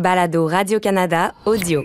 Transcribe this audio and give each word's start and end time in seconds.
balado 0.00 0.46
Radio-Canada 0.46 1.32
audio. 1.44 1.84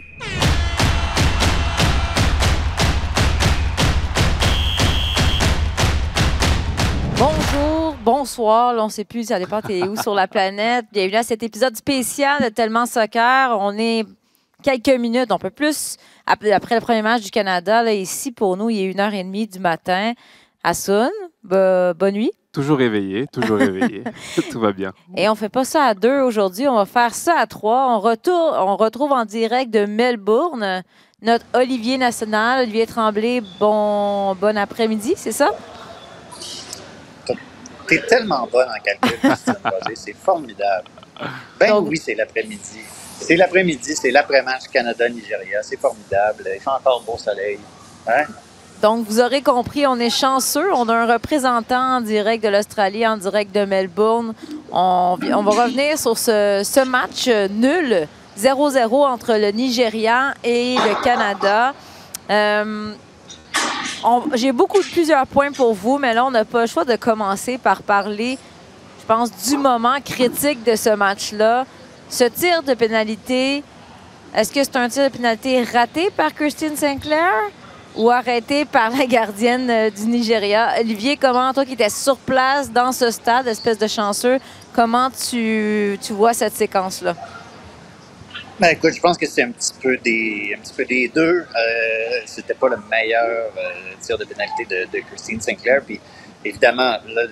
Bonjour, 7.17 7.95
bonsoir, 8.03 8.75
on 8.77 8.89
sait 8.89 9.03
plus, 9.05 9.27
ça 9.27 9.37
dépend 9.39 9.61
t'es 9.61 9.83
où 9.83 9.95
sur 9.95 10.15
la 10.15 10.27
planète. 10.27 10.85
Bienvenue 10.91 11.17
à 11.17 11.23
cet 11.23 11.43
épisode 11.43 11.75
spécial 11.75 12.41
de 12.43 12.49
Tellement 12.49 12.85
Soccer. 12.85 13.55
On 13.59 13.77
est 13.77 14.05
quelques 14.63 14.89
minutes, 14.99 15.31
un 15.31 15.37
peu 15.37 15.49
plus 15.49 15.97
après, 16.25 16.75
le 16.75 16.81
premier 16.81 17.01
match 17.01 17.23
du 17.23 17.29
Canada. 17.31 17.91
Ici, 17.91 18.31
pour 18.31 18.55
nous, 18.57 18.69
il 18.69 18.79
est 18.79 18.91
une 18.91 18.99
heure 18.99 19.13
et 19.13 19.23
demie 19.23 19.47
du 19.47 19.59
matin. 19.59 20.13
Assun, 20.63 21.09
bo- 21.43 21.93
bonne 21.95 22.13
nuit. 22.13 22.31
Toujours 22.51 22.77
réveillé, 22.77 23.27
toujours 23.27 23.57
réveillé. 23.57 24.03
Tout 24.51 24.59
va 24.59 24.73
bien. 24.73 24.91
Et 25.15 25.29
on 25.29 25.35
fait 25.35 25.49
pas 25.49 25.63
ça 25.63 25.85
à 25.85 25.93
deux 25.93 26.21
aujourd'hui, 26.21 26.67
on 26.67 26.75
va 26.75 26.85
faire 26.85 27.13
ça 27.15 27.35
à 27.39 27.47
trois. 27.47 27.95
On, 27.95 27.99
retourne, 27.99 28.55
on 28.57 28.75
retrouve 28.75 29.13
en 29.13 29.23
direct 29.23 29.71
de 29.71 29.85
Melbourne 29.85 30.83
notre 31.21 31.45
Olivier 31.53 31.97
National, 31.97 32.63
Olivier 32.63 32.87
Tremblay. 32.87 33.41
Bon, 33.59 34.33
bon 34.35 34.57
après-midi, 34.57 35.13
c'est 35.15 35.31
ça? 35.31 35.51
T'es 37.87 38.01
tellement 38.07 38.47
bonne 38.51 38.67
en 38.69 38.81
calcul, 38.81 39.17
c'est 39.95 40.15
formidable. 40.15 40.87
Ben 41.59 41.69
Donc- 41.71 41.89
oui, 41.89 41.97
c'est 41.97 42.15
l'après-midi. 42.15 42.79
C'est 43.19 43.35
l'après-midi, 43.35 43.95
c'est 43.95 44.11
l'après-match 44.11 44.63
Canada-Nigeria, 44.73 45.61
c'est 45.61 45.79
formidable. 45.79 46.43
Il 46.55 46.59
fait 46.59 46.69
encore 46.69 47.03
beau 47.03 47.17
soleil. 47.17 47.59
Hein? 48.07 48.23
Donc, 48.81 49.05
vous 49.07 49.19
aurez 49.19 49.43
compris, 49.43 49.85
on 49.85 49.99
est 49.99 50.09
chanceux. 50.09 50.73
On 50.73 50.89
a 50.89 50.95
un 50.95 51.13
représentant 51.13 51.97
en 51.97 52.01
direct 52.01 52.43
de 52.43 52.49
l'Australie, 52.49 53.05
en 53.05 53.15
direct 53.15 53.53
de 53.53 53.63
Melbourne. 53.63 54.33
On, 54.71 55.17
va 55.19 55.63
revenir 55.63 55.99
sur 55.99 56.17
ce, 56.17 56.83
match 56.83 57.27
euh, 57.27 57.47
nul, 57.47 58.07
0-0 58.39 59.07
entre 59.07 59.33
le 59.33 59.51
Nigeria 59.51 60.33
et 60.43 60.75
le 60.77 61.03
Canada. 61.03 61.75
Euh, 62.31 62.93
J'ai 64.33 64.51
beaucoup 64.51 64.79
de 64.79 64.87
plusieurs 64.87 65.27
points 65.27 65.51
pour 65.51 65.75
vous, 65.75 65.99
mais 65.99 66.15
là, 66.15 66.25
on 66.25 66.31
n'a 66.31 66.45
pas 66.45 66.61
le 66.61 66.67
choix 66.67 66.85
de 66.85 66.95
commencer 66.95 67.59
par 67.59 67.83
parler, 67.83 68.39
je 68.99 69.05
pense, 69.05 69.29
du 69.47 69.57
moment 69.57 69.97
critique 70.03 70.63
de 70.63 70.75
ce 70.75 70.89
match-là. 70.89 71.65
Ce 72.09 72.23
tir 72.23 72.63
de 72.63 72.73
pénalité, 72.73 73.63
est-ce 74.35 74.51
que 74.51 74.63
c'est 74.63 74.75
un 74.75 74.89
tir 74.89 75.03
de 75.03 75.09
pénalité 75.09 75.63
raté 75.71 76.09
par 76.09 76.33
Christine 76.33 76.75
Sinclair? 76.75 77.31
Ou 77.95 78.09
arrêté 78.09 78.65
par 78.65 78.89
la 78.95 79.05
gardienne 79.05 79.69
euh, 79.69 79.89
du 79.89 80.03
Nigeria. 80.03 80.75
Olivier, 80.79 81.17
comment, 81.17 81.53
toi 81.53 81.65
qui 81.65 81.73
étais 81.73 81.89
sur 81.89 82.17
place 82.17 82.71
dans 82.71 82.91
ce 82.91 83.11
stade, 83.11 83.47
espèce 83.47 83.77
de 83.77 83.87
chanceux, 83.87 84.39
comment 84.73 85.09
tu, 85.09 85.97
tu 86.01 86.13
vois 86.13 86.33
cette 86.33 86.53
séquence-là? 86.53 87.15
Ben 88.61 88.69
écoute, 88.69 88.93
je 88.93 89.01
pense 89.01 89.17
que 89.17 89.25
c'est 89.25 89.41
un 89.41 89.49
petit 89.49 89.73
peu 89.81 89.97
des, 89.97 90.55
un 90.55 90.61
petit 90.61 90.73
peu 90.73 90.85
des 90.85 91.07
deux. 91.07 91.39
Euh, 91.39 92.19
C'était 92.27 92.53
pas 92.53 92.69
le 92.69 92.77
meilleur 92.91 93.49
euh, 93.57 93.93
tir 93.99 94.19
de 94.19 94.25
pénalité 94.25 94.65
de, 94.65 94.99
Christine 94.99 95.41
Sinclair. 95.41 95.81
Puis 95.83 95.99
évidemment, 96.45 96.97
là, 97.07 97.23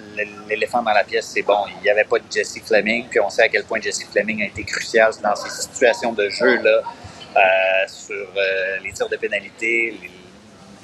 l'éléphant 0.47 0.81
dans 0.81 0.91
la 0.91 1.03
pièce, 1.03 1.27
c'est 1.31 1.43
bon. 1.43 1.65
Il 1.77 1.83
n'y 1.83 1.89
avait 1.91 2.05
pas 2.05 2.17
de 2.17 2.23
Jesse 2.31 2.59
Fleming. 2.65 3.05
Puis 3.11 3.19
on 3.19 3.29
sait 3.29 3.43
à 3.43 3.47
quel 3.47 3.63
point 3.63 3.79
Jesse 3.79 4.05
Fleming 4.11 4.41
a 4.41 4.47
été 4.47 4.63
crucial 4.63 5.11
dans 5.21 5.35
ces 5.35 5.51
situations 5.51 6.13
de 6.13 6.27
jeu-là 6.29 6.81
euh, 6.81 7.39
sur 7.87 8.27
les 8.83 8.91
tirs 8.91 9.07
de 9.07 9.17
pénalité. 9.17 9.99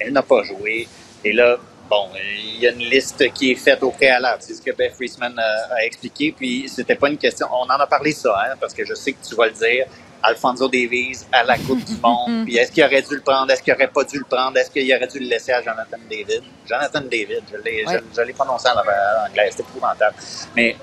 Elle 0.00 0.12
n'a 0.12 0.22
pas 0.22 0.42
joué. 0.42 0.88
Et 1.24 1.32
là, 1.32 1.56
bon, 1.88 2.08
il 2.16 2.60
y 2.60 2.66
a 2.68 2.72
une 2.72 2.78
liste 2.78 3.32
qui 3.32 3.52
est 3.52 3.56
faite 3.56 3.82
au 3.82 3.90
préalable. 3.90 4.38
C'est 4.40 4.54
ce 4.54 4.62
que 4.62 4.70
Beth 4.72 4.94
Friesman 4.94 5.38
a, 5.38 5.74
a 5.74 5.84
expliqué. 5.84 6.32
Puis 6.36 6.68
c'était 6.68 6.94
pas 6.94 7.08
une 7.08 7.18
question. 7.18 7.46
On 7.52 7.64
en 7.64 7.68
a 7.80 7.86
parlé 7.86 8.12
ça, 8.12 8.34
hein, 8.44 8.54
parce 8.60 8.74
que 8.74 8.84
je 8.84 8.94
sais 8.94 9.12
que 9.12 9.26
tu 9.26 9.34
vas 9.34 9.46
le 9.46 9.52
dire. 9.52 9.86
Alfonso 10.22 10.66
Davies 10.68 11.18
à 11.30 11.44
la 11.44 11.56
Coupe 11.58 11.84
du 11.84 11.94
Monde. 12.02 12.44
Puis 12.46 12.56
est-ce 12.56 12.72
qu'il 12.72 12.82
aurait 12.82 13.02
dû 13.02 13.14
le 13.14 13.20
prendre? 13.20 13.52
Est-ce 13.52 13.62
qu'il 13.62 13.72
aurait 13.72 13.86
pas 13.88 14.02
dû 14.04 14.18
le 14.18 14.24
prendre? 14.24 14.56
Est-ce 14.58 14.70
qu'il 14.70 14.92
aurait 14.92 15.06
dû 15.06 15.20
le 15.20 15.26
laisser 15.26 15.52
à 15.52 15.62
Jonathan 15.62 15.98
David? 16.10 16.42
Jonathan 16.68 17.00
David, 17.02 17.42
je 17.52 17.56
l'ai, 17.58 17.84
je, 17.86 17.98
je 18.16 18.20
l'ai 18.22 18.32
prononcé 18.32 18.68
en, 18.68 18.72
en 18.78 19.28
anglais. 19.28 19.48
C'était 19.50 19.62
épouvantable. 19.62 20.16
Mais 20.56 20.76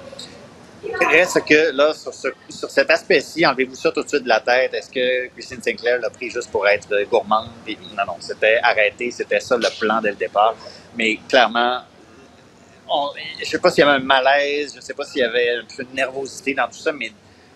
reste 1.10 1.44
que 1.46 1.72
là, 1.76 1.94
sur, 1.94 2.14
sur 2.14 2.70
cet 2.70 2.90
aspect-ci, 2.90 3.46
enlevez-vous 3.46 3.76
ça 3.76 3.92
tout 3.92 4.04
de 4.04 4.08
suite 4.08 4.24
de 4.24 4.30
la 4.30 4.40
tête. 4.40 4.74
Est-ce 4.74 4.90
que 4.90 5.28
Christine 5.34 5.62
Sinclair 5.62 6.00
l'a 6.00 6.10
pris 6.10 6.30
juste 6.30 6.52
pour 6.52 6.68
être 6.68 6.90
gourmande? 7.10 7.50
Puis 7.66 7.78
non, 7.98 8.04
non, 8.06 8.16
c'était 8.20 8.60
arrêté, 8.62 9.12
c'était 9.12 9.40
ça 9.40 9.58
le 9.58 9.68
plan 9.80 10.02
dès 10.02 10.12
le 10.12 10.16
départ. 10.16 10.56
Mais 10.96 11.20
clairement, 11.28 11.82
je 13.40 13.46
sais 13.46 13.60
pas 13.60 13.70
s'il 13.72 13.84
y 13.84 13.88
avait 13.88 13.98
un 13.98 14.04
malaise, 14.04 14.74
je 14.76 14.82
sais 14.82 14.94
pas 14.94 15.06
s'il 15.06 15.22
y 15.22 15.24
avait 15.24 15.58
un 15.58 15.76
peu 15.76 15.84
de 15.84 15.96
nervosité 15.96 16.54
dans 16.54 16.68
tout 16.68 16.80
ça, 16.80 16.92
mais 16.92 17.12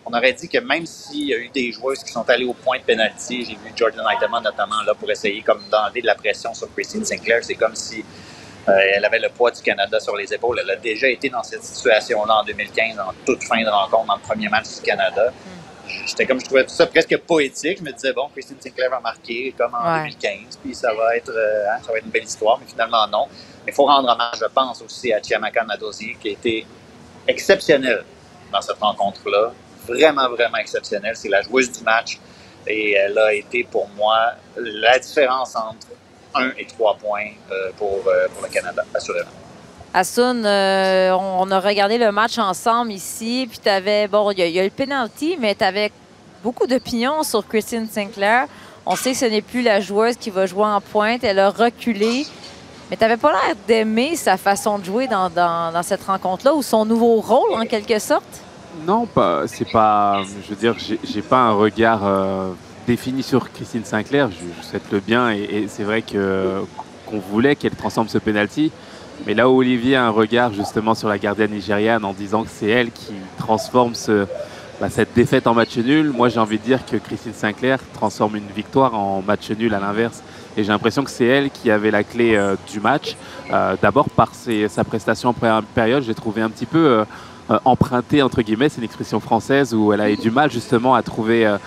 on 0.06 0.18
aurait 0.18 0.34
dit 0.34 0.48
que 0.48 0.60
même 0.60 0.86
s'il 0.86 1.28
y 1.28 1.34
a 1.34 1.38
eu 1.38 1.50
des 1.50 1.72
joueuses 1.72 2.04
qui 2.04 2.12
sont 2.12 2.28
allées 2.30 2.46
au 2.46 2.54
point 2.54 2.80
de 2.80 2.84
pénalty, 2.84 3.46
j'ai 3.46 3.56
vu 3.56 3.74
Jordan 3.76 4.06
Heitemann 4.10 4.44
notamment 4.44 4.82
là 4.86 4.94
pour 4.96 5.10
essayer 5.12 5.42
comme 5.42 5.62
d'enlever 5.70 6.02
de 6.02 6.08
la 6.08 6.16
pression 6.16 6.54
sur 6.54 6.74
Christine 6.74 7.04
Sinclair, 7.04 7.44
c'est 7.44 7.56
comme 7.56 7.76
si 7.76 8.00
euh, 8.00 8.04
elle 8.68 9.06
avait 9.06 9.20
le 9.20 9.30
poids 9.30 9.52
du 9.52 9.62
Canada 9.62 10.00
sur 10.00 10.16
les 10.16 10.34
épaules. 10.34 10.60
Elle 10.62 10.70
a 10.72 10.76
déjà 10.76 11.08
été 11.08 11.30
dans 11.30 11.44
cette 11.44 11.64
situation-là 11.64 12.42
en 12.42 12.44
2015, 12.44 13.00
en 13.00 13.14
toute 13.26 13.44
fin 13.44 13.62
de 13.64 13.70
rencontre, 13.70 14.06
dans 14.08 14.16
le 14.16 14.22
premier 14.22 14.50
match 14.50 14.76
du 14.76 14.82
Canada. 14.82 15.32
J'étais 16.06 16.26
comme, 16.26 16.40
je 16.40 16.46
trouvais 16.46 16.64
tout 16.66 16.74
ça 16.74 16.86
presque 16.86 17.18
poétique. 17.20 17.78
Je 17.80 17.84
me 17.84 17.92
disais, 17.92 18.12
bon, 18.14 18.28
Christine 18.34 18.58
Sinclair 18.60 18.90
va 18.90 19.00
marquer 19.00 19.54
comme 19.58 19.74
en 19.74 19.84
Ouais. 20.04 20.10
2015, 20.20 20.58
puis 20.62 20.76
ça 20.76 20.94
va, 20.94 21.16
être, 21.16 21.30
euh, 21.32 21.66
hein, 21.72 21.78
ça 21.86 21.92
va 21.92 21.98
être 21.98 22.06
une 22.06 22.12
belle 22.12 22.26
histoire, 22.26 22.60
mais 22.60 22.68
finalement, 22.70 23.08
non. 23.08 23.28
Mais 23.66 23.72
il 23.72 23.76
faut 23.76 23.86
rendre 23.86 24.10
hommage, 24.10 24.36
je 24.40 24.46
pense, 24.54 24.82
aussi 24.82 25.14
à 25.14 25.22
Chiamaka 25.22 25.64
Nadosi, 25.64 26.16
qui 26.22 26.30
a 26.30 26.32
été 26.32 26.66
exceptionnelle 27.28 28.04
dans 28.52 28.62
cette 28.62 28.78
rencontre-là. 28.80 29.52
Vraiment, 29.88 30.30
vraiment 30.30 30.58
exceptionnelle. 30.58 31.16
C'est 31.16 31.30
la 31.30 31.42
joueuse 31.42 31.72
du 31.72 31.84
match. 31.84 32.18
Et 32.66 32.94
elle 32.94 33.18
a 33.18 33.34
été 33.34 33.64
pour 33.64 33.88
moi 33.96 34.34
la 34.58 35.00
différence 35.00 35.56
entre 35.56 35.88
1 36.40 36.52
et 36.58 36.66
3 36.66 36.96
points 36.98 37.30
euh, 37.52 37.72
pour, 37.78 38.00
euh, 38.08 38.28
pour 38.34 38.44
le 38.44 38.50
Canada, 38.50 38.84
assurément. 38.94 39.30
Assun, 39.94 40.44
euh, 40.46 41.12
on, 41.14 41.44
on 41.48 41.52
a 41.52 41.60
regardé 41.60 41.98
le 41.98 42.12
match 42.12 42.38
ensemble 42.38 42.92
ici, 42.92 43.48
puis 43.50 43.60
tu 43.64 43.70
avais, 43.70 44.08
bon, 44.08 44.30
il 44.32 44.40
y, 44.40 44.50
y 44.52 44.60
a 44.60 44.64
le 44.64 44.70
penalty, 44.70 45.38
mais 45.40 45.56
tu 45.56 45.64
avais 45.64 45.92
beaucoup 46.44 46.68
d'opinions 46.68 47.24
sur 47.24 47.48
Christine 47.48 47.88
Sinclair. 47.90 48.46
On 48.86 48.96
sait 48.96 49.12
que 49.14 49.18
ce 49.18 49.26
n'est 49.26 49.42
plus 49.42 49.62
la 49.62 49.80
joueuse 49.82 50.16
qui 50.16 50.30
va 50.30 50.46
jouer 50.46 50.66
en 50.66 50.82
pointe, 50.82 51.24
elle 51.24 51.40
a 51.40 51.50
reculé. 51.50 52.26
Mais 52.90 52.96
tu 52.96 53.02
n'avais 53.04 53.18
pas 53.18 53.32
l'air 53.32 53.56
d'aimer 53.68 54.16
sa 54.16 54.38
façon 54.38 54.78
de 54.80 54.86
jouer 54.86 55.08
dans, 55.08 55.30
dans- 55.30 55.74
dans 55.74 55.84
cette 55.84 56.04
rencontre-là, 56.04 56.54
ou 56.54 56.62
son 56.62 56.86
nouveau 56.86 57.20
rôle, 57.20 57.54
en 57.54 57.66
quelque 57.66 58.00
sorte? 58.00 58.24
Non, 58.86 59.06
pas, 59.08 59.48
c'est 59.48 59.70
pas. 59.70 60.22
Je 60.44 60.50
veux 60.50 60.56
dire, 60.56 60.76
j'ai, 60.78 61.00
j'ai 61.04 61.22
pas 61.22 61.38
un 61.38 61.52
regard 61.54 62.02
euh, 62.06 62.52
défini 62.88 63.22
sur 63.22 63.52
Christine 63.52 63.84
Sinclair. 63.84 64.30
Je, 64.32 64.38
je 64.62 64.66
souhaite 64.66 64.90
le 64.92 65.00
bien 65.00 65.30
et, 65.30 65.66
c'est 65.68 65.84
vrai 65.84 66.02
qu'on 66.02 67.20
voulait 67.20 67.56
qu'elle 67.56 67.76
transforme 67.76 68.08
ce 68.08 68.18
penalty. 68.18 68.72
Mais 69.26 69.34
là 69.34 69.50
où 69.50 69.58
Olivier 69.58 69.96
a 69.96 70.06
un 70.06 70.10
regard 70.10 70.54
justement 70.54 70.96
sur 70.96 71.10
la 71.10 71.18
gardienne 71.18 71.52
nigériane 71.52 72.06
en 72.06 72.14
disant 72.14 72.44
que 72.44 72.50
c'est 72.52 72.70
elle 72.70 72.92
qui 72.92 73.14
transforme 73.38 73.94
bah, 74.80 74.90
cette 74.92 75.14
défaite 75.16 75.48
en 75.48 75.56
match 75.56 75.76
nul, 75.78 76.12
moi 76.12 76.30
j'ai 76.30 76.40
envie 76.40 76.60
de 76.60 76.64
dire 76.64 76.86
que 76.86 76.98
Christine 76.98 77.34
Sinclair 77.34 77.80
transforme 77.94 78.36
une 78.36 78.48
victoire 78.56 78.94
en 78.94 79.24
match 79.24 79.50
nul 79.50 79.74
à 79.74 79.80
l'inverse. 79.80 80.22
Et 80.56 80.64
j'ai 80.64 80.70
l'impression 80.70 81.04
que 81.04 81.10
c'est 81.10 81.26
elle 81.26 81.50
qui 81.50 81.72
avait 81.72 81.92
la 81.92 82.04
clé 82.04 82.36
euh, 82.36 82.56
du 82.72 82.80
match. 82.80 83.16
Euh, 83.52 83.76
D'abord 83.82 84.10
par 84.10 84.32
sa 84.34 84.84
prestation 84.84 85.30
en 85.30 85.34
première 85.34 85.64
période, 85.64 86.04
j'ai 86.04 86.16
trouvé 86.16 86.42
un 86.42 86.50
petit 86.50 86.66
peu 86.66 86.78
euh, 86.78 87.06
euh, 87.50 87.60
empruntée, 87.66 88.22
entre 88.22 88.42
guillemets, 88.42 88.70
c'est 88.70 88.78
une 88.78 88.84
expression 88.84 89.20
française 89.20 89.74
où 89.74 89.94
elle 89.94 90.02
a 90.02 90.10
eu 90.10 90.18
du 90.18 90.32
mal 90.32 90.52
justement 90.52 90.96
à 90.96 91.02
trouver, 91.02 91.46
euh, 91.46 91.58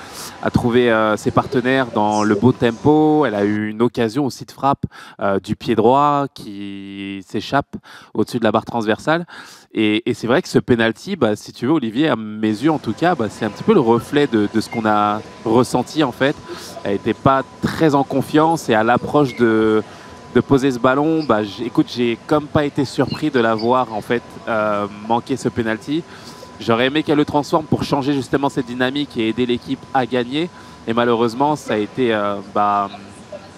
à 0.42 0.50
trouver 0.50 0.90
euh, 0.90 1.16
ses 1.16 1.30
partenaires 1.30 1.86
dans 1.94 2.22
le 2.22 2.34
beau 2.34 2.52
tempo. 2.52 3.24
Elle 3.26 3.34
a 3.34 3.44
eu 3.44 3.68
une 3.68 3.82
occasion 3.82 4.26
aussi 4.26 4.44
de 4.44 4.52
frappe 4.52 4.84
euh, 5.20 5.40
du 5.40 5.56
pied 5.56 5.74
droit 5.74 6.26
qui 6.34 7.24
s'échappe 7.26 7.76
au-dessus 8.14 8.38
de 8.38 8.44
la 8.44 8.52
barre 8.52 8.64
transversale. 8.64 9.26
Et, 9.72 10.08
et 10.10 10.14
c'est 10.14 10.26
vrai 10.26 10.42
que 10.42 10.48
ce 10.48 10.58
penalty, 10.58 11.16
bah, 11.16 11.36
si 11.36 11.52
tu 11.52 11.66
veux, 11.66 11.72
Olivier, 11.72 12.08
à 12.08 12.16
mes 12.16 12.48
yeux 12.48 12.72
en 12.72 12.78
tout 12.78 12.92
cas, 12.92 13.14
bah, 13.14 13.26
c'est 13.30 13.44
un 13.44 13.50
petit 13.50 13.62
peu 13.62 13.74
le 13.74 13.80
reflet 13.80 14.26
de, 14.26 14.48
de 14.52 14.60
ce 14.60 14.68
qu'on 14.68 14.84
a 14.86 15.20
ressenti 15.44 16.02
en 16.04 16.12
fait. 16.12 16.36
Elle 16.84 16.92
n'était 16.92 17.14
pas 17.14 17.42
très 17.62 17.94
en 17.94 18.04
confiance 18.04 18.68
et 18.68 18.74
à 18.74 18.82
l'approche 18.82 19.36
de, 19.36 19.82
de 20.34 20.40
poser 20.40 20.70
ce 20.70 20.78
ballon, 20.78 21.24
bah, 21.24 21.40
écoute, 21.64 21.88
j'ai 21.94 22.16
comme 22.26 22.46
pas 22.46 22.64
été 22.64 22.84
surpris 22.84 23.30
de 23.30 23.40
la 23.40 23.54
voir 23.54 23.92
en 23.92 24.00
fait 24.00 24.22
euh, 24.48 24.86
manquer 25.08 25.36
ce 25.36 25.48
penalty. 25.48 26.02
J'aurais 26.60 26.86
aimé 26.86 27.02
qu'elle 27.02 27.16
le 27.16 27.24
transforme 27.24 27.64
pour 27.64 27.84
changer 27.84 28.12
justement 28.12 28.48
cette 28.48 28.66
dynamique 28.66 29.16
et 29.16 29.28
aider 29.28 29.46
l'équipe 29.46 29.80
à 29.94 30.06
gagner. 30.06 30.48
Et 30.86 30.92
malheureusement, 30.92 31.56
ça 31.56 31.74
a 31.74 31.76
été 31.78 32.14
euh, 32.14 32.36
bah, 32.54 32.90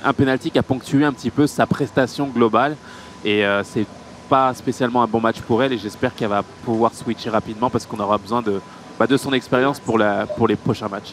un 0.04 0.12
penalty 0.12 0.50
qui 0.50 0.58
a 0.58 0.62
ponctué 0.62 1.04
un 1.04 1.12
petit 1.12 1.30
peu 1.30 1.46
sa 1.46 1.66
prestation 1.66 2.28
globale. 2.28 2.76
Et 3.24 3.44
euh, 3.44 3.62
c'est 3.64 3.86
pas 4.28 4.54
spécialement 4.54 5.02
un 5.02 5.06
bon 5.06 5.20
match 5.20 5.40
pour 5.40 5.62
elle. 5.62 5.72
Et 5.72 5.78
j'espère 5.78 6.14
qu'elle 6.14 6.28
va 6.28 6.42
pouvoir 6.64 6.94
switcher 6.94 7.30
rapidement 7.30 7.70
parce 7.70 7.86
qu'on 7.86 8.00
aura 8.00 8.18
besoin 8.18 8.40
de, 8.40 8.60
bah, 8.98 9.06
de 9.06 9.16
son 9.16 9.32
expérience 9.32 9.78
pour 9.78 9.98
les 9.98 10.56
prochains 10.56 10.88
matchs. 10.88 11.12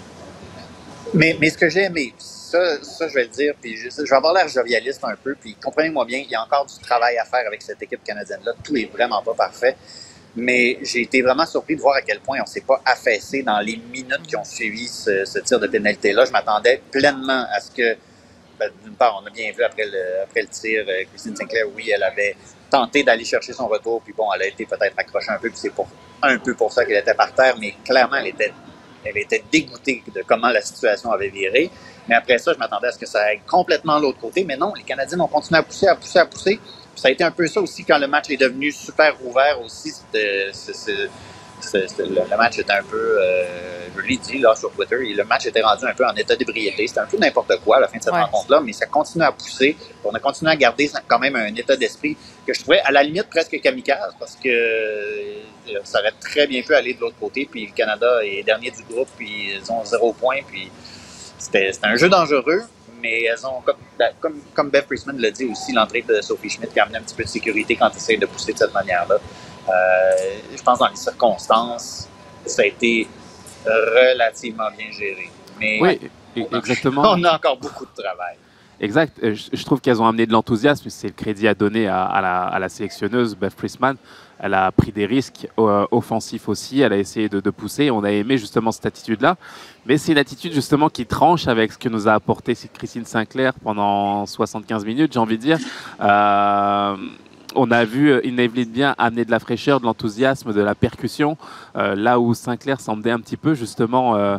Mais, 1.13 1.35
mais 1.41 1.50
ce 1.50 1.57
que 1.57 1.69
j'ai 1.69 1.85
aimé, 1.85 2.13
ça, 2.49 2.83
ça, 2.83 3.07
je 3.07 3.13
vais 3.13 3.23
le 3.23 3.29
dire, 3.29 3.53
puis 3.61 3.77
je, 3.77 3.89
vais 3.89 4.15
avoir 4.15 4.33
l'air 4.33 4.47
jovialiste 4.47 5.03
un 5.03 5.15
peu, 5.15 5.35
puis 5.35 5.55
comprenez-moi 5.63 6.05
bien, 6.05 6.19
il 6.19 6.31
y 6.31 6.35
a 6.35 6.43
encore 6.43 6.65
du 6.65 6.77
travail 6.79 7.17
à 7.17 7.25
faire 7.25 7.45
avec 7.45 7.61
cette 7.61 7.81
équipe 7.81 8.03
canadienne-là. 8.03 8.53
Tout 8.63 8.75
est 8.75 8.91
vraiment 8.91 9.21
pas 9.21 9.33
parfait. 9.33 9.75
Mais 10.35 10.77
j'ai 10.83 11.01
été 11.01 11.21
vraiment 11.21 11.45
surpris 11.45 11.75
de 11.75 11.81
voir 11.81 11.95
à 11.95 12.01
quel 12.01 12.19
point 12.19 12.37
on 12.41 12.45
s'est 12.45 12.61
pas 12.61 12.81
affaissé 12.85 13.43
dans 13.43 13.59
les 13.59 13.77
minutes 13.77 14.27
qui 14.27 14.35
ont 14.35 14.43
suivi 14.43 14.87
ce, 14.87 15.39
tir 15.39 15.59
de 15.59 15.67
pénalité-là. 15.67 16.25
Je 16.25 16.31
m'attendais 16.31 16.81
pleinement 16.91 17.45
à 17.51 17.59
ce 17.59 17.71
que, 17.71 17.97
ben, 18.59 18.71
d'une 18.83 18.93
part, 18.93 19.21
on 19.21 19.27
a 19.27 19.31
bien 19.31 19.51
vu 19.51 19.63
après 19.63 19.85
le, 19.85 20.47
tir, 20.47 20.85
euh, 20.87 21.03
Christine 21.11 21.35
Sinclair, 21.35 21.65
oui, 21.75 21.91
elle 21.93 22.03
avait 22.03 22.35
tenté 22.69 23.03
d'aller 23.03 23.25
chercher 23.25 23.53
son 23.53 23.67
retour, 23.67 24.01
puis 24.01 24.13
bon, 24.15 24.31
elle 24.33 24.43
a 24.43 24.47
été 24.47 24.65
peut-être 24.65 24.93
accrochée 24.97 25.31
un 25.31 25.39
peu, 25.39 25.49
puis 25.49 25.57
c'est 25.57 25.71
un 26.21 26.37
peu 26.37 26.53
pour 26.53 26.71
ça 26.71 26.85
qu'elle 26.85 26.97
était 26.97 27.15
par 27.15 27.33
terre, 27.33 27.55
mais 27.59 27.73
clairement, 27.83 28.17
elle 28.17 28.27
était, 28.27 28.53
elle 29.03 29.17
était 29.17 29.43
dégoûtée 29.51 30.03
de 30.13 30.23
comment 30.27 30.49
la 30.49 30.61
situation 30.61 31.11
avait 31.11 31.29
viré. 31.29 31.71
Mais 32.09 32.15
après 32.15 32.38
ça, 32.39 32.51
je 32.53 32.57
m'attendais 32.57 32.88
à 32.88 32.91
ce 32.91 32.97
que 32.97 33.06
ça 33.06 33.21
aille 33.21 33.41
complètement 33.47 33.97
de 33.97 34.03
l'autre 34.03 34.19
côté, 34.19 34.44
mais 34.44 34.57
non, 34.57 34.73
les 34.73 34.83
Canadiens 34.83 35.19
ont 35.19 35.27
continué 35.27 35.59
à 35.59 35.63
pousser, 35.63 35.88
à 35.88 35.95
pousser, 35.95 36.19
à 36.19 36.25
pousser 36.25 36.59
ça 37.00 37.07
a 37.07 37.11
été 37.11 37.23
un 37.23 37.31
peu 37.31 37.47
ça 37.47 37.61
aussi 37.61 37.83
quand 37.85 37.97
le 37.97 38.07
match 38.07 38.29
est 38.29 38.38
devenu 38.38 38.71
super 38.71 39.15
ouvert 39.23 39.59
aussi. 39.61 39.91
C'était, 39.91 40.51
le, 42.00 42.38
match 42.38 42.59
était 42.59 42.71
un 42.71 42.83
peu, 42.83 43.17
euh, 43.21 43.88
je 43.95 44.01
l'ai 44.01 44.17
dit 44.17 44.38
là 44.39 44.56
sur 44.56 44.71
Twitter, 44.71 44.95
le 44.97 45.23
match 45.23 45.45
était 45.45 45.61
rendu 45.61 45.85
un 45.85 45.94
peu 45.94 46.06
en 46.06 46.15
état 46.15 46.35
d'ébriété. 46.35 46.88
C'était 46.88 47.00
un 47.01 47.06
peu 47.06 47.17
n'importe 47.17 47.53
quoi 47.63 47.77
à 47.77 47.79
la 47.81 47.88
fin 47.88 47.97
de 47.97 48.03
cette 48.03 48.13
rencontre-là, 48.13 48.61
mais 48.61 48.73
ça 48.73 48.85
continue 48.85 49.23
à 49.23 49.31
pousser. 49.31 49.77
On 50.03 50.11
a 50.11 50.19
continué 50.19 50.51
à 50.51 50.56
garder 50.56 50.89
quand 51.07 51.19
même 51.19 51.35
un 51.35 51.53
état 51.56 51.75
d'esprit 51.75 52.17
que 52.45 52.53
je 52.53 52.61
trouvais 52.61 52.79
à 52.81 52.91
la 52.91 53.03
limite 53.03 53.29
presque 53.29 53.59
kamikaze 53.61 54.15
parce 54.19 54.35
que 54.35 54.50
euh, 54.50 55.79
ça 55.83 56.00
aurait 56.00 56.13
très 56.19 56.47
bien 56.47 56.61
pu 56.61 56.73
aller 56.73 56.94
de 56.94 57.01
l'autre 57.01 57.17
côté. 57.19 57.47
Puis 57.50 57.67
le 57.67 57.73
Canada 57.73 58.19
est 58.23 58.44
dernier 58.44 58.71
du 58.71 58.83
groupe, 58.83 59.09
puis 59.17 59.53
ils 59.56 59.71
ont 59.71 59.83
zéro 59.85 60.13
point. 60.13 60.39
Puis 60.47 60.71
c'était 61.39 61.71
un 61.83 61.95
jeu 61.95 62.09
dangereux, 62.09 62.62
mais 63.01 63.24
elles 63.24 63.45
ont, 63.45 63.62
comme, 63.62 63.77
ben, 63.97 64.12
comme, 64.19 64.39
comme 64.53 64.69
Beth 64.69 64.86
Priestman 64.86 65.18
l'a 65.18 65.31
dit 65.31 65.45
aussi, 65.45 65.71
l'entrée 65.74 66.03
de 66.07 66.21
Sophie 66.21 66.50
Schmidt 66.50 66.71
qui 66.71 66.80
a 66.80 66.83
amené 66.83 66.97
un 66.97 67.01
petit 67.01 67.15
peu 67.15 67.24
de 67.24 67.30
sécurité 67.30 67.75
quand 67.75 67.89
tu 67.89 67.97
essaies 67.97 68.18
de 68.18 68.25
pousser 68.25 68.53
de 68.53 68.57
cette 68.57 68.74
manière-là. 68.74 69.15
Euh, 69.15 69.71
je 70.56 70.62
pense 70.62 70.80
dans 70.80 70.88
les 70.88 70.95
circonstances, 70.95 72.07
ça 72.45 72.62
a 72.62 72.65
été 72.65 73.07
relativement 73.65 74.69
bien 74.77 74.91
géré. 74.91 75.30
Mais 75.59 75.80
oui, 75.81 76.09
exactement. 76.53 77.01
On 77.06 77.24
a 77.24 77.36
encore 77.36 77.57
beaucoup 77.57 77.85
de 77.85 78.01
travail. 78.03 78.35
Exact. 78.79 79.19
Euh, 79.23 79.35
je 79.35 79.65
trouve 79.65 79.81
qu'elles 79.81 80.01
ont 80.01 80.07
amené 80.07 80.25
de 80.25 80.31
l'enthousiasme. 80.31 80.89
C'est 80.89 81.07
le 81.07 81.13
crédit 81.13 81.47
à 81.47 81.53
donner 81.53 81.87
à, 81.87 82.57
la, 82.59 82.69
sélectionneuse 82.69 83.35
Beth 83.35 83.55
Priestman 83.55 83.95
elle 84.39 84.53
a 84.53 84.71
pris 84.71 84.91
des 84.91 85.05
risques 85.05 85.47
euh, 85.59 85.85
offensifs 85.91 86.47
aussi, 86.47 86.79
elle 86.79 86.93
a 86.93 86.97
essayé 86.97 87.27
de, 87.27 87.49
pousser, 87.49 87.91
on 87.91 88.03
a 88.03 88.11
aimé 88.11 88.37
justement 88.37 88.71
cette 88.71 88.85
attitude-là, 88.85 89.35
mais 89.85 89.97
c'est 89.97 90.13
une 90.13 90.17
attitude 90.17 90.53
justement 90.53 90.89
qui 90.89 91.05
tranche 91.05 91.47
avec 91.47 91.73
ce 91.73 91.77
que 91.77 91.89
nous 91.89 92.07
a 92.07 92.13
apporté 92.13 92.55
Christine 92.73 93.05
Sinclair 93.05 93.53
pendant 93.55 94.25
75 94.25 94.85
minutes, 94.85 95.13
j'ai 95.13 95.19
envie 95.19 95.37
de 95.37 95.41
dire. 95.41 95.59
Euh, 95.99 96.95
on 97.55 97.71
a 97.71 97.83
vu 97.85 98.11
euh, 98.11 98.21
Evelyn 98.23 98.65
bien 98.65 98.95
amener 98.97 99.25
de 99.25 99.31
la 99.31 99.39
fraîcheur, 99.39 99.79
de 99.79 99.85
l'enthousiasme, 99.85 100.53
de 100.53 100.61
la 100.61 100.75
percussion, 100.75 101.37
euh, 101.75 101.95
là 101.95 102.19
où 102.19 102.33
Sinclair 102.33 102.79
semblait 102.79 103.11
un 103.11 103.19
petit 103.19 103.37
peu 103.37 103.53
justement 103.53 104.15
euh, 104.15 104.37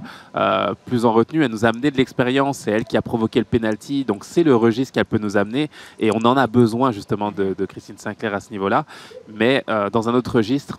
plus 0.86 1.04
en 1.04 1.12
retenue. 1.12 1.44
Elle 1.44 1.50
nous 1.50 1.64
a 1.64 1.68
amené 1.68 1.90
de 1.90 1.96
l'expérience, 1.96 2.58
c'est 2.58 2.70
elle 2.70 2.84
qui 2.84 2.96
a 2.96 3.02
provoqué 3.02 3.38
le 3.38 3.44
penalty, 3.44 4.04
donc 4.04 4.24
c'est 4.24 4.42
le 4.42 4.54
registre 4.54 4.94
qu'elle 4.94 5.04
peut 5.04 5.18
nous 5.18 5.36
amener 5.36 5.70
et 5.98 6.10
on 6.12 6.18
en 6.18 6.36
a 6.36 6.46
besoin 6.46 6.92
justement 6.92 7.32
de, 7.32 7.54
Christine 7.66 7.98
Sinclair 7.98 8.34
à 8.34 8.40
ce 8.40 8.50
niveau-là. 8.50 8.84
Mais 9.32 9.64
dans 9.92 10.08
un 10.08 10.14
autre 10.14 10.36
registre, 10.36 10.78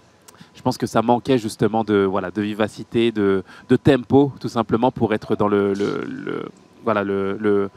je 0.55 0.61
pense 0.61 0.77
que 0.77 0.87
ça 0.87 1.01
manquait 1.01 1.37
justement 1.37 1.83
de 1.83 2.41
vivacité, 2.41 3.11
de, 3.11 3.43
tempo, 3.83 4.33
tout 4.39 4.49
simplement 4.49 4.91
pour 4.91 5.13
être 5.13 5.35
dans 5.35 5.47
le, 5.47 5.73
voilà, 6.83 7.03
le 7.03 7.69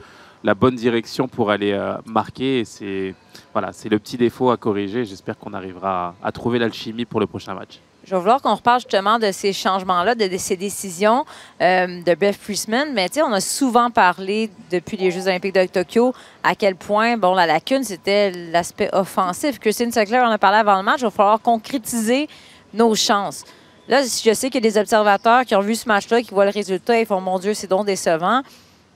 la 0.44 0.54
bonne 0.54 0.76
direction 0.76 1.26
pour 1.26 1.50
aller 1.50 1.72
euh, 1.72 1.94
marquer. 2.04 2.64
c'est 2.66 3.14
le 3.54 3.98
petit 3.98 4.18
défaut 4.18 4.50
à 4.50 4.58
corriger. 4.58 5.04
J'espère 5.06 5.38
qu'on 5.38 5.54
arrivera 5.54 6.14
à, 6.22 6.32
trouver 6.32 6.58
l'alchimie 6.58 7.06
pour 7.06 7.18
le 7.18 7.26
prochain 7.26 7.54
match. 7.54 7.80
Je 8.04 8.10
vais 8.10 8.20
vouloir 8.20 8.42
qu'on 8.42 8.54
reparle 8.54 8.80
justement 8.80 9.18
de 9.18 9.32
ces 9.32 9.54
changements-là, 9.54 10.14
de, 10.14 10.28
ces 10.36 10.58
décisions 10.58 11.24
euh, 11.62 12.02
de 12.02 12.14
Beth 12.14 12.36
Priestman. 12.36 12.92
Mais 12.92 13.08
on 13.22 13.32
a 13.32 13.40
souvent 13.40 13.90
parlé 13.90 14.50
depuis 14.70 14.98
les 14.98 15.10
Jeux 15.10 15.22
olympiques 15.22 15.54
de 15.54 15.64
Tokyo 15.64 16.12
à 16.42 16.54
quel 16.54 16.76
point 16.76 17.16
bon, 17.16 17.32
la 17.32 17.46
lacune, 17.46 17.82
c'était 17.82 18.30
l'aspect 18.30 18.90
offensif. 18.92 19.58
Christine 19.58 19.90
Sinclair 19.90 20.24
en 20.24 20.30
a 20.30 20.36
parlé 20.36 20.58
avant 20.58 20.76
le 20.76 20.82
match. 20.82 21.00
Il 21.00 21.04
va 21.04 21.10
falloir 21.10 21.40
concrétiser 21.40 22.28
nos 22.74 22.94
chances. 22.94 23.44
Là, 23.88 24.02
je 24.02 24.34
sais 24.34 24.50
qu'il 24.50 24.62
y 24.62 24.68
a 24.68 24.70
des 24.70 24.78
observateurs 24.78 25.46
qui 25.46 25.54
ont 25.54 25.60
vu 25.60 25.74
ce 25.74 25.88
match-là, 25.88 26.20
qui 26.20 26.30
voient 26.30 26.44
le 26.44 26.50
résultat 26.50 27.00
et 27.00 27.06
font 27.06 27.22
Mon 27.22 27.38
Dieu, 27.38 27.54
c'est 27.54 27.66
donc 27.66 27.86
décevant. 27.86 28.42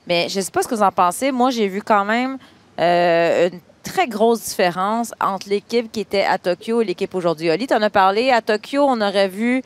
Mais 0.09 0.29
je 0.31 0.39
ne 0.39 0.43
sais 0.43 0.51
pas 0.51 0.63
ce 0.63 0.69
que 0.69 0.75
vous 0.75 0.83
en 0.83 0.91
pensez. 0.91 1.31
Moi, 1.31 1.51
j'ai 1.51 1.69
vu 1.69 1.83
quand 1.83 2.07
même 2.07 2.39
euh, 2.81 3.51
une 3.51 3.61
très 3.83 4.09
grosse 4.09 4.43
différence 4.43 5.13
entre 5.21 5.51
l'équipe 5.51 5.93
qui 5.93 6.01
était 6.01 6.25
à 6.25 6.39
Tokyo 6.39 6.81
et 6.81 6.87
l'équipe 6.87 7.15
aujourd'hui. 7.15 7.51
Oli, 7.51 7.67
tu 7.67 7.75
en 7.75 7.83
as 7.83 7.91
parlé. 7.91 8.31
À 8.31 8.41
Tokyo, 8.41 8.85
on 8.89 9.01
aurait 9.03 9.29
vu 9.29 9.63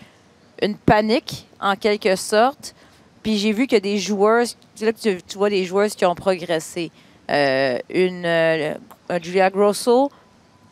une 0.61 0.77
panique, 0.77 1.47
en 1.61 1.77
quelque 1.77 2.17
sorte. 2.17 2.75
Puis 3.23 3.39
j'ai 3.39 3.53
vu 3.53 3.69
que 3.69 3.77
des 3.77 3.99
joueurs, 3.99 4.47
là 4.81 4.93
que 4.93 4.99
tu, 4.99 5.39
vois 5.39 5.49
des 5.49 5.65
joueurs 5.65 5.89
qui 5.89 6.05
ont 6.05 6.17
progressé. 6.17 6.91
Euh, 7.31 7.79
une, 7.89 8.27
euh, 8.27 8.75
Julia 9.23 9.49
Grosso, 9.49 10.11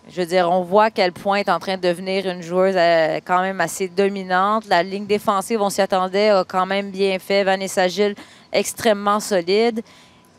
je 0.08 0.20
veux 0.20 0.26
dire, 0.26 0.50
on 0.50 0.62
voit 0.62 0.84
à 0.84 0.90
quel 0.90 1.12
point 1.12 1.36
elle 1.36 1.46
est 1.46 1.50
en 1.50 1.58
train 1.58 1.76
de 1.76 1.82
devenir 1.82 2.26
une 2.28 2.42
joueuse 2.42 2.74
quand 3.24 3.42
même 3.42 3.60
assez 3.60 3.88
dominante. 3.88 4.66
La 4.68 4.82
ligne 4.82 5.06
défensive, 5.06 5.60
on 5.60 5.70
s'y 5.70 5.80
attendait, 5.80 6.30
a 6.30 6.44
quand 6.44 6.66
même 6.66 6.90
bien 6.90 7.18
fait. 7.18 7.44
Vanessa 7.44 7.86
Gilles 7.86 8.16
extrêmement 8.52 9.20
solide. 9.20 9.82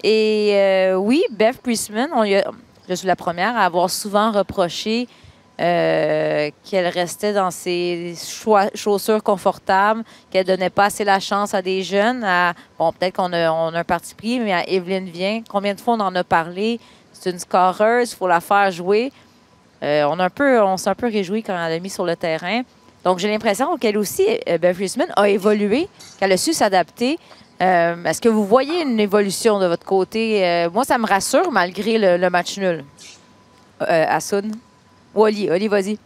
Et 0.03 0.51
euh, 0.55 0.95
oui, 0.95 1.23
Beth 1.31 1.61
Priestman, 1.61 2.09
on 2.13 2.23
je 2.23 2.95
suis 2.95 3.07
la 3.07 3.15
première 3.15 3.55
à 3.55 3.65
avoir 3.65 3.89
souvent 3.89 4.31
reproché 4.31 5.07
euh, 5.61 6.49
qu'elle 6.63 6.87
restait 6.87 7.33
dans 7.33 7.51
ses 7.51 8.15
chaussures 8.73 9.21
confortables, 9.23 10.03
qu'elle 10.31 10.45
donnait 10.45 10.71
pas 10.71 10.85
assez 10.85 11.05
la 11.05 11.19
chance 11.19 11.53
à 11.53 11.61
des 11.61 11.83
jeunes. 11.83 12.25
bon, 12.79 12.91
peut-être 12.91 13.15
qu'on 13.15 13.31
a, 13.31 13.51
on 13.51 13.73
a, 13.73 13.79
un 13.79 13.83
parti 13.83 14.15
pris, 14.15 14.39
mais 14.39 14.53
à 14.53 14.67
Evelyne 14.67 15.07
Vient, 15.09 15.43
combien 15.47 15.75
de 15.75 15.79
fois 15.79 15.93
on 15.93 15.99
en 15.99 16.15
a 16.15 16.23
parlé? 16.23 16.79
C'est 17.13 17.29
une 17.29 17.39
scoreuse, 17.39 18.11
il 18.11 18.15
faut 18.15 18.27
la 18.27 18.41
faire 18.41 18.71
jouer. 18.71 19.11
Euh, 19.83 20.03
on, 20.09 20.19
a 20.19 20.25
un 20.25 20.29
peu, 20.29 20.61
on 20.61 20.77
s'est 20.77 20.89
un 20.89 20.95
peu 20.95 21.07
réjoui 21.07 21.43
quand 21.43 21.53
elle 21.53 21.73
l'a 21.73 21.79
mis 21.79 21.89
sur 21.89 22.05
le 22.05 22.15
terrain. 22.15 22.61
Donc, 23.03 23.17
j'ai 23.19 23.27
l'impression 23.27 23.77
qu'elle 23.77 23.97
aussi, 23.97 24.23
Beth 24.45 24.75
Priestman, 24.75 25.07
a 25.15 25.27
évolué, 25.27 25.87
qu'elle 26.19 26.31
a 26.31 26.37
su 26.37 26.53
s'adapter. 26.53 27.17
Euh, 27.61 28.03
est-ce 28.05 28.19
que 28.19 28.29
vous 28.29 28.45
voyez 28.45 28.81
une 28.81 28.99
évolution 28.99 29.59
de 29.59 29.67
votre 29.67 29.85
côté? 29.85 30.45
Euh, 30.45 30.69
moi, 30.71 30.83
ça 30.83 30.97
me 30.97 31.05
rassure 31.05 31.51
malgré 31.51 32.17
le, 32.17 32.29
match 32.29 32.57
nul. 32.57 32.83
Euh, 33.81 34.05
Assoun? 34.09 34.51
Ou 35.13 35.23
Oli? 35.23 35.49
Oli, 35.49 35.67
vas-y. 35.67 35.97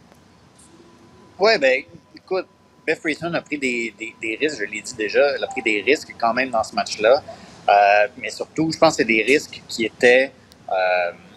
Oui, 1.38 1.58
bien, 1.58 1.82
écoute, 2.14 2.46
Beth 2.86 2.98
Friesman 2.98 3.34
a 3.34 3.40
pris 3.40 3.58
des, 3.58 3.94
risques, 4.38 4.58
je 4.58 4.64
l'ai 4.64 4.82
dit 4.82 4.94
déjà, 4.94 5.34
elle 5.34 5.44
a 5.44 5.46
pris 5.46 5.62
des 5.62 5.80
risques 5.80 6.14
quand 6.18 6.34
même 6.34 6.50
dans 6.50 6.62
ce 6.62 6.74
match-là. 6.74 7.22
Euh, 7.68 7.72
mais 8.18 8.30
surtout, 8.30 8.70
je 8.70 8.78
pense 8.78 8.96
que 8.96 8.96
c'est 9.02 9.08
des 9.08 9.22
risques 9.22 9.62
qui 9.66 9.86
étaient, 9.86 10.32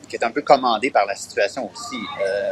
qui 0.10 0.16
étaient 0.16 0.26
un 0.26 0.32
peu 0.32 0.42
commandés 0.42 0.92
par 0.92 1.06
la 1.06 1.16
situation 1.16 1.70
aussi. 1.72 2.00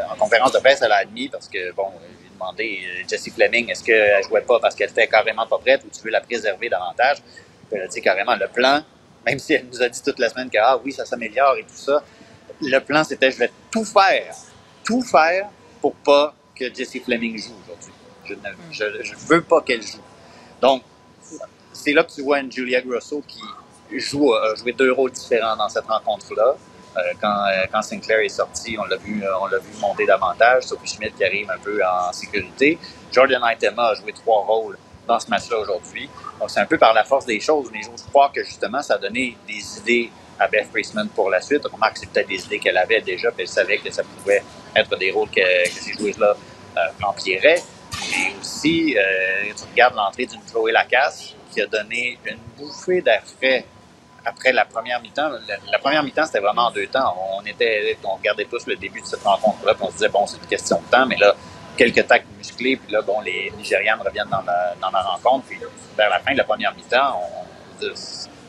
en 0.10 0.16
conférence 0.16 0.52
de 0.54 0.60
presse, 0.60 0.82
elle 0.82 0.92
a 0.92 0.98
admis, 0.98 1.28
parce 1.28 1.50
que, 1.50 1.74
bon, 1.74 1.92
j'ai 2.24 2.30
demandé, 2.34 2.80
Jessie 3.10 3.32
Fleming, 3.32 3.70
est-ce 3.70 3.84
qu'elle 3.84 4.24
jouait 4.24 4.42
pas 4.42 4.60
parce 4.60 4.76
qu'elle 4.76 4.90
était 4.90 5.08
carrément 5.08 5.48
pas 5.48 5.58
prête 5.58 5.84
ou 5.84 5.90
tu 5.90 6.02
veux 6.04 6.12
la 6.12 6.22
préserver 6.22 6.70
davantage? 6.70 7.18
Elle 7.72 7.82
a 7.82 7.88
dit 7.88 8.02
carrément 8.02 8.36
le 8.36 8.48
plan, 8.48 8.82
même 9.26 9.40
si 9.40 9.54
elle 9.54 9.66
nous 9.66 9.82
a 9.82 9.90
dit 9.90 10.02
toute 10.02 10.20
la 10.20 10.30
semaine 10.30 10.50
que 10.50 10.58
ah 10.62 10.80
oui, 10.84 10.94
ça 10.94 11.06
s'améliore 11.06 11.58
et 11.58 11.64
tout 11.64 11.76
ça, 11.76 12.02
le 12.62 12.80
plan 12.80 13.04
c'était 13.04 13.30
je 13.32 13.38
vais 13.40 13.52
tout 13.70 13.84
faire, 13.84 14.34
tout 14.84 15.02
faire 15.02 15.50
pour 15.82 15.94
pas 15.96 16.34
que 16.56 16.74
Jessie 16.74 17.00
Fleming 17.00 17.38
joue 17.38 17.54
aujourd'hui. 17.64 17.94
Je 18.72 18.84
ne 18.84 19.28
veux 19.28 19.42
pas 19.42 19.62
qu'elle 19.62 19.82
joue. 19.82 20.02
Donc, 20.62 20.84
c'est 21.74 21.94
là 21.94 22.04
que 22.04 22.12
tu 22.12 22.22
vois 22.22 22.40
une 22.40 22.52
Julia 22.52 22.82
Grosso 22.82 23.24
qui 23.28 23.42
joue, 23.92 24.34
a 24.34 24.54
deux 24.78 24.92
rôles 24.92 25.12
différents 25.12 25.56
dans 25.56 25.70
cette 25.70 25.86
rencontre-là. 25.86 26.56
Euh, 26.98 27.14
quand, 27.22 27.46
euh, 27.46 27.66
quand, 27.72 27.82
Sinclair 27.82 28.20
est 28.20 28.30
sorti, 28.30 28.78
on 28.80 28.86
l'a 28.86 28.98
vu, 28.98 29.24
euh, 29.24 29.60
vu 29.60 29.80
monter 29.80 30.06
davantage. 30.06 30.64
Sophie 30.64 30.88
Schmidt 30.88 31.14
qui 31.16 31.24
arrive 31.24 31.50
un 31.52 31.58
peu 31.60 31.80
en 31.86 32.12
sécurité. 32.12 32.80
Jordan 33.12 33.42
Itema 33.52 33.90
a 33.90 33.94
joué 33.96 34.14
trois 34.14 34.44
rôles 34.44 34.78
dans 35.06 35.20
ce 35.20 35.30
match-là 35.30 35.60
aujourd'hui. 35.60 36.10
Donc, 36.40 36.50
c'est 36.50 36.60
un 36.60 36.66
peu 36.66 36.78
par 36.78 36.94
la 36.94 37.04
force 37.04 37.26
des 37.26 37.40
choses, 37.40 37.70
mais 37.72 37.82
je 37.84 38.10
crois 38.10 38.32
que 38.34 38.44
justement, 38.44 38.82
ça 38.82 38.96
a 38.96 38.98
donné 38.98 39.38
des 39.48 39.80
idées 39.80 40.12
à 40.40 40.48
Beth 40.48 40.70
Priestman 40.72 41.08
pour 41.10 41.30
la 41.30 41.42
suite. 41.42 41.62
On 41.70 41.76
remarque 41.76 41.94
que 41.94 42.00
c'est 42.02 42.10
peut-être 42.10 42.28
des 42.28 42.44
idées 42.46 42.60
qu'elle 42.60 42.78
avait 42.78 43.02
déjà, 43.02 43.32
puis 43.32 43.44
elle 43.44 43.48
savait 43.48 43.78
que 43.78 43.92
ça 43.92 44.04
pouvait 44.04 44.44
être 44.76 44.98
des 44.98 45.12
rôles 45.12 45.30
que, 45.30 45.42
ces 45.70 45.94
joueuses-là 45.94 46.36
euh, 46.78 46.80
empiéraient. 47.04 47.62
Mais 48.12 48.34
aussi, 48.40 48.96
tu 49.56 49.64
regardes 49.72 49.96
l'entrée 49.96 50.26
d'une 50.26 50.42
Chloé 50.42 50.72
Lacasse 50.72 51.34
qui 51.52 51.62
a 51.62 51.66
donné 51.66 52.20
une 52.26 52.38
bouffée 52.58 53.02
d'air 53.02 53.24
frais 53.38 53.66
après 54.26 54.52
la 54.52 54.66
première 54.66 55.02
mi-temps. 55.02 55.30
La, 55.72 55.80
première 55.80 56.04
mi-temps, 56.04 56.26
c'était 56.26 56.40
vraiment 56.40 56.68
en 56.68 56.72
deux 56.72 56.88
temps. 56.88 57.16
On 57.38 57.46
était, 57.46 57.98
on 58.04 58.16
regardait 58.16 58.46
tous 58.46 58.66
le 58.68 58.76
début 58.76 59.02
de 59.02 59.06
cette 59.06 59.24
rencontre-là, 59.24 59.74
puis 59.74 59.84
on 59.84 59.88
se 59.88 59.94
disait, 59.94 60.10
bon, 60.10 60.26
c'est 60.28 60.38
une 60.38 60.48
question 60.48 60.82
de 60.82 60.92
temps, 60.92 61.06
mais 61.06 61.18
là, 61.18 61.36
quelques 61.78 62.08
tacs 62.08 62.26
musclés, 62.38 62.76
puis 62.78 62.92
là, 62.92 63.02
bon, 63.02 63.22
les 63.22 63.52
Nigérianes 63.58 64.02
reviennent 64.02 64.30
dans 64.30 64.42
la, 64.42 64.76
dans 64.82 64.90
la 64.90 65.02
rencontre, 65.02 65.46
puis 65.48 65.60
vers 65.96 66.10
la 66.10 66.20
fin 66.20 66.34
de 66.34 66.38
la 66.38 66.44
première 66.44 66.74
mi-temps, 66.76 67.22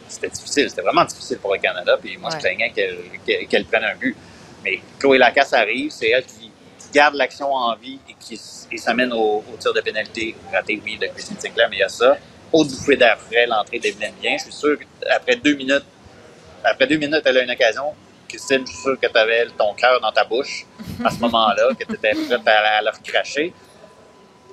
c'était 0.09 0.29
difficile, 0.29 0.71
c'était 0.71 0.83
vraiment 0.83 1.05
difficile 1.05 1.39
pour 1.39 1.53
le 1.53 1.61
Canada, 1.61 1.97
puis 2.01 2.17
moi, 2.17 2.31
je 2.33 2.39
craignais 2.39 2.73
qu'elle 2.73 3.65
prenne 3.67 3.85
un 3.85 3.95
but. 3.95 4.17
Mais 4.65 4.81
Chloé 4.99 5.19
Lacasse 5.19 5.53
arrive, 5.53 5.91
c'est 5.91 6.09
elle 6.09 6.25
qui 6.25 6.51
garde 6.93 7.15
l'action 7.15 7.53
en 7.53 7.77
vie 7.77 8.01
et 8.09 8.15
qui 8.19 8.41
et 8.71 8.77
s'amène 8.79 9.13
au, 9.13 9.45
au, 9.53 9.57
tir 9.59 9.73
de 9.73 9.81
pénalité 9.81 10.35
raté, 10.53 10.81
oui, 10.85 10.99
de 10.99 11.07
Christine 11.07 11.39
Sinclair, 11.39 11.69
mais 11.71 11.77
il 11.77 11.81
y 11.81 11.83
a 11.83 11.89
ça. 11.89 12.17
Autre 12.53 12.71
bouffée 12.71 12.97
d'air 12.97 13.19
frais, 13.19 13.47
l'entrée 13.47 13.79
d'Evelyne 13.79 14.15
Bien. 14.21 14.37
Je 14.39 14.45
suis 14.45 14.53
sûr 14.53 14.79
qu'après 14.79 15.37
deux 15.37 15.55
minutes, 15.55 15.85
après 16.65 16.87
deux 16.87 16.97
minutes, 16.97 17.23
elle 17.25 17.39
a 17.39 17.43
une 17.43 17.51
occasion. 17.51 17.95
Christine, 18.29 18.67
je 18.67 18.73
suis 18.73 18.83
sûr 18.83 19.01
que 19.01 19.07
tu 19.07 19.19
avais 19.19 19.47
ton 19.57 19.73
cœur 19.75 20.01
dans 20.01 20.13
ta 20.13 20.25
bouche 20.25 20.67
à 21.05 21.11
ce 21.11 21.19
moment-là, 21.21 21.71
que 21.79 21.85
tu 21.85 21.95
étais 21.95 22.13
prête 22.29 22.47
à, 22.47 22.79
à 22.79 22.83
leur 22.83 23.03
cracher. 23.03 23.53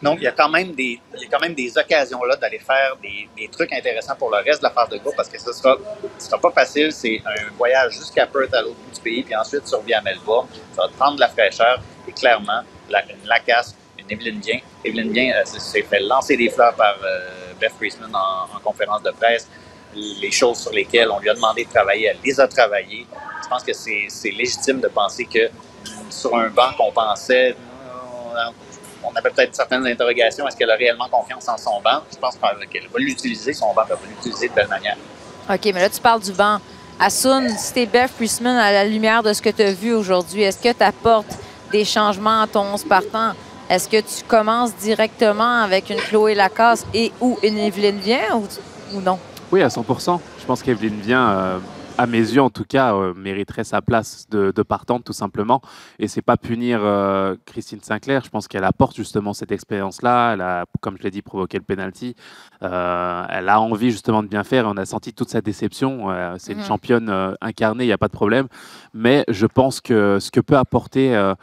Donc, 0.01 0.17
il 0.19 0.23
y 0.23 0.27
a 0.27 0.31
quand 0.31 0.49
même 0.49 0.73
des, 0.73 0.99
il 1.15 1.23
y 1.23 1.25
a 1.25 1.29
quand 1.31 1.39
même 1.39 1.53
des 1.53 1.77
occasions 1.77 2.23
là 2.25 2.35
d'aller 2.35 2.59
faire 2.59 2.97
des, 3.01 3.29
des, 3.37 3.47
trucs 3.47 3.71
intéressants 3.71 4.15
pour 4.15 4.29
le 4.29 4.37
reste 4.37 4.59
de 4.59 4.67
la 4.67 4.69
phase 4.69 4.89
de 4.89 4.97
groupe 4.97 5.15
parce 5.15 5.29
que 5.29 5.39
ce 5.39 5.53
sera, 5.53 5.77
ce 6.17 6.25
sera 6.25 6.39
pas 6.39 6.51
facile. 6.51 6.91
C'est 6.91 7.21
un 7.25 7.49
voyage 7.57 7.93
jusqu'à 7.93 8.27
Perth 8.27 8.53
à 8.53 8.61
l'autre 8.61 8.75
bout 8.75 8.93
du 8.93 9.01
pays, 9.01 9.23
puis 9.23 9.35
ensuite 9.35 9.63
reviens 9.71 9.99
à 9.99 10.01
Melbourne. 10.01 10.47
Ça 10.73 10.83
va 10.83 10.87
te 10.89 10.93
prendre 10.93 11.15
de 11.15 11.21
la 11.21 11.29
fraîcheur 11.29 11.81
et 12.07 12.11
clairement, 12.11 12.61
la, 12.89 13.03
une 13.05 13.25
Lacasse, 13.25 13.75
une 13.97 14.05
Evelyne 14.09 14.39
Bien. 14.39 14.59
Evelyne 14.83 15.11
Bien 15.11 15.33
euh, 15.37 15.45
s'est 15.45 15.81
fait 15.83 16.01
lancer 16.01 16.35
des 16.35 16.49
fleurs 16.49 16.75
par 16.75 16.97
euh, 17.03 17.44
Beth 17.59 17.73
Priestman 17.73 18.13
en, 18.13 18.55
en, 18.55 18.59
conférence 18.59 19.03
de 19.03 19.11
presse. 19.11 19.47
Les 19.95 20.31
choses 20.31 20.59
sur 20.59 20.71
lesquelles 20.71 21.09
on 21.09 21.19
lui 21.19 21.29
a 21.29 21.33
demandé 21.33 21.63
de 21.63 21.69
travailler, 21.69 22.07
elle 22.07 22.17
les 22.23 22.39
a 22.39 22.47
travaillées. 22.47 23.07
Je 23.43 23.47
pense 23.47 23.63
que 23.63 23.73
c'est 23.73 24.31
légitime 24.31 24.81
de 24.81 24.87
penser 24.89 25.25
que 25.25 25.49
sur 26.09 26.35
un 26.35 26.49
banc 26.49 26.71
qu'on 26.77 26.91
pensait 26.91 27.55
on 29.05 29.15
avait 29.15 29.29
peut-être 29.29 29.55
certaines 29.55 29.85
interrogations. 29.85 30.47
Est-ce 30.47 30.57
qu'elle 30.57 30.71
a 30.71 30.75
réellement 30.75 31.07
confiance 31.09 31.47
en 31.47 31.57
son 31.57 31.81
banc? 31.81 32.01
Je 32.11 32.17
pense 32.17 32.35
qu'elle 32.71 32.87
va 32.87 32.99
l'utiliser, 32.99 33.53
son 33.53 33.73
banc, 33.73 33.83
elle 33.89 33.95
va 33.95 34.01
l'utiliser 34.07 34.49
de 34.49 34.53
belle 34.53 34.67
manière. 34.67 34.97
OK, 35.49 35.65
mais 35.65 35.81
là, 35.81 35.89
tu 35.89 36.01
parles 36.01 36.21
du 36.21 36.31
banc. 36.31 36.59
Assun, 36.99 37.49
si 37.57 37.73
t'es 37.73 37.85
Beth 37.85 38.11
Priestman, 38.13 38.55
à 38.57 38.71
la 38.71 38.85
lumière 38.85 39.21
de 39.21 39.33
ce 39.33 39.41
que 39.41 39.49
tu 39.49 39.61
as 39.61 39.73
vu 39.73 39.93
aujourd'hui, 39.93 40.43
est-ce 40.43 40.57
que 40.57 40.71
tu 40.71 40.83
apportes 40.83 41.37
des 41.71 41.85
changements 41.85 42.43
à 42.43 42.47
ton 42.47 42.77
partant? 42.87 43.33
Est-ce 43.67 43.89
que 43.89 43.97
tu 43.97 44.23
commences 44.27 44.75
directement 44.75 45.63
avec 45.63 45.89
une 45.89 45.97
Chloé 45.97 46.35
Lacasse 46.35 46.85
et 46.93 47.11
ou 47.19 47.39
une 47.41 47.57
Evelyne 47.57 47.97
Vien 47.97 48.35
ou, 48.35 48.45
ou 48.95 49.01
non? 49.01 49.17
Oui, 49.51 49.63
à 49.63 49.69
100% 49.69 50.19
Je 50.39 50.45
pense 50.45 50.61
qu'Evelyne 50.61 50.99
Vien, 50.99 51.29
euh, 51.29 51.59
à 51.97 52.05
mes 52.05 52.19
yeux 52.19 52.43
en 52.43 52.51
tout 52.51 52.63
cas, 52.63 52.93
euh, 52.93 53.15
mériterait 53.15 53.63
sa 53.63 53.81
place 53.81 54.27
de, 54.29 54.51
de, 54.55 54.61
partante 54.61 55.03
tout 55.03 55.13
simplement. 55.13 55.61
Et 55.97 56.07
c'est 56.07 56.21
pas 56.21 56.37
punir 56.37 56.81
euh, 56.83 57.35
Christine 57.47 57.79
Sinclair. 57.81 58.23
Je 58.23 58.29
pense 58.29 58.47
qu'elle 58.47 58.65
apporte 58.65 58.95
justement 58.95 59.33
cette 59.33 59.51
expérience-là. 59.51 60.33
Elle 60.33 60.41
a, 60.41 60.65
comme 60.81 60.95
je 60.99 61.03
l'ai 61.03 61.11
dit, 61.11 61.23
provoqué 61.23 61.57
le 61.57 61.63
penalty. 61.63 62.15
Elle 62.61 62.69
a 63.49 63.59
envie 63.59 63.89
justement 63.89 64.21
de 64.21 64.27
bien 64.27 64.43
faire. 64.43 64.67
On 64.67 64.77
a 64.77 64.85
senti 64.85 65.11
toute 65.11 65.29
sa 65.29 65.41
déception. 65.41 66.09
C'est 66.37 66.53
mmh. 66.53 66.59
une 66.59 66.65
championne 66.65 67.35
incarnée, 67.41 67.85
il 67.85 67.87
n'y 67.87 67.93
a 67.93 67.97
pas 67.97 68.09
de 68.09 68.13
problème. 68.13 68.45
Mais 68.93 69.25
je 69.27 69.47
pense 69.47 69.81
que 69.81 70.19
ce 70.19 70.29
que 70.29 70.39
peut 70.39 70.57
apporter 70.57 71.33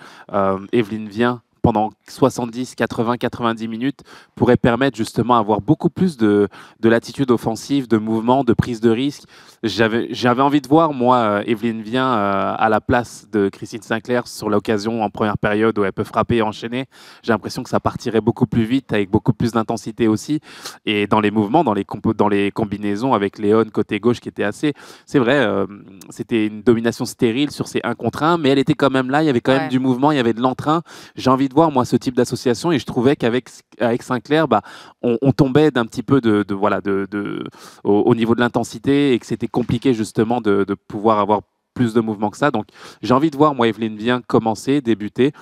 Evelyne 0.73 1.09
Vien 1.09 1.43
pendant 1.63 1.91
70, 2.09 2.75
80, 2.75 3.17
90 3.17 3.69
minutes 3.69 4.01
pourrait 4.35 4.57
permettre 4.57 4.97
justement 4.97 5.37
d'avoir 5.39 5.61
beaucoup 5.61 5.91
plus 5.91 6.17
de, 6.17 6.49
de 6.81 6.89
latitude 6.89 7.31
offensive, 7.31 7.89
de 7.89 7.97
mouvement, 7.97 8.45
de 8.45 8.53
prise 8.53 8.81
de 8.81 8.91
risque. 8.91 9.23
J'avais 9.63 10.43
envie 10.43 10.61
de 10.61 10.69
voir, 10.69 10.93
moi, 10.93 11.17
euh, 11.17 11.43
Evelyne 11.47 11.83
Vien 11.83 12.07
euh, 12.07 12.55
à 12.59 12.69
la 12.69 12.81
place 12.81 13.29
de 13.31 13.49
Christine 13.49 13.83
Sinclair 13.83 14.27
sur 14.27 14.51
l'occasion 14.51 15.03
en 15.03 15.11
première 15.11 15.39
période 15.39 15.79
où 15.79 15.85
elle 15.85 15.93
peut 15.93 16.05
frapper 16.05 16.37
et 16.37 16.43
enchaîner. 16.43 16.87
J'ai 17.23 17.33
l'impression 17.33 17.63
que 17.63 17.71
ça 17.71 17.81
partirait 17.81 18.21
beaucoup 18.21 18.47
plus 18.47 18.65
vite, 18.65 18.93
avec 18.93 19.11
beaucoup 19.11 19.33
plus 19.33 19.53
d'intensité 19.53 20.09
aussi. 20.09 20.41
Et 20.85 21.07
dans 21.07 21.21
les 21.21 21.31
mouvements, 21.31 21.65
dans 21.65 21.75
les, 21.75 21.87
dans 22.17 22.29
les 22.29 22.51
combinaisons 22.51 23.15
avec 23.15 23.39
Léon 23.39 23.63
côté 23.73 24.01
gauche 24.01 24.21
qui 24.21 24.29
était 24.29 24.45
assez. 24.45 24.73
C'est 25.07 25.19
vrai, 25.19 25.39
euh, 25.39 25.67
c'était 26.11 26.47
une 26.47 26.63
domination 26.63 27.05
stérile 27.05 27.51
sur 27.51 27.69
ces 27.69 27.81
1 27.85 27.95
contre 27.95 28.23
1, 28.23 28.39
mais 28.39 28.51
elle 28.51 28.59
était 28.59 28.75
quand 28.75 28.91
même 28.91 29.11
là, 29.11 29.23
il 29.23 29.27
y 29.27 29.29
avait 29.29 29.41
quand 29.41 29.53
ouais. 29.53 29.61
même 29.61 29.69
du 29.69 29.79
mouvement, 29.79 30.11
il 30.11 30.17
y 30.17 30.21
avait 30.21 30.33
de 30.33 30.41
l'entrain. 30.41 30.83
J'ai 31.17 31.31
envie 31.31 31.49
de 31.49 31.52
voir, 31.53 31.71
moi, 31.71 31.85
ce 31.85 31.97
type 31.97 32.17
d'association 32.17 32.73
et 32.73 32.79
je 32.79 32.87
trouvais 32.87 33.17
qu'avec 33.17 33.49
avec 33.81 34.03
Sinclair, 34.03 34.49
bah, 34.49 34.63
on, 35.03 35.33
tombait 35.33 35.71
d'un 35.71 35.87
petit 35.87 36.03
peu 36.03 36.21
de, 36.21 36.55
voilà, 36.55 36.81
de, 36.81 37.45
au, 37.85 38.01
au 38.01 38.15
niveau 38.15 38.35
de 38.35 38.41
l'intensité 38.41 39.13
et 39.13 39.19
que 39.19 39.27
c'était 39.27 39.49
compliqué 39.49 39.95
justement 39.95 40.41
de, 40.41 40.65
pouvoir 40.89 41.19
avoir 41.19 41.41
plus 41.75 41.95
de 41.95 42.01
mouvement 42.01 42.31
que 42.31 42.37
ça. 42.37 42.51
Donc 42.51 42.67
j'ai 43.03 43.15
envie 43.15 43.31
de 43.31 43.37
voir, 43.37 43.55
moi, 43.55 43.69
Evelyne 43.69 43.97
vient 43.97 44.21
commencer, 44.21 44.81
débuter 44.81 45.33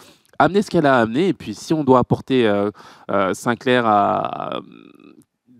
amener 0.41 0.63
ce 0.63 0.71
qu'elle 0.71 0.87
a 0.87 0.99
amené 0.99 1.29
et 1.29 1.35
puis 1.35 1.55
si 1.55 1.75
on 1.75 1.85
doit 1.85 1.99
apporter 1.99 2.49
euh, 2.49 2.71
euh, 3.11 3.35
Sinclair 3.35 3.85
à 3.87 4.61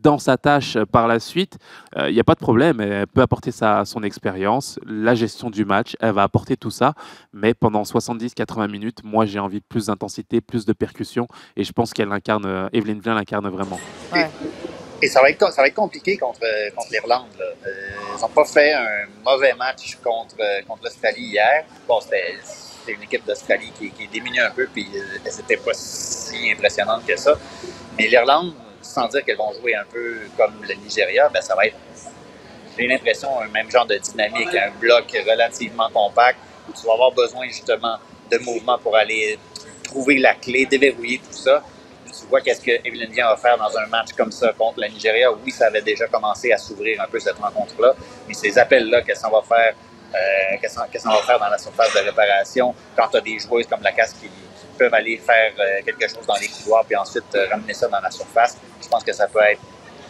dans 0.03 0.19
sa 0.19 0.37
tâche 0.37 0.79
par 0.91 1.07
la 1.07 1.21
suite, 1.21 1.59
il 1.97 2.03
euh, 2.03 2.13
n'y 2.13 2.21
a 2.21 2.25
pas 2.25 2.35
de 2.35 2.41
problème. 2.41 2.81
Elle 2.81 3.07
peut 3.07 3.21
apporter 3.21 3.51
sa, 3.51 3.85
son 3.85 4.03
expérience, 4.03 4.79
la 4.87 5.15
gestion 5.15 5.51
du 5.51 5.65
match, 5.65 5.97
elle 6.01 6.13
va 6.13 6.23
apporter 6.23 6.57
tout 6.57 6.71
ça. 6.71 6.95
Mais 7.33 7.55
pendant 7.55 7.83
70-80 7.83 8.71
minutes, 8.71 8.99
moi, 9.05 9.27
j'ai 9.27 9.39
envie 9.39 9.61
de 9.61 9.65
plus 9.69 9.87
d'intensité, 9.87 10.41
plus 10.41 10.65
de 10.65 10.73
percussion. 10.73 11.27
Et 11.57 11.65
je 11.65 11.73
pense 11.73 11.93
qu'elle 11.93 12.13
incarne, 12.13 12.47
euh, 12.47 12.69
Evelyne 12.73 13.01
Vlin 13.01 13.15
l'incarne 13.15 13.49
vraiment. 13.49 13.79
Ouais. 14.13 14.31
Et, 15.03 15.07
et, 15.07 15.09
ça, 15.09 15.21
va 15.21 15.31
être, 15.31 15.53
ça 15.53 15.63
va 15.63 15.69
être 15.69 15.75
compliqué 15.75 16.17
contre, 16.17 16.41
contre 16.75 16.89
l'Irlande. 16.91 17.27
Euh, 17.41 17.73
ils 18.17 18.21
n'ont 18.21 18.29
pas 18.29 18.45
fait 18.45 18.73
un 18.73 19.07
mauvais 19.25 19.55
match 19.55 19.97
contre, 20.03 20.37
contre 20.67 20.85
l'Australie 20.85 21.27
hier. 21.27 21.65
Bon, 21.87 22.01
c'était 22.01 22.37
une 22.89 23.03
équipe 23.03 23.27
d'Australie 23.27 23.73
qui, 23.79 23.91
qui 23.91 24.05
est 24.05 24.13
diminuée 24.13 24.41
un 24.41 24.51
peu, 24.51 24.67
puis 24.73 24.87
elle 25.25 25.37
n'était 25.37 25.59
pas 25.59 25.73
si 25.75 26.51
impressionnante 26.51 27.07
que 27.07 27.17
ça. 27.17 27.35
Mais 27.99 28.09
l'Irlande, 28.09 28.55
sans 28.83 29.09
dire 29.09 29.25
qu'elles 29.25 29.37
vont 29.37 29.53
jouer 29.53 29.75
un 29.75 29.85
peu 29.91 30.19
comme 30.37 30.55
le 30.63 30.75
Nigeria, 30.75 31.29
ben 31.29 31.41
ça 31.41 31.55
va 31.55 31.67
être, 31.67 31.77
j'ai 32.79 32.87
l'impression, 32.87 33.41
un 33.41 33.49
même 33.49 33.71
genre 33.71 33.87
de 33.87 33.97
dynamique, 33.97 34.55
un 34.55 34.71
bloc 34.79 35.05
relativement 35.29 35.91
compact 35.91 36.39
où 36.69 36.73
tu 36.73 36.87
vas 36.87 36.95
avoir 36.95 37.13
besoin 37.13 37.47
justement 37.49 37.99
de 38.31 38.39
mouvement 38.39 38.79
pour 38.79 38.97
aller 38.97 39.39
trouver 39.83 40.19
la 40.19 40.35
clé, 40.35 40.67
déverrouiller 40.67 41.19
tout 41.19 41.37
ça. 41.37 41.63
Tu 42.07 42.27
vois 42.27 42.41
qu'est-ce 42.41 42.61
que 42.61 42.71
Evelyn 42.85 43.09
va 43.17 43.37
faire 43.37 43.57
dans 43.57 43.77
un 43.77 43.87
match 43.87 44.13
comme 44.17 44.33
ça 44.33 44.53
contre 44.53 44.81
le 44.81 44.89
Nigeria. 44.89 45.33
Oui, 45.33 45.51
ça 45.51 45.67
avait 45.67 45.83
déjà 45.83 46.07
commencé 46.07 46.53
à 46.53 46.59
s'ouvrir 46.59 47.01
un 47.01 47.07
peu 47.07 47.19
cette 47.21 47.37
rencontre-là, 47.37 47.95
mais 48.27 48.35
ces 48.35 48.59
appels-là 48.59 49.03
qu'elle 49.03 49.17
s'en 49.17 49.31
va 49.31 49.43
faire, 49.43 49.75
euh, 50.15 50.57
qu'elle 50.61 50.71
s'en 50.71 50.87
qu 50.87 50.99
va 50.99 51.23
faire 51.23 51.39
dans 51.39 51.49
la 51.49 51.59
surface 51.59 51.93
de 51.95 52.01
réparation, 52.01 52.75
quand 52.97 53.09
tu 53.09 53.17
as 53.17 53.21
des 53.21 53.39
joueuses 53.39 53.67
comme 53.67 53.83
la 53.83 53.93
casse 53.93 54.15
qui 54.15 54.29
peuvent 54.79 54.95
aller 54.95 55.19
faire 55.19 55.53
euh, 55.59 55.83
quelque 55.85 56.09
chose 56.09 56.27
dans 56.27 56.37
les 56.37 56.49
couloirs 56.49 56.85
puis 56.85 56.97
ensuite 56.97 57.35
euh, 57.35 57.49
ramener 57.51 57.75
ça 57.75 57.87
dans 57.89 58.01
la 58.01 58.11
surface? 58.11 58.57
Je 58.91 58.97
pense 58.97 59.05
que 59.05 59.13
ça 59.13 59.29
peut 59.29 59.39
être 59.39 59.61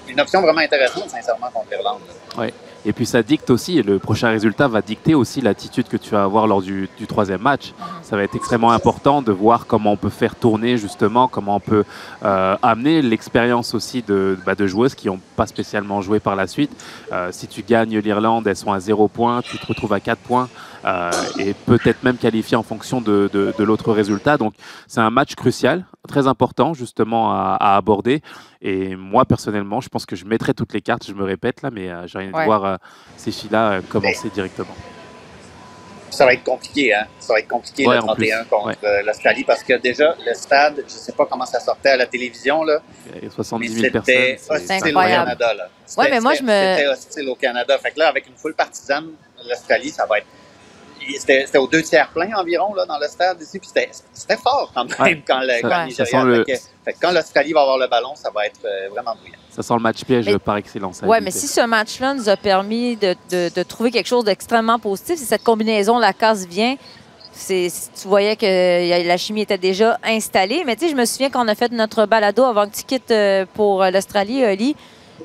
une 0.08 0.18
option 0.18 0.40
vraiment 0.40 0.60
intéressante, 0.60 1.10
sincèrement, 1.10 1.50
contre 1.52 1.68
l'Irlande. 1.70 2.00
Oui. 2.38 2.46
Et 2.86 2.94
puis 2.94 3.04
ça 3.04 3.22
dicte 3.22 3.50
aussi, 3.50 3.82
le 3.82 3.98
prochain 3.98 4.30
résultat 4.30 4.66
va 4.66 4.80
dicter 4.80 5.14
aussi 5.14 5.42
l'attitude 5.42 5.86
que 5.86 5.98
tu 5.98 6.12
vas 6.12 6.22
avoir 6.22 6.46
lors 6.46 6.62
du, 6.62 6.88
du, 6.96 7.06
troisième 7.06 7.42
match. 7.42 7.74
Ça 8.00 8.16
va 8.16 8.22
être 8.22 8.34
extrêmement 8.34 8.72
important 8.72 9.20
de 9.20 9.32
voir 9.32 9.66
comment 9.66 9.92
on 9.92 9.96
peut 9.98 10.08
faire 10.08 10.34
tourner 10.34 10.78
justement, 10.78 11.28
comment 11.28 11.56
on 11.56 11.60
peut 11.60 11.84
euh, 12.24 12.56
amener 12.62 13.02
l'expérience 13.02 13.74
aussi 13.74 14.00
de, 14.00 14.38
bah, 14.46 14.54
de 14.54 14.66
joueuses 14.66 14.94
qui 14.94 15.08
n'ont 15.08 15.20
pas 15.36 15.46
spécialement 15.46 16.00
joué 16.00 16.20
par 16.20 16.36
la 16.36 16.46
suite. 16.46 16.70
Euh, 17.12 17.28
si 17.32 17.48
tu 17.48 17.62
gagnes 17.62 17.98
l'Irlande, 17.98 18.46
elles 18.46 18.56
sont 18.56 18.72
à 18.72 18.80
0 18.80 19.08
points, 19.08 19.42
tu 19.42 19.58
te 19.58 19.66
retrouves 19.66 19.92
à 19.92 20.00
4 20.00 20.18
points. 20.18 20.48
Euh, 20.86 21.10
et 21.38 21.52
peut-être 21.52 22.02
même 22.02 22.16
qualifié 22.16 22.56
en 22.56 22.62
fonction 22.62 23.02
de, 23.02 23.28
de, 23.30 23.52
de 23.58 23.64
l'autre 23.64 23.92
résultat. 23.92 24.38
Donc 24.38 24.54
c'est 24.88 25.00
un 25.00 25.10
match 25.10 25.34
crucial, 25.34 25.84
très 26.08 26.26
important 26.26 26.74
justement 26.74 27.32
à, 27.32 27.56
à, 27.60 27.76
aborder. 27.76 28.22
Et 28.62 28.96
moi 28.96 29.24
personnellement, 29.24 29.80
je 29.80 29.88
pense 29.88 30.06
que 30.06 30.16
je 30.16 30.24
mettrai 30.24 30.54
toutes 30.54 30.72
les 30.72 30.80
cartes, 30.80 31.06
je 31.06 31.14
me 31.14 31.24
répète 31.24 31.62
là, 31.62 31.70
mais 31.70 31.88
euh, 31.88 32.06
j'ai 32.06 32.18
rien 32.18 32.32
ouais. 32.32 32.40
de 32.40 32.44
voir 32.44 32.64
euh, 32.64 32.76
ces 33.16 33.32
filles-là 33.32 33.70
euh, 33.70 33.80
commencer 33.88 34.20
mais... 34.24 34.30
directement. 34.30 34.74
Ça 36.10 36.24
va 36.26 36.32
être 36.32 36.42
compliqué, 36.42 36.92
hein? 36.92 37.06
Ça 37.20 37.34
va 37.34 37.38
être 37.38 37.46
compliqué 37.46 37.86
ouais, 37.86 37.94
le 37.94 38.02
31 38.02 38.44
contre 38.44 38.82
ouais. 38.82 39.02
L'Australie 39.04 39.44
parce 39.44 39.62
que 39.62 39.74
déjà, 39.74 40.16
le 40.26 40.34
stade, 40.34 40.78
je 40.78 40.82
ne 40.82 40.88
sais 40.88 41.12
pas 41.12 41.24
comment 41.24 41.46
ça 41.46 41.60
sortait 41.60 41.90
à 41.90 41.96
la 41.96 42.06
télévision, 42.06 42.64
là. 42.64 42.80
Il 43.14 43.24
y 43.24 43.26
a 43.28 43.30
70 43.30 43.68
000 43.68 43.92
personnes. 43.92 44.14
C'était 44.14 44.40
hostile 44.50 44.96
au 44.96 45.00
Canada, 45.00 45.54
là. 45.54 45.68
Ouais, 45.96 46.10
mais 46.10 46.18
moi, 46.18 46.34
je 46.34 46.42
me. 46.42 46.48
C'était 46.48 46.88
hostile 46.88 47.28
au 47.28 47.36
Canada. 47.36 47.78
Fait 47.78 47.92
que 47.92 48.00
là, 48.00 48.08
avec 48.08 48.26
une 48.26 48.34
foule 48.34 48.54
partisane, 48.54 49.06
l'Australie, 49.48 49.90
ça 49.90 50.04
va 50.04 50.18
être 50.18 50.26
c'était 51.18 51.58
aux 51.58 51.66
deux 51.66 51.82
tiers 51.82 52.10
plein 52.10 52.30
environ 52.36 52.74
là, 52.74 52.84
dans 52.86 52.98
le 52.98 53.06
stade 53.08 53.40
ici. 53.40 53.58
Puis 53.58 53.68
c'était 54.12 54.36
fort 54.36 54.70
quand 54.74 54.84
même 54.84 54.96
ouais, 55.00 55.22
quand, 55.26 55.40
le, 55.40 55.62
quand 55.62 55.86
Nigeria. 55.86 56.24
Le... 56.24 56.44
Fait 56.44 56.52
que, 56.52 56.58
fait 56.84 56.92
que 56.92 56.98
quand 57.00 57.12
l'Australie 57.12 57.52
va 57.52 57.60
avoir 57.62 57.78
le 57.78 57.86
ballon, 57.88 58.14
ça 58.14 58.30
va 58.30 58.46
être 58.46 58.60
euh, 58.64 58.88
vraiment 58.90 59.14
brillant. 59.20 59.38
Ça 59.50 59.62
sent 59.62 59.74
le 59.74 59.80
match 59.80 60.04
piège 60.04 60.26
mais, 60.26 60.38
par 60.38 60.56
excellence. 60.56 61.00
Oui, 61.02 61.18
mais 61.22 61.30
si 61.30 61.48
ce 61.48 61.60
match-là 61.66 62.14
nous 62.14 62.28
a 62.28 62.36
permis 62.36 62.96
de, 62.96 63.14
de, 63.30 63.50
de 63.54 63.62
trouver 63.62 63.90
quelque 63.90 64.06
chose 64.06 64.24
d'extrêmement 64.24 64.78
positif, 64.78 65.18
c'est 65.18 65.24
cette 65.24 65.44
combinaison, 65.44 65.98
la 65.98 66.12
casse 66.12 66.46
vient. 66.46 66.76
tu 67.46 67.70
voyais 68.06 68.36
que 68.36 69.06
la 69.06 69.16
chimie 69.16 69.42
était 69.42 69.58
déjà 69.58 69.98
installée. 70.04 70.62
Mais 70.64 70.76
tu 70.76 70.84
sais, 70.84 70.90
je 70.90 70.96
me 70.96 71.04
souviens 71.04 71.30
qu'on 71.30 71.48
a 71.48 71.54
fait 71.54 71.72
notre 71.72 72.06
balado 72.06 72.44
avant 72.44 72.68
que 72.68 72.74
tu 72.76 72.84
quittes 72.84 73.10
euh, 73.10 73.44
pour 73.54 73.84
l'Australie, 73.84 74.44
Oli. 74.44 74.76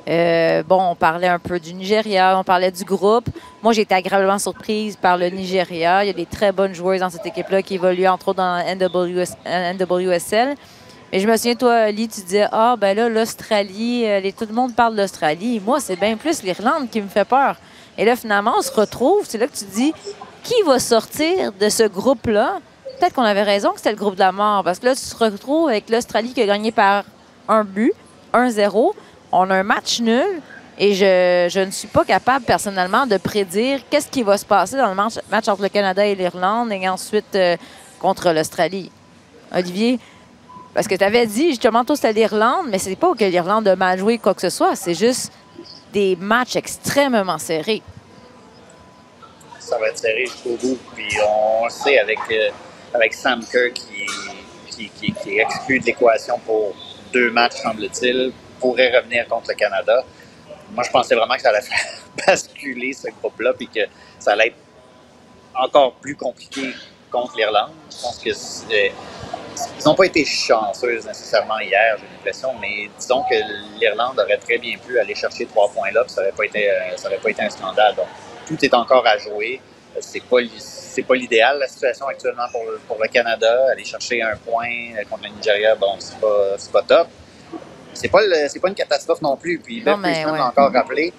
Euh, 0.08 0.62
bon, 0.62 0.90
on 0.90 0.94
parlait 0.94 1.26
un 1.26 1.40
peu 1.40 1.58
du 1.58 1.74
Nigeria, 1.74 2.38
on 2.38 2.44
parlait 2.44 2.70
du 2.70 2.84
groupe. 2.84 3.28
Moi, 3.62 3.72
j'ai 3.72 3.82
été 3.82 3.94
agréablement 3.94 4.38
surprise 4.38 4.96
par 4.96 5.16
le 5.16 5.28
Nigeria. 5.28 6.04
Il 6.04 6.06
y 6.06 6.10
a 6.10 6.12
des 6.12 6.26
très 6.26 6.52
bonnes 6.52 6.74
joueuses 6.74 7.00
dans 7.00 7.10
cette 7.10 7.26
équipe-là 7.26 7.62
qui 7.62 7.74
évoluent 7.74 8.06
entre 8.06 8.28
autres 8.28 8.38
dans 8.38 8.58
NWS, 8.58 9.34
NWSL. 9.44 10.54
Mais 11.12 11.20
je 11.20 11.26
me 11.26 11.36
souviens, 11.36 11.54
toi, 11.56 11.90
Lee, 11.90 12.08
tu 12.08 12.20
disais 12.20 12.46
Ah, 12.52 12.76
ben 12.78 12.96
là, 12.96 13.08
l'Australie, 13.08 14.04
euh, 14.06 14.30
tout 14.36 14.46
le 14.48 14.54
monde 14.54 14.74
parle 14.74 14.94
d'Australie. 14.94 15.60
Moi, 15.64 15.80
c'est 15.80 15.96
bien 15.96 16.16
plus 16.16 16.42
l'Irlande 16.42 16.88
qui 16.90 17.00
me 17.00 17.08
fait 17.08 17.24
peur. 17.24 17.56
Et 17.98 18.04
là, 18.04 18.14
finalement, 18.14 18.54
on 18.58 18.62
se 18.62 18.72
retrouve. 18.72 19.24
C'est 19.24 19.38
là 19.38 19.48
que 19.48 19.56
tu 19.56 19.64
dis 19.64 19.92
Qui 20.44 20.62
va 20.64 20.78
sortir 20.78 21.52
de 21.52 21.68
ce 21.68 21.84
groupe-là? 21.84 22.60
Peut-être 22.98 23.14
qu'on 23.14 23.22
avait 23.22 23.42
raison 23.42 23.70
que 23.72 23.78
c'était 23.78 23.90
le 23.90 23.96
groupe 23.96 24.14
de 24.14 24.20
la 24.20 24.32
mort. 24.32 24.62
Parce 24.62 24.78
que 24.78 24.86
là, 24.86 24.94
tu 24.94 25.02
te 25.02 25.16
retrouves 25.16 25.68
avec 25.68 25.90
l'Australie 25.90 26.32
qui 26.32 26.42
a 26.42 26.46
gagné 26.46 26.70
par 26.70 27.04
un 27.48 27.64
but, 27.64 27.92
1-0. 28.32 28.92
On 29.38 29.50
a 29.50 29.56
un 29.56 29.62
match 29.62 30.00
nul. 30.00 30.40
Et 30.78 30.94
je, 30.94 31.48
je 31.50 31.60
ne 31.60 31.70
suis 31.70 31.88
pas 31.88 32.04
capable 32.04 32.44
personnellement 32.44 33.06
de 33.06 33.16
prédire 33.16 33.80
qu'est-ce 33.90 34.08
qui 34.08 34.22
va 34.22 34.36
se 34.36 34.44
passer 34.44 34.76
dans 34.76 34.88
le 34.88 34.94
match, 34.94 35.14
match 35.30 35.48
entre 35.48 35.62
le 35.62 35.68
Canada 35.70 36.04
et 36.04 36.14
l'Irlande 36.14 36.70
et 36.70 36.86
ensuite 36.86 37.34
euh, 37.34 37.56
contre 37.98 38.30
l'Australie. 38.32 38.90
Olivier, 39.54 39.98
parce 40.74 40.86
que 40.86 40.94
tu 40.94 41.04
avais 41.04 41.26
dit 41.26 41.50
justement, 41.50 41.84
tout 41.84 41.96
c'était 41.96 42.12
l'Irlande, 42.12 42.66
mais 42.68 42.78
c'est 42.78 42.96
pas 42.96 43.14
que 43.14 43.24
l'Irlande 43.24 43.66
a 43.68 43.76
mal 43.76 43.98
joué 43.98 44.18
quoi 44.18 44.34
que 44.34 44.42
ce 44.42 44.50
soit. 44.50 44.76
C'est 44.76 44.94
juste 44.94 45.32
des 45.92 46.16
matchs 46.16 46.56
extrêmement 46.56 47.38
serrés. 47.38 47.82
Ça 49.58 49.78
va 49.78 49.88
être 49.88 49.98
serré 49.98 50.26
jusqu'au 50.26 50.56
bout. 50.56 50.78
Puis 50.94 51.16
on 51.26 51.64
le 51.64 51.70
sait 51.70 51.98
avec, 51.98 52.18
euh, 52.30 52.50
avec 52.92 53.14
Sam 53.14 53.42
Kerr 53.50 53.72
qui, 53.72 54.90
qui, 54.90 54.90
qui, 54.90 55.78
de 55.78 55.84
l'équation 55.84 56.38
pour 56.44 56.74
deux 57.14 57.30
matchs, 57.30 57.62
semble-t-il, 57.62 58.32
pourrait 58.60 58.96
revenir 58.96 59.26
contre 59.28 59.48
le 59.48 59.54
Canada. 59.54 60.04
Moi, 60.70 60.84
je 60.84 60.90
pensais 60.90 61.14
vraiment 61.14 61.34
que 61.36 61.42
ça 61.42 61.50
allait 61.50 61.62
faire 61.62 61.78
basculer 62.26 62.92
ce 62.92 63.08
groupe-là 63.20 63.52
puis 63.54 63.68
que 63.68 63.80
ça 64.18 64.32
allait 64.32 64.48
être 64.48 64.56
encore 65.54 65.94
plus 65.94 66.16
compliqué 66.16 66.74
contre 67.10 67.36
l'Irlande. 67.36 67.70
Je 67.90 68.02
pense 68.02 68.18
que 68.18 68.32
c'est- 68.32 68.92
ils 69.80 69.84
n'ont 69.86 69.94
pas 69.94 70.04
été 70.04 70.24
chanceux 70.24 71.00
nécessairement 71.06 71.58
hier, 71.60 71.96
j'ai 71.98 72.06
l'impression, 72.16 72.52
mais 72.60 72.90
disons 72.98 73.22
que 73.22 73.34
l'Irlande 73.80 74.18
aurait 74.18 74.36
très 74.38 74.58
bien 74.58 74.76
pu 74.78 74.98
aller 74.98 75.14
chercher 75.14 75.46
trois 75.46 75.70
points 75.70 75.90
là, 75.92 76.02
puis 76.04 76.12
ça 76.12 76.20
n'aurait 76.20 76.32
pas 76.34 76.44
été, 76.44 76.70
euh, 76.70 77.18
pas 77.22 77.30
été 77.30 77.42
un 77.42 77.50
scandale. 77.50 77.94
Donc, 77.94 78.06
tout 78.46 78.62
est 78.64 78.74
encore 78.74 79.06
à 79.06 79.16
jouer. 79.18 79.60
Euh, 79.96 80.00
C'est 80.02 80.20
pas 80.20 80.38
pas 81.08 81.14
l'idéal 81.14 81.58
la 81.58 81.68
situation 81.68 82.06
actuellement 82.06 82.48
pour, 82.52 82.64
le- 82.64 82.80
pour 82.86 82.98
le 83.00 83.08
Canada. 83.08 83.66
Aller 83.72 83.84
chercher 83.84 84.20
un 84.22 84.36
point 84.36 84.68
euh, 84.98 85.04
contre 85.08 85.22
le 85.24 85.30
Nigeria, 85.30 85.74
bon, 85.74 85.96
c'est 85.98 86.18
pas 86.20 86.56
pas 86.72 86.82
top. 86.82 87.08
C'est 87.96 88.08
pas 88.08 88.20
c'est 88.48 88.60
pas 88.60 88.68
une 88.68 88.74
catastrophe 88.74 89.22
non 89.22 89.36
plus. 89.36 89.58
Puis 89.58 89.80
Priestman 89.80 90.04
ouais. 90.04 90.38
l'a 90.38 90.46
encore 90.46 90.72
rappelé. 90.72 91.12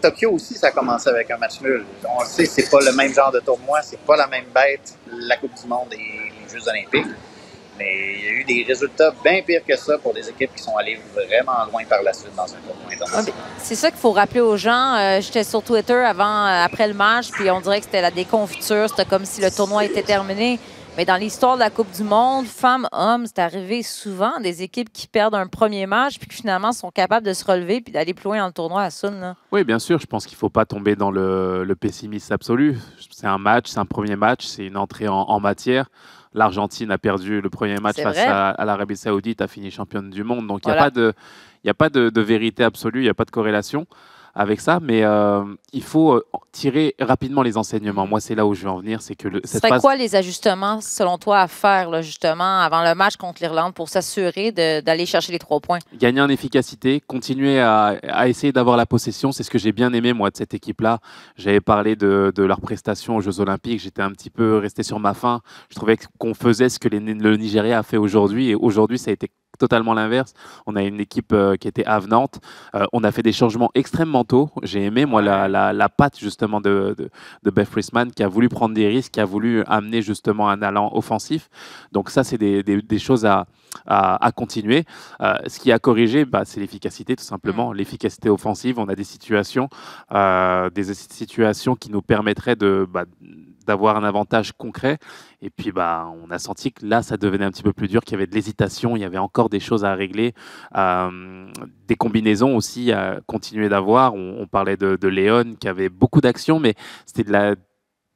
Tokyo 0.00 0.32
aussi, 0.32 0.54
ça 0.54 0.68
a 0.68 0.70
commencé 0.72 1.08
avec 1.08 1.30
un 1.30 1.38
match 1.38 1.60
nul. 1.60 1.84
On 2.08 2.20
le 2.20 2.26
sait, 2.26 2.46
c'est 2.46 2.70
pas 2.70 2.80
le 2.80 2.92
même 2.92 3.12
genre 3.14 3.32
de 3.32 3.40
tournoi, 3.40 3.80
c'est 3.82 3.98
pas 4.00 4.16
la 4.16 4.26
même 4.26 4.46
bête, 4.54 4.94
la 5.10 5.36
Coupe 5.36 5.54
du 5.60 5.66
Monde 5.66 5.92
et 5.92 5.96
les 5.96 6.48
Jeux 6.52 6.68
Olympiques. 6.68 7.16
Mais 7.78 8.14
il 8.18 8.24
y 8.24 8.28
a 8.28 8.32
eu 8.32 8.44
des 8.44 8.64
résultats 8.66 9.12
bien 9.22 9.42
pires 9.42 9.60
que 9.66 9.76
ça 9.76 9.98
pour 9.98 10.14
des 10.14 10.26
équipes 10.28 10.54
qui 10.54 10.62
sont 10.62 10.76
allées 10.76 10.98
vraiment 11.14 11.64
loin 11.70 11.84
par 11.84 12.02
la 12.02 12.12
suite 12.12 12.34
dans 12.34 12.44
un 12.44 12.58
tournoi 12.66 12.92
international. 12.92 13.34
C'est 13.58 13.74
ça 13.74 13.90
qu'il 13.90 14.00
faut 14.00 14.12
rappeler 14.12 14.40
aux 14.40 14.56
gens. 14.56 14.94
Euh, 14.94 15.20
J'étais 15.20 15.44
sur 15.44 15.62
Twitter 15.62 15.92
avant, 15.92 16.46
euh, 16.46 16.64
après 16.64 16.88
le 16.88 16.94
match, 16.94 17.30
puis 17.30 17.50
on 17.50 17.60
dirait 17.60 17.80
que 17.80 17.84
c'était 17.84 18.00
la 18.00 18.10
déconfiture. 18.10 18.88
C'était 18.88 19.04
comme 19.04 19.26
si 19.26 19.42
le 19.42 19.50
tournoi 19.50 19.84
était 19.84 20.02
terminé. 20.02 20.58
Mais 20.96 21.04
dans 21.04 21.16
l'histoire 21.16 21.56
de 21.56 21.60
la 21.60 21.68
Coupe 21.68 21.90
du 21.94 22.02
Monde, 22.02 22.46
femmes, 22.46 22.88
hommes, 22.90 23.26
c'est 23.26 23.38
arrivé 23.38 23.82
souvent 23.82 24.40
des 24.40 24.62
équipes 24.62 24.90
qui 24.90 25.06
perdent 25.06 25.34
un 25.34 25.46
premier 25.46 25.84
match 25.86 26.18
puis 26.18 26.26
qui 26.26 26.36
finalement 26.36 26.72
sont 26.72 26.90
capables 26.90 27.26
de 27.26 27.34
se 27.34 27.44
relever 27.44 27.82
puis 27.82 27.92
d'aller 27.92 28.14
plus 28.14 28.24
loin 28.24 28.38
dans 28.38 28.46
le 28.46 28.52
tournoi 28.52 28.80
à 28.82 28.90
Sun. 28.90 29.20
là. 29.20 29.36
Oui, 29.52 29.62
bien 29.62 29.78
sûr, 29.78 29.98
je 29.98 30.06
pense 30.06 30.24
qu'il 30.24 30.36
ne 30.36 30.38
faut 30.38 30.48
pas 30.48 30.64
tomber 30.64 30.96
dans 30.96 31.10
le, 31.10 31.64
le 31.64 31.76
pessimisme 31.76 32.32
absolu. 32.32 32.78
C'est 33.10 33.26
un 33.26 33.36
match, 33.36 33.66
c'est 33.68 33.78
un 33.78 33.84
premier 33.84 34.16
match, 34.16 34.46
c'est 34.46 34.64
une 34.64 34.78
entrée 34.78 35.06
en, 35.06 35.20
en 35.20 35.38
matière. 35.38 35.90
L'Argentine 36.32 36.90
a 36.90 36.96
perdu 36.96 37.42
le 37.42 37.50
premier 37.50 37.76
match 37.76 37.96
face 37.96 38.16
vrai. 38.16 38.26
à, 38.26 38.48
à 38.48 38.64
l'Arabie 38.64 38.96
Saoudite, 38.96 39.42
a 39.42 39.48
fini 39.48 39.70
championne 39.70 40.08
du 40.08 40.24
monde. 40.24 40.46
Donc 40.46 40.62
il 40.64 40.68
n'y 40.68 40.74
a 40.74 40.78
pas, 40.78 40.90
de, 40.90 41.12
y 41.62 41.68
a 41.68 41.74
pas 41.74 41.90
de, 41.90 42.08
de 42.08 42.20
vérité 42.22 42.64
absolue, 42.64 43.00
il 43.00 43.04
n'y 43.04 43.10
a 43.10 43.14
pas 43.14 43.26
de 43.26 43.30
corrélation 43.30 43.86
avec 44.38 44.60
ça, 44.60 44.78
mais 44.82 45.02
euh, 45.02 45.42
il 45.72 45.82
faut 45.82 46.12
euh, 46.12 46.24
tirer 46.52 46.94
rapidement 47.00 47.42
les 47.42 47.56
enseignements. 47.56 48.06
Moi, 48.06 48.20
c'est 48.20 48.34
là 48.34 48.46
où 48.46 48.52
je 48.54 48.64
veux 48.64 48.68
en 48.70 48.80
venir, 48.80 49.00
c'est 49.00 49.14
que 49.14 49.28
le, 49.28 49.40
cette 49.44 49.66
phase- 49.66 49.80
quoi 49.80 49.96
les 49.96 50.14
ajustements, 50.14 50.80
selon 50.82 51.16
toi, 51.16 51.40
à 51.40 51.48
faire 51.48 51.88
là, 51.88 52.02
justement 52.02 52.60
avant 52.60 52.84
le 52.84 52.94
match 52.94 53.16
contre 53.16 53.42
l'Irlande 53.42 53.72
pour 53.72 53.88
s'assurer 53.88 54.52
d'aller 54.52 55.06
chercher 55.06 55.32
les 55.32 55.38
trois 55.38 55.58
points? 55.60 55.78
gagner 55.98 56.20
en 56.20 56.28
efficacité, 56.28 57.00
continuer 57.00 57.58
à, 57.60 57.96
à 58.06 58.28
essayer 58.28 58.52
d'avoir 58.52 58.76
la 58.76 58.84
possession. 58.84 59.32
C'est 59.32 59.42
ce 59.42 59.50
que 59.50 59.58
j'ai 59.58 59.72
bien 59.72 59.92
aimé, 59.94 60.12
moi, 60.12 60.30
de 60.30 60.36
cette 60.36 60.52
équipe-là. 60.52 60.98
J'avais 61.36 61.62
parlé 61.62 61.96
de, 61.96 62.30
de 62.34 62.42
leur 62.42 62.60
prestation 62.60 63.16
aux 63.16 63.20
Jeux 63.22 63.40
Olympiques. 63.40 63.80
J'étais 63.80 64.02
un 64.02 64.10
petit 64.10 64.28
peu 64.30 64.58
resté 64.58 64.82
sur 64.82 65.00
ma 65.00 65.14
faim. 65.14 65.40
Je 65.70 65.76
trouvais 65.76 65.96
qu'on 66.18 66.34
faisait 66.34 66.68
ce 66.68 66.78
que 66.78 66.88
les- 66.88 67.00
le 67.00 67.36
Nigeria 67.38 67.78
a 67.78 67.82
fait 67.82 67.96
aujourd'hui. 67.96 68.50
Et 68.50 68.54
aujourd'hui, 68.54 68.98
ça 68.98 69.10
a 69.10 69.14
été 69.14 69.30
totalement 69.56 69.94
l'inverse. 69.94 70.34
On 70.66 70.76
a 70.76 70.82
une 70.82 71.00
équipe 71.00 71.32
euh, 71.32 71.56
qui 71.56 71.68
était 71.68 71.84
avenante. 71.84 72.40
Euh, 72.74 72.86
on 72.92 73.02
a 73.04 73.10
fait 73.12 73.22
des 73.22 73.32
changements 73.32 73.70
extrêmement 73.74 74.24
tôt. 74.24 74.50
J'ai 74.62 74.84
aimé, 74.84 75.06
moi, 75.06 75.22
la, 75.22 75.48
la, 75.48 75.72
la 75.72 75.88
patte, 75.88 76.18
justement, 76.18 76.60
de, 76.60 76.94
de, 76.96 77.10
de 77.42 77.50
Beth 77.50 77.68
Friesman, 77.68 78.10
qui 78.10 78.22
a 78.22 78.28
voulu 78.28 78.48
prendre 78.48 78.74
des 78.74 78.88
risques, 78.88 79.12
qui 79.12 79.20
a 79.20 79.24
voulu 79.24 79.62
amener, 79.66 80.02
justement, 80.02 80.48
un 80.48 80.62
allant 80.62 80.90
offensif. 80.94 81.48
Donc 81.92 82.10
ça, 82.10 82.24
c'est 82.24 82.38
des, 82.38 82.62
des- 82.62 82.82
des 82.82 82.98
choses 82.98 83.24
à, 83.26 83.46
à, 83.86 84.24
à 84.24 84.32
continuer. 84.32 84.84
Euh, 85.20 85.34
ce 85.46 85.58
qui 85.60 85.72
a 85.72 85.78
corrigé, 85.78 86.24
bah, 86.24 86.42
c'est 86.44 86.60
l'efficacité, 86.60 87.16
tout 87.16 87.24
simplement. 87.24 87.72
L'efficacité 87.72 88.28
offensive, 88.30 88.78
on 88.78 88.88
a 88.88 88.94
des 88.94 89.04
situations, 89.04 89.68
des 90.12 90.84
situations 90.94 91.76
qui 91.76 91.90
nous 91.90 92.02
permettraient 92.02 92.56
de, 92.56 92.86
bah, 92.90 93.04
d'avoir 93.66 93.96
un 93.96 94.04
avantage 94.04 94.52
concret. 94.52 94.98
Et 95.42 95.50
puis, 95.50 95.72
bah, 95.72 96.08
on 96.22 96.30
a 96.30 96.38
senti 96.38 96.72
que 96.72 96.86
là, 96.86 97.02
ça 97.02 97.16
devenait 97.16 97.44
un 97.44 97.50
petit 97.50 97.62
peu 97.62 97.72
plus 97.72 97.88
dur, 97.88 98.02
qu'il 98.02 98.12
y 98.12 98.14
avait 98.14 98.26
de 98.26 98.34
l'hésitation, 98.34 98.96
il 98.96 99.00
y 99.00 99.04
avait 99.04 99.18
encore 99.18 99.48
des 99.48 99.60
choses 99.60 99.84
à 99.84 99.94
régler, 99.94 100.34
euh, 100.76 101.46
des 101.86 101.96
combinaisons 101.96 102.56
aussi 102.56 102.92
à 102.92 103.20
continuer 103.26 103.68
d'avoir. 103.68 104.14
On, 104.14 104.46
parlait 104.46 104.76
de, 104.76 104.96
de 104.96 105.08
Léon 105.08 105.54
qui 105.58 105.68
avait 105.68 105.88
beaucoup 105.88 106.20
d'actions, 106.20 106.60
mais 106.60 106.74
c'était 107.04 107.24
de 107.24 107.32
la 107.32 107.56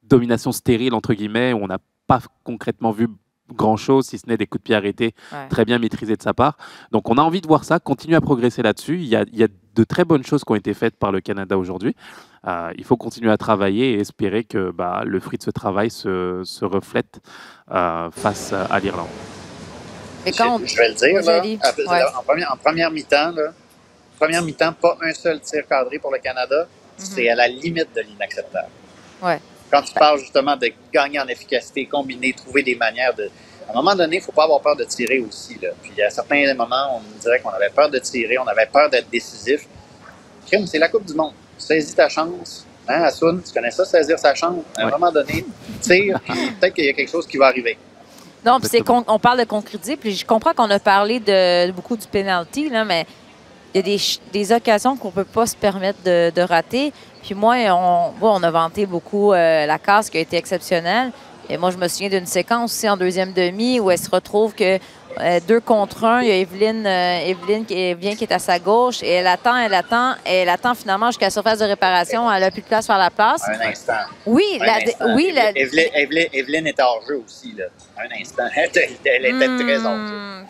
domination 0.02 0.52
stérile, 0.52 0.94
entre 0.94 1.14
guillemets, 1.14 1.52
où 1.52 1.58
on 1.58 1.66
n'a 1.66 1.78
pas 2.06 2.20
concrètement 2.44 2.90
vu 2.90 3.08
grand-chose, 3.54 4.06
si 4.06 4.18
ce 4.18 4.26
n'est 4.28 4.36
des 4.36 4.46
coups 4.46 4.62
de 4.62 4.66
pied 4.66 4.74
arrêtés 4.74 5.14
Ouais. 5.32 5.48
très 5.48 5.64
bien 5.64 5.78
maîtrisés 5.78 6.16
de 6.16 6.22
sa 6.22 6.34
part. 6.34 6.56
Donc 6.92 7.08
on 7.10 7.16
a 7.18 7.22
envie 7.22 7.40
de 7.40 7.46
voir 7.46 7.64
ça, 7.64 7.78
continuer 7.78 8.16
à 8.16 8.20
progresser 8.20 8.62
là-dessus. 8.62 8.96
Il 8.98 9.06
y 9.08 9.16
a, 9.16 9.24
il 9.32 9.38
y 9.38 9.44
a 9.44 9.48
de 9.74 9.84
très 9.84 10.04
bonnes 10.04 10.24
choses 10.24 10.44
qui 10.44 10.52
ont 10.52 10.56
été 10.56 10.74
faites 10.74 10.96
par 10.96 11.12
le 11.12 11.20
Canada 11.20 11.56
aujourd'hui. 11.56 11.94
Euh, 12.46 12.72
il 12.76 12.84
faut 12.84 12.96
continuer 12.96 13.30
à 13.30 13.36
travailler 13.36 13.92
et 13.92 14.00
espérer 14.00 14.44
que 14.44 14.70
bah, 14.70 15.02
le 15.04 15.20
fruit 15.20 15.38
de 15.38 15.42
ce 15.44 15.50
travail 15.50 15.90
se, 15.90 16.42
se 16.44 16.64
reflète 16.64 17.20
euh, 17.70 18.10
face 18.10 18.52
à 18.52 18.78
l'Irlande. 18.80 19.08
Mais 20.24 20.32
quand 20.32 20.58
je, 20.60 20.66
je 20.66 20.76
vais 20.76 20.88
le 20.88 20.94
dire, 20.94 21.22
là, 21.22 21.38
à- 21.40 21.42
Ouais. 21.44 22.02
en, 22.18 22.22
première, 22.22 22.52
en 22.52 22.56
première 22.56 22.90
mi-temps, 22.90 23.32
première 24.18 24.42
mi-temps, 24.42 24.72
pas 24.74 24.98
un 25.02 25.12
seul 25.14 25.40
tir 25.40 25.66
cadré 25.68 25.98
pour 25.98 26.12
le 26.12 26.18
Canada. 26.18 26.66
C'est 26.98 27.28
à 27.30 27.34
la 27.34 27.48
limite 27.48 27.88
de 27.96 28.00
l'inacceptable. 28.02 28.68
Ouais. 29.22 29.40
Quand 29.70 29.82
tu 29.82 29.94
parles 29.94 30.18
justement 30.18 30.56
de 30.56 30.70
gagner 30.92 31.20
en 31.20 31.28
efficacité, 31.28 31.86
combiner, 31.86 32.32
trouver 32.32 32.62
des 32.62 32.74
manières 32.74 33.14
de. 33.14 33.30
À 33.68 33.72
un 33.72 33.74
moment 33.74 33.94
donné, 33.94 34.16
il 34.16 34.18
ne 34.18 34.24
faut 34.24 34.32
pas 34.32 34.44
avoir 34.44 34.60
peur 34.60 34.74
de 34.74 34.82
tirer 34.84 35.20
aussi. 35.20 35.56
Là. 35.62 35.68
Puis 35.80 35.92
à 36.02 36.10
certains 36.10 36.52
moments, 36.54 36.96
on 36.96 37.00
me 37.00 37.20
dirait 37.20 37.38
qu'on 37.40 37.50
avait 37.50 37.70
peur 37.70 37.88
de 37.88 37.98
tirer, 37.98 38.36
on 38.38 38.46
avait 38.46 38.66
peur 38.66 38.90
d'être 38.90 39.08
décisif. 39.10 39.66
Crime, 40.46 40.66
c'est 40.66 40.78
la 40.78 40.88
Coupe 40.88 41.04
du 41.04 41.14
Monde. 41.14 41.32
Saisis 41.56 41.94
ta 41.94 42.08
chance. 42.08 42.66
Hein, 42.88 43.02
Assoun, 43.02 43.40
tu 43.46 43.52
connais 43.52 43.70
ça, 43.70 43.84
saisir 43.84 44.18
sa 44.18 44.34
chance? 44.34 44.64
À 44.76 44.82
un 44.82 44.84
Ouais. 44.86 44.90
moment 44.90 45.12
donné, 45.12 45.44
tire, 45.80 46.18
puis 46.24 46.34
peut-être 46.58 46.74
qu'il 46.74 46.86
y 46.86 46.88
a 46.88 46.92
quelque 46.92 47.10
chose 47.10 47.26
qui 47.26 47.36
va 47.36 47.46
arriver. 47.46 47.78
Non, 48.44 48.58
puis 48.58 48.68
c'est 48.68 48.80
con- 48.80 49.04
on 49.06 49.18
parle 49.18 49.38
de 49.38 49.44
concrétiser, 49.44 49.96
puis 49.96 50.16
je 50.16 50.24
comprends 50.26 50.54
qu'on 50.54 50.70
a 50.70 50.78
parlé 50.80 51.20
de 51.20 51.70
beaucoup 51.72 51.96
du 51.96 52.06
penalty, 52.08 52.70
là, 52.70 52.84
mais 52.84 53.06
il 53.74 53.78
y 53.78 53.80
a 53.80 53.82
des, 53.82 54.00
des 54.32 54.52
occasions 54.52 54.96
qu'on 54.96 55.10
peut 55.10 55.24
pas 55.24 55.46
se 55.46 55.56
permettre 55.56 55.98
de, 56.04 56.30
de 56.34 56.42
rater. 56.42 56.92
Puis 57.22 57.34
moi, 57.34 57.56
on, 57.70 58.10
bon, 58.18 58.38
on 58.40 58.42
a 58.42 58.50
vanté 58.50 58.86
beaucoup 58.86 59.32
euh, 59.32 59.66
la 59.66 59.78
casse 59.78 60.08
qui 60.10 60.18
a 60.18 60.20
été 60.20 60.36
exceptionnelle. 60.36 61.12
Et 61.48 61.56
moi, 61.56 61.70
je 61.70 61.76
me 61.76 61.88
souviens 61.88 62.08
d'une 62.08 62.26
séquence 62.26 62.72
aussi 62.72 62.88
en 62.88 62.96
deuxième 62.96 63.32
demi 63.32 63.80
où 63.80 63.90
elle 63.90 63.98
se 63.98 64.08
retrouve 64.10 64.54
que 64.54 64.78
euh, 65.18 65.40
deux 65.48 65.58
contre 65.60 66.04
un, 66.04 66.22
il 66.22 66.28
y 66.28 66.30
a 66.30 66.36
Evelyne, 66.36 66.86
euh, 66.86 67.26
Evelyne 67.26 67.64
qui 67.66 67.74
est, 67.74 67.94
vient 67.94 68.14
qui 68.14 68.22
est 68.22 68.32
à 68.32 68.38
sa 68.38 68.60
gauche 68.60 69.02
et 69.02 69.08
elle 69.10 69.26
attend, 69.26 69.56
elle 69.56 69.74
attend, 69.74 70.12
et 70.24 70.36
elle 70.36 70.48
attend 70.48 70.76
finalement 70.76 71.06
jusqu'à 71.08 71.26
la 71.26 71.30
surface 71.30 71.58
de 71.58 71.64
réparation. 71.64 72.30
Elle 72.32 72.44
a 72.44 72.50
plus 72.52 72.62
de 72.62 72.66
place 72.66 72.86
faire 72.86 72.98
la 72.98 73.10
place. 73.10 73.42
Un 73.48 73.68
instant. 73.68 73.92
Oui, 74.26 74.44
Un 74.60 74.66
la, 74.66 74.74
instant. 74.76 75.14
oui, 75.16 75.32
la, 75.34 75.50
Evelyne, 75.50 75.88
Evelyne- 75.94 76.28
Evelyne 76.32 76.66
était 76.68 76.82
hors 76.82 77.02
jeu 77.08 77.20
aussi. 77.26 77.52
Là. 77.58 77.64
Un 77.98 78.20
instant. 78.20 78.44
Elle 78.56 78.66
était, 78.66 79.10
elle 79.16 79.26
était 79.26 79.64
très 79.64 79.84
hors 79.84 79.96
jeu. 80.06 80.44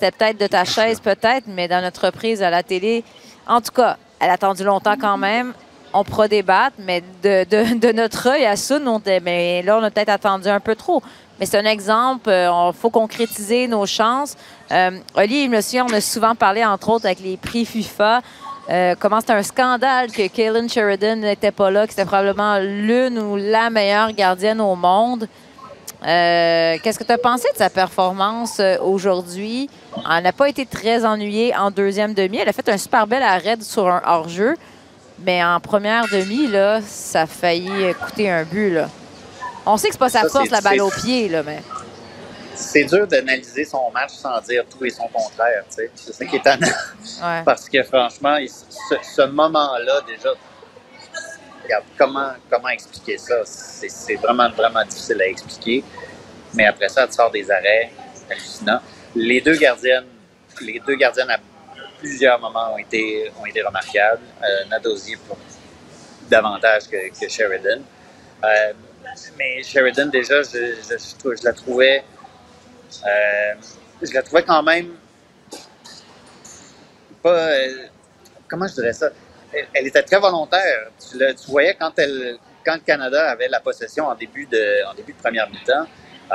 C'était 0.00 0.16
peut-être 0.16 0.40
de 0.40 0.46
ta 0.46 0.64
chaise, 0.64 0.98
peut-être, 0.98 1.44
mais 1.46 1.68
dans 1.68 1.82
notre 1.82 2.06
reprise 2.06 2.42
à 2.42 2.48
la 2.48 2.62
télé. 2.62 3.04
En 3.46 3.60
tout 3.60 3.70
cas, 3.70 3.98
elle 4.18 4.30
a 4.30 4.32
attendu 4.32 4.64
longtemps 4.64 4.96
quand 4.98 5.18
même. 5.18 5.52
On 5.92 6.04
pourra 6.04 6.26
débattre, 6.26 6.76
mais 6.78 7.02
de, 7.22 7.44
de, 7.44 7.78
de 7.78 7.92
notre 7.92 8.28
œil 8.28 8.46
à 8.46 8.56
ça, 8.56 8.78
on 8.82 9.02
mais 9.22 9.60
là, 9.60 9.76
on 9.76 9.82
a 9.82 9.90
peut-être 9.90 10.08
attendu 10.08 10.48
un 10.48 10.60
peu 10.60 10.74
trop. 10.74 11.02
Mais 11.38 11.44
c'est 11.44 11.58
un 11.58 11.66
exemple. 11.66 12.30
Il 12.30 12.72
faut 12.80 12.88
concrétiser 12.88 13.68
nos 13.68 13.84
chances. 13.84 14.38
Euh, 14.72 14.92
Oli, 15.16 15.50
souviens, 15.60 15.84
on 15.86 15.92
a 15.92 16.00
souvent 16.00 16.34
parlé, 16.34 16.64
entre 16.64 16.88
autres, 16.88 17.04
avec 17.04 17.20
les 17.20 17.36
prix 17.36 17.66
FIFA. 17.66 18.22
euh, 18.70 18.94
comment 18.98 19.20
c'était 19.20 19.34
un 19.34 19.42
scandale 19.42 20.10
que 20.12 20.28
Kaylin 20.28 20.68
Sheridan 20.68 21.16
n'était 21.16 21.52
pas 21.52 21.70
là, 21.70 21.86
que 21.86 21.92
c'était 21.92 22.06
probablement 22.06 22.58
l'une 22.58 23.18
ou 23.18 23.36
la 23.36 23.68
meilleure 23.68 24.12
gardienne 24.12 24.62
au 24.62 24.76
monde. 24.76 25.28
Euh, 26.06 26.78
Qu'est-ce 26.82 26.98
que 26.98 27.04
tu 27.04 27.12
as 27.12 27.18
pensé 27.18 27.46
de 27.52 27.58
sa 27.58 27.68
performance 27.68 28.58
euh, 28.58 28.78
aujourd'hui? 28.80 29.68
Elle 29.96 30.22
n'a 30.22 30.32
pas 30.32 30.48
été 30.48 30.64
très 30.64 31.04
ennuyée 31.04 31.54
en 31.54 31.70
deuxième 31.70 32.14
demi. 32.14 32.38
Elle 32.38 32.48
a 32.48 32.52
fait 32.52 32.68
un 32.68 32.78
super 32.78 33.06
bel 33.06 33.22
arrêt 33.22 33.56
sur 33.60 33.86
un 33.88 34.02
hors-jeu. 34.06 34.56
Mais 35.22 35.44
en 35.44 35.60
première 35.60 36.04
demi, 36.08 36.46
là, 36.46 36.80
ça 36.80 37.22
a 37.22 37.26
failli 37.26 37.92
coûter 38.02 38.30
un 38.30 38.44
but. 38.44 38.70
Là. 38.70 38.88
On 39.66 39.76
sait 39.76 39.88
que 39.88 39.92
c'est 39.92 39.98
pas 39.98 40.08
sa 40.08 40.28
force, 40.28 40.48
la 40.50 40.62
balle 40.62 40.80
au 40.80 40.90
pied, 40.90 41.28
là, 41.28 41.42
mais. 41.42 41.60
C'est 42.54 42.84
dur 42.84 43.06
d'analyser 43.06 43.64
son 43.64 43.90
match 43.90 44.12
sans 44.12 44.40
dire 44.42 44.64
tout 44.70 44.84
et 44.84 44.90
son 44.90 45.08
contraire. 45.08 45.64
C'est 45.68 45.90
ça 45.94 46.24
qui 46.24 46.36
est 46.36 46.38
étonnant. 46.38 46.66
Ouais. 47.22 47.42
Parce 47.44 47.68
que 47.68 47.82
franchement, 47.82 48.36
ce 48.48 49.26
moment-là, 49.26 50.00
déjà, 50.06 50.30
comment, 51.96 52.32
comment 52.50 52.68
expliquer 52.68 53.18
ça? 53.18 53.36
C'est 53.44 54.16
vraiment, 54.16 54.48
vraiment 54.50 54.84
difficile 54.84 55.20
à 55.22 55.26
expliquer. 55.26 55.84
Mais 56.54 56.66
après 56.66 56.88
ça, 56.88 57.06
tu 57.06 57.14
sors 57.14 57.30
des 57.30 57.50
arrêts 57.50 57.90
hallucinants. 58.30 58.80
Les 59.14 59.40
deux 59.40 59.56
gardiennes, 59.56 60.06
les 60.60 60.80
deux 60.86 60.96
gardiennes 60.96 61.30
à 61.30 61.38
plusieurs 61.98 62.38
moments 62.40 62.74
ont 62.74 62.78
été, 62.78 63.30
ont 63.40 63.46
été 63.46 63.62
remarquables. 63.62 64.22
Euh, 64.42 64.64
Nadosi 64.70 65.16
pour 65.16 65.38
davantage 66.28 66.82
que, 66.88 67.28
Sheridan. 67.28 67.82
Euh, 68.44 68.72
mais 69.36 69.62
Sheridan, 69.62 70.06
déjà, 70.06 70.42
je, 70.42 71.44
la 71.44 71.52
trouvais. 71.52 72.04
euh, 73.06 73.54
je 74.02 74.14
la 74.14 74.22
trouvais 74.22 74.42
quand 74.42 74.62
même 74.62 74.94
pas. 77.22 77.48
comment 78.48 78.66
je 78.66 78.74
dirais 78.74 78.92
ça? 78.92 79.10
Elle, 79.74 79.86
était 79.86 80.02
très 80.02 80.18
volontaire. 80.18 80.88
Tu, 80.98 81.18
le- 81.18 81.34
tu 81.34 81.50
voyais 81.50 81.74
quand, 81.74 81.92
elle, 81.98 82.36
quand 82.64 82.74
le 82.74 82.80
Canada 82.80 83.30
avait 83.30 83.48
la 83.48 83.60
possession 83.60 84.06
en 84.06 84.14
début 84.14 84.46
de, 84.46 84.86
en 84.86 84.94
début 84.94 85.12
de 85.12 85.18
première 85.18 85.48
mi-temps, 85.50 85.86
euh, 86.32 86.34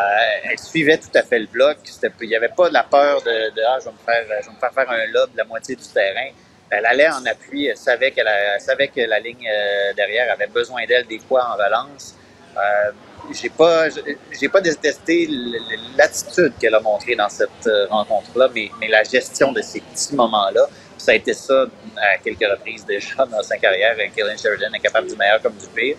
elle 0.49 0.59
suivait 0.59 0.97
tout 0.97 1.15
à 1.15 1.23
fait 1.23 1.39
le 1.39 1.47
bloc. 1.47 1.77
Il 2.21 2.27
n'y 2.27 2.35
avait 2.35 2.49
pas 2.49 2.67
de 2.67 2.73
la 2.73 2.83
peur 2.83 3.21
de, 3.21 3.55
de, 3.55 3.61
ah, 3.67 3.77
je 3.79 3.85
vais, 3.85 3.91
me 3.91 3.97
faire, 4.05 4.41
je 4.41 4.47
vais 4.47 4.53
me 4.53 4.59
faire 4.59 4.73
faire 4.73 4.91
un 4.91 5.05
lob 5.11 5.31
de 5.31 5.37
la 5.37 5.45
moitié 5.45 5.75
du 5.75 5.87
terrain. 5.87 6.29
Elle 6.69 6.85
allait 6.85 7.07
en 7.09 7.25
appui, 7.25 7.67
elle 7.67 7.77
savait, 7.77 8.11
qu'elle 8.11 8.27
elle 8.27 8.59
savait 8.59 8.87
que 8.89 8.99
la 9.01 9.19
ligne 9.19 9.47
euh, 9.47 9.93
derrière 9.93 10.31
avait 10.33 10.47
besoin 10.47 10.85
d'elle 10.85 11.05
des 11.05 11.19
fois 11.19 11.47
en 11.53 11.57
valence. 11.57 12.15
Euh, 12.57 12.91
j'ai 13.33 13.49
pas, 13.49 13.85
j'ai 14.39 14.49
pas 14.49 14.61
détesté 14.61 15.29
l'attitude 15.97 16.53
qu'elle 16.59 16.75
a 16.75 16.79
montrée 16.79 17.15
dans 17.15 17.29
cette 17.29 17.49
euh, 17.67 17.87
rencontre-là, 17.87 18.49
mais, 18.53 18.69
mais 18.79 18.87
la 18.87 19.03
gestion 19.03 19.51
de 19.51 19.61
ces 19.61 19.81
petits 19.81 20.15
moments-là, 20.15 20.67
ça 20.97 21.11
a 21.11 21.15
été 21.15 21.33
ça 21.33 21.65
à 21.97 22.17
quelques 22.17 22.49
reprises 22.49 22.85
déjà 22.85 23.25
dans 23.25 23.43
sa 23.43 23.57
carrière. 23.57 23.95
Kellen 24.15 24.37
Sheridan 24.37 24.73
est 24.73 24.79
capable 24.79 25.07
du 25.07 25.15
meilleur 25.15 25.41
comme 25.41 25.55
du 25.55 25.67
pire. 25.67 25.97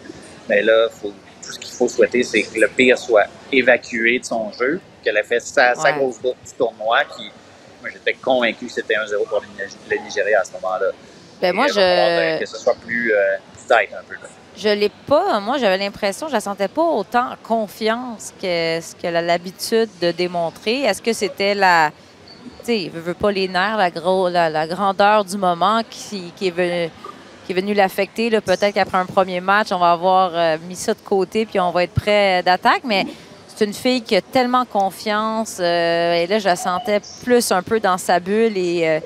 Mais 0.48 0.62
là, 0.62 0.88
faut, 0.90 1.12
tout 1.42 1.52
ce 1.52 1.58
qu'il 1.58 1.74
faut 1.74 1.88
souhaiter, 1.88 2.22
c'est 2.22 2.42
que 2.42 2.58
le 2.58 2.68
pire 2.68 2.98
soit 2.98 3.26
évacué 3.52 4.18
de 4.18 4.24
son 4.24 4.52
jeu, 4.52 4.80
qu'elle 5.02 5.16
ait 5.16 5.22
fait 5.22 5.40
sa, 5.40 5.74
grosse 5.92 6.18
boucle 6.18 6.38
du 6.44 6.52
tournoi, 6.52 7.04
qui, 7.16 7.30
moi, 7.80 7.90
j'étais 7.92 8.14
convaincu 8.14 8.66
que 8.66 8.72
c'était 8.72 8.94
1-0 8.94 9.26
pour 9.28 9.40
le, 9.40 9.96
Nigeria 9.96 10.40
à 10.40 10.44
ce 10.44 10.52
moment-là. 10.52 10.86
Ben, 11.40 11.54
moi, 11.54 11.66
Et 11.66 11.68
je. 11.68 12.38
Que 12.40 12.46
ce 12.46 12.58
soit 12.58 12.76
plus, 12.76 13.12
euh, 13.12 13.36
plus 13.52 13.66
tight 13.66 13.92
un 13.92 14.02
peu. 14.08 14.14
là. 14.14 14.28
Je 14.56 14.70
l'ai 14.70 14.90
pas. 15.06 15.38
Moi, 15.40 15.58
j'avais 15.58 15.76
l'impression, 15.76 16.28
je 16.28 16.32
la 16.32 16.40
sentais 16.40 16.68
pas 16.68 16.82
autant 16.82 17.34
confiance 17.42 18.32
que 18.40 18.80
ce 18.80 18.96
qu'elle 18.96 19.16
a 19.16 19.22
l'habitude 19.22 19.90
de 20.00 20.10
démontrer. 20.12 20.82
Est-ce 20.82 21.02
que 21.02 21.12
c'était 21.12 21.54
la. 21.54 21.90
Sais, 22.66 22.90
veut, 22.92 23.00
veut 23.00 23.14
pas 23.14 23.30
les 23.30 23.46
nerfs, 23.46 23.76
la, 23.76 24.66
grandeur 24.66 25.24
du 25.24 25.36
moment 25.36 25.82
qui, 25.88 26.32
est 26.42 26.50
venue 26.50 26.90
qui 27.46 27.52
est 27.52 27.54
venu 27.54 27.74
l'affecter. 27.74 28.28
Peut-être 28.40 28.74
qu'après 28.74 28.98
un 28.98 29.06
premier 29.06 29.40
match, 29.40 29.68
on 29.70 29.78
va 29.78 29.92
avoir 29.92 30.32
euh, 30.34 30.56
mis 30.66 30.74
ça 30.74 30.92
de 30.92 30.98
côté 30.98 31.46
puis 31.46 31.60
on 31.60 31.70
va 31.70 31.84
être 31.84 31.94
prêt 31.94 32.42
d'attaque. 32.42 32.82
Mais 32.82 33.06
c'est 33.46 33.66
une 33.66 33.72
fille 33.72 34.02
qui 34.02 34.16
a 34.16 34.20
tellement 34.20 34.64
confiance. 34.64 35.58
euh, 35.60 36.14
et 36.14 36.26
là, 36.26 36.40
je 36.40 36.46
la 36.46 36.56
sentais 36.56 37.00
plus 37.22 37.52
un 37.52 37.62
peu 37.62 37.78
dans 37.78 37.98
sa 37.98 38.18
bulle 38.18 38.58
et 38.58 38.88
euh, 38.88 39.00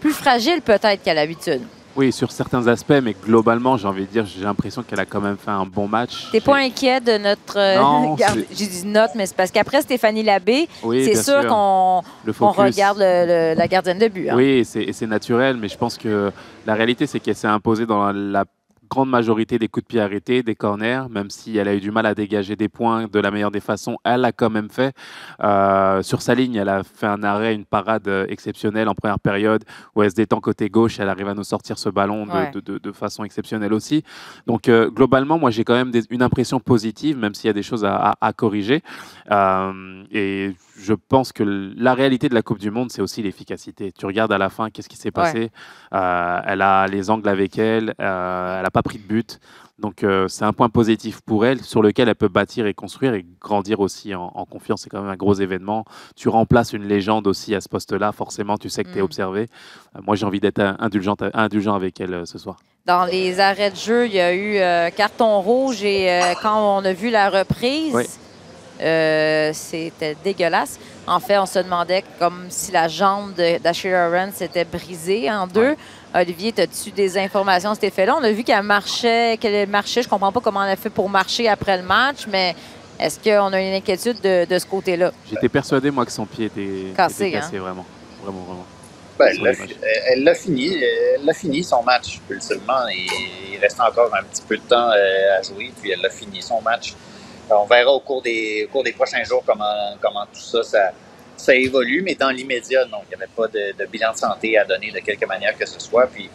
plus 0.00 0.14
fragile 0.14 0.62
peut-être 0.62 1.02
qu'à 1.02 1.12
l'habitude. 1.12 1.60
Oui, 1.96 2.12
sur 2.12 2.30
certains 2.30 2.66
aspects, 2.66 3.00
mais 3.02 3.14
globalement, 3.24 3.76
j'ai 3.78 3.88
envie 3.88 4.04
de 4.04 4.10
dire, 4.10 4.26
j'ai 4.26 4.42
l'impression 4.44 4.82
qu'elle 4.82 5.00
a 5.00 5.06
quand 5.06 5.20
même 5.20 5.38
fait 5.38 5.50
un 5.50 5.64
bon 5.64 5.88
match. 5.88 6.28
T'es 6.30 6.40
pas 6.40 6.56
inquiet 6.58 7.00
de 7.00 7.16
notre. 7.16 7.56
euh, 7.58 8.16
J'ai 8.52 8.66
dit 8.66 8.86
note, 8.86 9.10
mais 9.14 9.24
c'est 9.26 9.34
parce 9.36 9.50
qu'après 9.50 9.80
Stéphanie 9.80 10.22
Labbé, 10.22 10.68
Oui, 10.82 11.04
c'est 11.06 11.22
sûr, 11.22 11.46
qu'on 11.46 12.02
regarde 12.50 12.98
le- 12.98 13.52
le- 13.52 13.54
la 13.58 13.66
gardienne 13.68 13.98
de 13.98 14.08
but. 14.08 14.28
hein. 14.28 14.34
Oui, 14.36 14.64
et 14.78 14.92
c'est 14.92 15.06
naturel, 15.06 15.56
mais 15.56 15.68
je 15.68 15.76
pense 15.78 15.96
que 15.96 16.30
la 16.66 16.74
réalité, 16.74 17.06
c'est 17.06 17.18
qu'elle 17.20 17.34
s'est 17.34 17.46
imposée 17.46 17.86
dans 17.86 18.12
la 18.12 18.44
grande 18.88 19.10
majorité 19.10 19.58
des 19.58 19.68
coups 19.68 19.84
de 19.84 19.88
pied 19.88 20.00
arrêtés, 20.00 20.42
des 20.42 20.54
corners, 20.54 21.02
même 21.10 21.30
si 21.30 21.56
elle 21.56 21.68
a 21.68 21.74
eu 21.74 21.80
du 21.80 21.90
mal 21.90 22.06
à 22.06 22.14
dégager 22.14 22.56
des 22.56 22.68
points 22.68 23.06
de 23.06 23.18
la 23.20 23.30
meilleure 23.30 23.50
des 23.50 23.60
façons, 23.60 23.96
elle 24.04 24.20
l'a 24.22 24.32
quand 24.32 24.50
même 24.50 24.70
fait. 24.70 24.94
Euh, 25.42 26.02
sur 26.02 26.22
sa 26.22 26.34
ligne, 26.34 26.54
elle 26.56 26.68
a 26.68 26.82
fait 26.82 27.06
un 27.06 27.22
arrêt, 27.22 27.54
une 27.54 27.64
parade 27.64 28.06
euh, 28.08 28.26
exceptionnelle 28.28 28.88
en 28.88 28.94
première 28.94 29.18
période, 29.20 29.64
où 29.94 30.02
elle 30.02 30.10
se 30.10 30.14
détend 30.16 30.40
côté 30.40 30.68
gauche, 30.68 30.98
elle 31.00 31.08
arrive 31.08 31.28
à 31.28 31.34
nous 31.34 31.44
sortir 31.44 31.78
ce 31.78 31.88
ballon 31.88 32.26
de, 32.26 32.30
Ouais. 32.32 32.50
de- 32.52 32.60
de- 32.60 32.78
de 32.78 32.92
façon 32.92 33.24
exceptionnelle 33.24 33.72
aussi. 33.72 34.02
Donc 34.46 34.68
euh, 34.68 34.90
globalement, 34.90 35.38
moi 35.38 35.50
j'ai 35.50 35.64
quand 35.64 35.74
même 35.74 35.90
des- 35.90 36.04
une 36.10 36.22
impression 36.22 36.60
positive, 36.60 37.16
même 37.18 37.34
s'il 37.34 37.48
y 37.48 37.50
a 37.50 37.54
des 37.54 37.62
choses 37.62 37.84
à, 37.84 37.96
à- 37.96 38.14
à 38.20 38.32
corriger. 38.32 38.82
Euh, 39.30 40.04
et 40.10 40.54
je 40.78 40.94
pense 40.94 41.32
que 41.32 41.42
la 41.76 41.94
réalité 41.94 42.28
de 42.28 42.34
la 42.34 42.42
Coupe 42.42 42.58
du 42.58 42.70
Monde, 42.70 42.90
c'est 42.92 43.02
aussi 43.02 43.22
l'efficacité. 43.22 43.92
Tu 43.92 44.06
regardes 44.06 44.32
à 44.32 44.38
la 44.38 44.48
fin, 44.50 44.70
qu'est-ce 44.70 44.88
qui 44.88 44.96
s'est 44.96 45.10
passé? 45.10 45.50
Elle 45.92 46.62
a 46.62 46.86
les 46.86 47.10
angles 47.10 47.28
avec 47.28 47.58
elle, 47.58 47.94
elle 47.98 48.04
n'a 48.62 48.70
pas 48.76 48.82
pris 48.82 48.98
de 48.98 49.04
but. 49.16 49.40
Donc 49.78 50.04
euh, 50.04 50.26
c'est 50.28 50.44
un 50.44 50.52
point 50.52 50.68
positif 50.70 51.20
pour 51.22 51.44
elle, 51.46 51.60
sur 51.62 51.80
lequel 51.82 52.08
elle 52.10 52.14
peut 52.14 52.28
bâtir 52.28 52.66
et 52.66 52.74
construire 52.74 53.14
et 53.14 53.24
grandir 53.40 53.80
aussi 53.80 54.14
en, 54.14 54.30
en 54.34 54.44
confiance. 54.44 54.82
C'est 54.82 54.90
quand 54.90 55.00
même 55.02 55.10
un 55.10 55.16
gros 55.16 55.34
événement. 55.34 55.84
Tu 56.14 56.28
remplaces 56.28 56.72
une 56.74 56.86
légende 56.86 57.26
aussi 57.26 57.54
à 57.54 57.60
ce 57.62 57.68
poste-là, 57.68 58.12
forcément, 58.12 58.56
tu 58.58 58.68
sais 58.68 58.84
que 58.84 58.90
tu 58.90 58.98
es 58.98 59.02
Mm. 59.02 59.04
observé. 59.04 59.42
Euh, 59.96 60.00
moi, 60.06 60.14
j'ai 60.16 60.26
envie 60.26 60.40
d'être 60.40 60.62
indulgente, 60.78 61.22
indulgent 61.32 61.74
avec 61.74 62.00
elle 62.00 62.12
euh, 62.14 62.24
ce 62.26 62.38
soir. 62.38 62.56
Dans 62.86 63.04
les 63.06 63.40
arrêts 63.40 63.70
de 63.70 63.76
jeu, 63.76 64.06
il 64.06 64.12
y 64.14 64.20
a 64.20 64.32
eu 64.34 64.92
carton 64.94 65.40
rouge 65.40 65.82
et 65.82 66.08
quand 66.40 66.78
on 66.78 66.84
a 66.84 66.92
vu 66.92 67.10
la 67.10 67.30
reprise, 67.30 67.92
Oui. 67.92 68.04
c'était 69.52 70.16
dégueulasse. 70.22 70.78
En 71.08 71.18
fait, 71.20 71.38
on 71.38 71.46
se 71.46 71.58
demandait 71.58 72.04
comme 72.20 72.46
si 72.48 72.70
la 72.72 72.86
jambe 72.88 73.32
d'Ashley 73.62 73.90
Lawrence 73.90 74.34
s'était 74.34 74.64
brisée 74.64 75.30
en 75.30 75.46
deux. 75.48 75.74
Olivier, 76.14 76.54
as-tu 76.58 76.90
des 76.92 77.18
informations 77.18 77.70
à 77.70 77.74
cet 77.74 77.84
effet-là? 77.84 78.16
On 78.18 78.24
a 78.24 78.30
vu 78.30 78.42
qu'elle 78.42 78.62
marchait, 78.62 79.36
qu'elle 79.38 79.68
marchait. 79.68 80.02
Je 80.02 80.08
comprends 80.08 80.32
pas 80.32 80.40
comment 80.40 80.64
elle 80.64 80.70
a 80.72 80.76
fait 80.76 80.90
pour 80.90 81.08
marcher 81.10 81.48
après 81.48 81.76
le 81.76 81.82
match, 81.82 82.26
mais 82.28 82.54
est-ce 82.98 83.18
qu'on 83.20 83.52
a 83.52 83.60
une 83.60 83.74
inquiétude 83.74 84.20
de, 84.22 84.46
de 84.46 84.58
ce 84.58 84.64
côté-là? 84.66 85.12
J'étais 85.30 85.48
persuadé, 85.48 85.90
moi, 85.90 86.06
que 86.06 86.12
son 86.12 86.24
pied 86.24 86.46
était 86.46 86.92
Cassé, 86.96 87.28
était 87.28 87.36
hein? 87.36 87.40
cassé 87.40 87.58
vraiment. 87.58 87.84
Vraiment, 88.22 88.40
vraiment. 88.44 88.66
Ben, 89.18 89.28
elle 89.34 89.42
l'a- 90.22 90.34
fini. 90.34 90.74
Elle 91.18 91.24
l'a 91.24 91.32
fini 91.34 91.64
son 91.64 91.82
match, 91.82 92.20
ultimement. 92.30 92.86
Et 92.90 93.06
il 93.52 93.58
reste 93.58 93.80
encore 93.80 94.10
un 94.14 94.22
petit 94.24 94.42
peu 94.42 94.56
de 94.56 94.62
temps 94.62 94.90
euh, 94.90 95.38
à 95.38 95.42
jouer, 95.42 95.72
puis 95.80 95.90
elle 95.90 96.04
a 96.04 96.10
fini 96.10 96.40
son 96.42 96.60
match. 96.62 96.94
On 97.50 97.64
verra 97.64 97.90
au 97.92 98.00
cours 98.00 98.22
des, 98.22 98.66
au 98.68 98.72
cours 98.72 98.84
des 98.84 98.92
prochains 98.92 99.22
jours 99.24 99.42
comment, 99.46 99.94
comment 100.02 100.24
tout 100.32 100.40
ça, 100.40 100.62
ça, 100.62 100.90
ça 101.36 101.54
évolue, 101.54 102.02
mais 102.02 102.14
dans 102.14 102.30
l'immédiat, 102.30 102.84
non, 102.86 102.98
il 103.04 103.08
n'y 103.08 103.22
avait 103.22 103.32
pas 103.34 103.46
de, 103.48 103.72
de 103.78 103.86
bilan 103.86 104.12
de 104.12 104.18
santé 104.18 104.58
à 104.58 104.64
donner 104.64 104.90
de 104.90 105.00
quelque 105.00 105.26
manière 105.26 105.56
que 105.56 105.66
ce 105.66 105.78
soit. 105.78 106.06
Puis, 106.06 106.28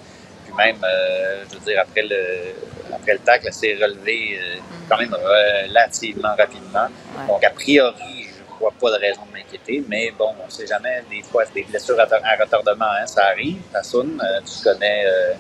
puis 0.46 0.54
même, 0.56 0.78
euh, 0.84 1.44
je 1.50 1.58
veux 1.58 1.66
dire, 1.66 1.82
après 1.82 2.04
le, 2.04 2.54
après 2.94 3.14
le 3.14 3.20
tacle, 3.20 3.46
elle 3.48 3.54
s'est 3.54 3.76
relevée 3.82 4.40
euh, 4.40 4.60
quand 4.90 4.98
même 4.98 5.14
relativement 5.14 6.36
rapidement. 6.36 6.88
Ouais. 7.18 7.28
Donc, 7.28 7.44
a 7.44 7.50
priori, 7.50 8.26
je 8.26 8.54
ne 8.54 8.60
vois 8.60 8.74
pas 8.80 8.92
de 8.98 9.02
raison 9.02 9.22
de 9.30 9.38
m'inquiéter, 9.38 9.84
mais 9.88 10.12
bon, 10.18 10.34
on 10.42 10.46
ne 10.46 10.52
sait 10.52 10.68
jamais. 10.68 11.04
Des 11.10 11.24
fois, 11.24 11.44
des 11.54 11.64
blessures 11.64 12.00
à, 12.00 12.04
à 12.04 12.44
retardement, 12.44 12.86
hein, 12.86 13.06
ça 13.08 13.26
arrive. 13.28 13.58
Tassoun, 13.74 14.22
euh, 14.24 14.40
tu 14.42 14.64
connais, 14.64 15.06
euh, 15.06 15.34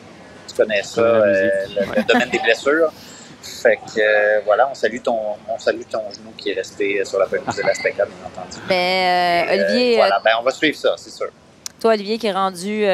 tu 0.47 0.55
connais 0.55 0.83
ça, 0.83 1.01
connais 1.01 1.21
la 1.75 1.81
euh, 1.81 1.85
le 1.97 2.03
domaine 2.03 2.29
des 2.29 2.39
blessures. 2.39 2.91
Fait 3.41 3.77
que 3.77 3.99
euh, 3.99 4.41
voilà, 4.45 4.69
on 4.69 4.75
salue, 4.75 4.99
ton, 5.03 5.17
on 5.49 5.57
salue 5.57 5.81
ton 5.89 6.11
genou 6.11 6.31
qui 6.37 6.51
est 6.51 6.53
resté 6.53 7.03
sur 7.03 7.17
la 7.17 7.25
pelouse 7.25 7.55
de 7.55 7.63
l'Azteca, 7.63 8.05
bien 8.05 8.15
entendu. 8.25 8.57
Mais 8.69 9.47
euh, 9.47 9.51
euh, 9.51 9.65
Olivier, 9.65 9.95
voilà, 9.95 10.21
ben, 10.23 10.31
on 10.39 10.43
va 10.43 10.51
suivre 10.51 10.77
ça, 10.77 10.93
c'est 10.97 11.09
sûr. 11.09 11.29
Toi, 11.79 11.93
Olivier, 11.93 12.19
qui 12.19 12.27
est 12.27 12.31
rendu 12.31 12.85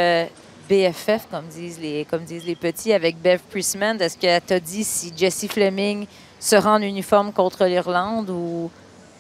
BFF, 0.69 1.27
comme 1.29 1.47
disent, 1.47 1.79
les, 1.79 2.05
comme 2.05 2.23
disent 2.23 2.45
les 2.45 2.55
petits, 2.55 2.93
avec 2.93 3.17
Bev 3.21 3.39
Priestman, 3.49 4.01
est-ce 4.01 4.17
que 4.17 4.39
t'a 4.39 4.59
dit 4.59 4.85
si 4.85 5.11
Jesse 5.15 5.47
Fleming 5.47 6.07
se 6.39 6.55
rend 6.55 6.75
en 6.75 6.81
uniforme 6.81 7.33
contre 7.33 7.65
l'Irlande 7.65 8.29
ou, 8.29 8.71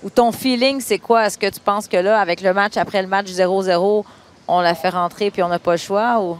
ou 0.03 0.09
ton 0.09 0.31
feeling, 0.31 0.79
c'est 0.79 0.99
quoi? 0.99 1.25
Est-ce 1.25 1.37
que 1.37 1.49
tu 1.49 1.59
penses 1.59 1.89
que 1.89 1.97
là, 1.97 2.21
avec 2.21 2.39
le 2.39 2.53
match, 2.53 2.77
après 2.77 3.01
le 3.01 3.07
match 3.09 3.27
0-0, 3.27 4.05
on 4.47 4.61
la 4.61 4.75
fait 4.75 4.89
rentrer 4.89 5.29
puis 5.31 5.43
on 5.43 5.49
n'a 5.49 5.59
pas 5.59 5.71
le 5.71 5.77
choix? 5.77 6.21
Ou... 6.21 6.37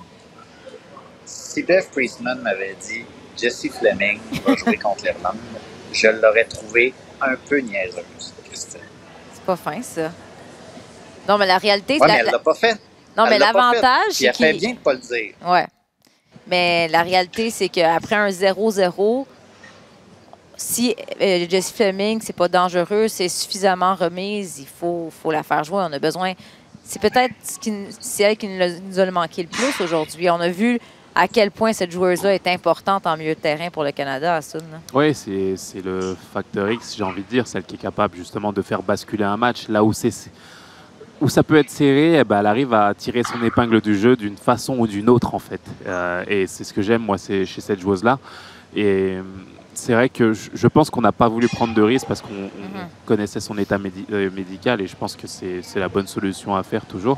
Si 1.25 1.63
Dave 1.63 1.87
Priestman 1.91 2.39
m'avait 2.41 2.77
dit 2.81 3.03
Jesse 3.37 3.67
Fleming 3.69 4.19
va 4.45 4.55
jouer 4.55 4.77
contre 4.77 5.03
l'Irlande, 5.03 5.37
je 5.91 6.07
l'aurais 6.07 6.45
trouvé 6.45 6.93
un 7.21 7.35
peu 7.49 7.59
niaiseuse, 7.59 8.33
Christine. 8.49 8.81
C'est 9.33 9.43
pas 9.43 9.55
fin, 9.55 9.81
ça. 9.81 10.11
Non, 11.27 11.37
mais 11.37 11.45
la 11.45 11.57
réalité, 11.57 11.93
Ouais, 11.95 11.99
c'est 12.01 12.05
mais 12.07 12.13
la- 12.13 12.19
elle 12.19 12.25
la- 12.25 12.31
l'a 12.33 12.39
pas 12.39 12.53
fait. 12.53 12.73
non, 13.17 13.25
elle 13.25 13.29
mais 13.31 13.37
l'a 13.39 13.45
l'avantage, 13.51 14.11
c'est 14.13 14.25
elle 14.25 14.33
fait 14.33 14.53
bien 14.53 14.71
de 14.73 14.77
pas 14.79 14.93
le 14.93 14.99
dire. 14.99 15.33
Ouais. 15.45 15.65
Mais 16.47 16.87
la 16.87 17.01
réalité, 17.03 17.49
c'est 17.49 17.67
qu'après 17.69 18.15
un 18.15 18.29
0-0, 18.29 19.27
si 20.55 20.95
euh, 21.21 21.45
Jessie 21.49 21.73
Fleming, 21.73 22.21
c'est 22.23 22.35
pas 22.35 22.47
dangereux, 22.47 23.07
c'est 23.07 23.29
suffisamment 23.29 23.95
remise, 23.95 24.57
il 24.59 24.67
faut, 24.67 25.11
faut 25.21 25.31
la 25.31 25.43
faire 25.43 25.63
jouer. 25.63 25.83
On 25.87 25.93
a 25.93 25.99
besoin. 25.99 26.33
C'est 26.83 27.01
peut-être 27.01 27.33
ce 27.43 27.59
qui- 27.59 27.87
c'est 27.99 28.23
elle 28.23 28.37
qui 28.37 28.47
a, 28.47 28.69
nous 28.69 28.99
a 28.99 29.11
manqué 29.11 29.43
le 29.43 29.49
plus 29.49 29.81
aujourd'hui. 29.81 30.29
On 30.29 30.39
a 30.39 30.47
vu 30.49 30.79
à 31.17 31.27
quel 31.27 31.49
point 31.49 31.73
cette 31.73 31.91
joueuse-là 31.91 32.35
est 32.35 32.45
importante 32.45 33.07
en 33.07 33.17
milieu 33.17 33.33
de 33.33 33.39
terrain 33.39 33.69
pour 33.71 33.83
le 33.83 33.91
Canada, 33.91 34.35
Assun. 34.35 34.59
Oui, 34.93 35.15
c'est 35.15 35.83
le 35.83 36.15
facteur 36.31 36.69
X, 36.69 36.95
j'ai 36.95 37.03
envie 37.03 37.23
de 37.23 37.27
dire, 37.27 37.47
celle 37.47 37.63
qui 37.63 37.73
est 37.73 37.79
capable 37.79 38.15
justement 38.15 38.53
de 38.53 38.61
faire 38.61 38.83
basculer 38.83 39.23
un 39.23 39.35
match. 39.35 39.67
Là 39.67 39.83
où, 39.83 39.93
où 41.21 41.29
ça 41.29 41.43
peut 41.43 41.55
être 41.55 41.71
serré, 41.71 42.19
eh 42.19 42.23
ben, 42.23 42.39
elle 42.39 42.45
arrive 42.45 42.71
à 42.71 42.93
tirer 42.93 43.23
son 43.23 43.43
épingle 43.43 43.81
du 43.81 43.97
jeu 43.97 44.15
d'une 44.15 44.37
façon 44.37 44.77
ou 44.77 44.85
d'une 44.85 45.09
autre, 45.09 45.33
en 45.33 45.39
fait. 45.39 45.61
Euh, 45.87 46.23
et 46.27 46.45
c'est 46.45 46.63
ce 46.63 46.71
que 46.71 46.83
j'aime, 46.83 47.01
moi, 47.01 47.17
chez 47.17 47.45
cette 47.45 47.79
joueuse-là. 47.79 48.19
Et 48.75 49.17
c'est 49.73 49.93
vrai 49.93 50.09
que 50.09 50.33
je 50.33 50.67
pense 50.67 50.91
qu'on 50.91 51.01
n'a 51.01 51.11
pas 51.11 51.27
voulu 51.27 51.47
prendre 51.47 51.73
de 51.73 51.81
risques 51.81 52.07
parce 52.07 52.21
qu'on 52.21 52.33
mhm. 52.33 52.87
connaissait 53.07 53.39
son 53.39 53.57
état 53.57 53.79
euh, 54.11 54.29
médical 54.29 54.81
et 54.81 54.87
je 54.87 54.95
pense 54.95 55.15
que 55.15 55.25
c'est 55.25 55.79
la 55.79 55.89
bonne 55.89 56.07
solution 56.07 56.55
à 56.55 56.61
faire 56.61 56.85
toujours. 56.85 57.17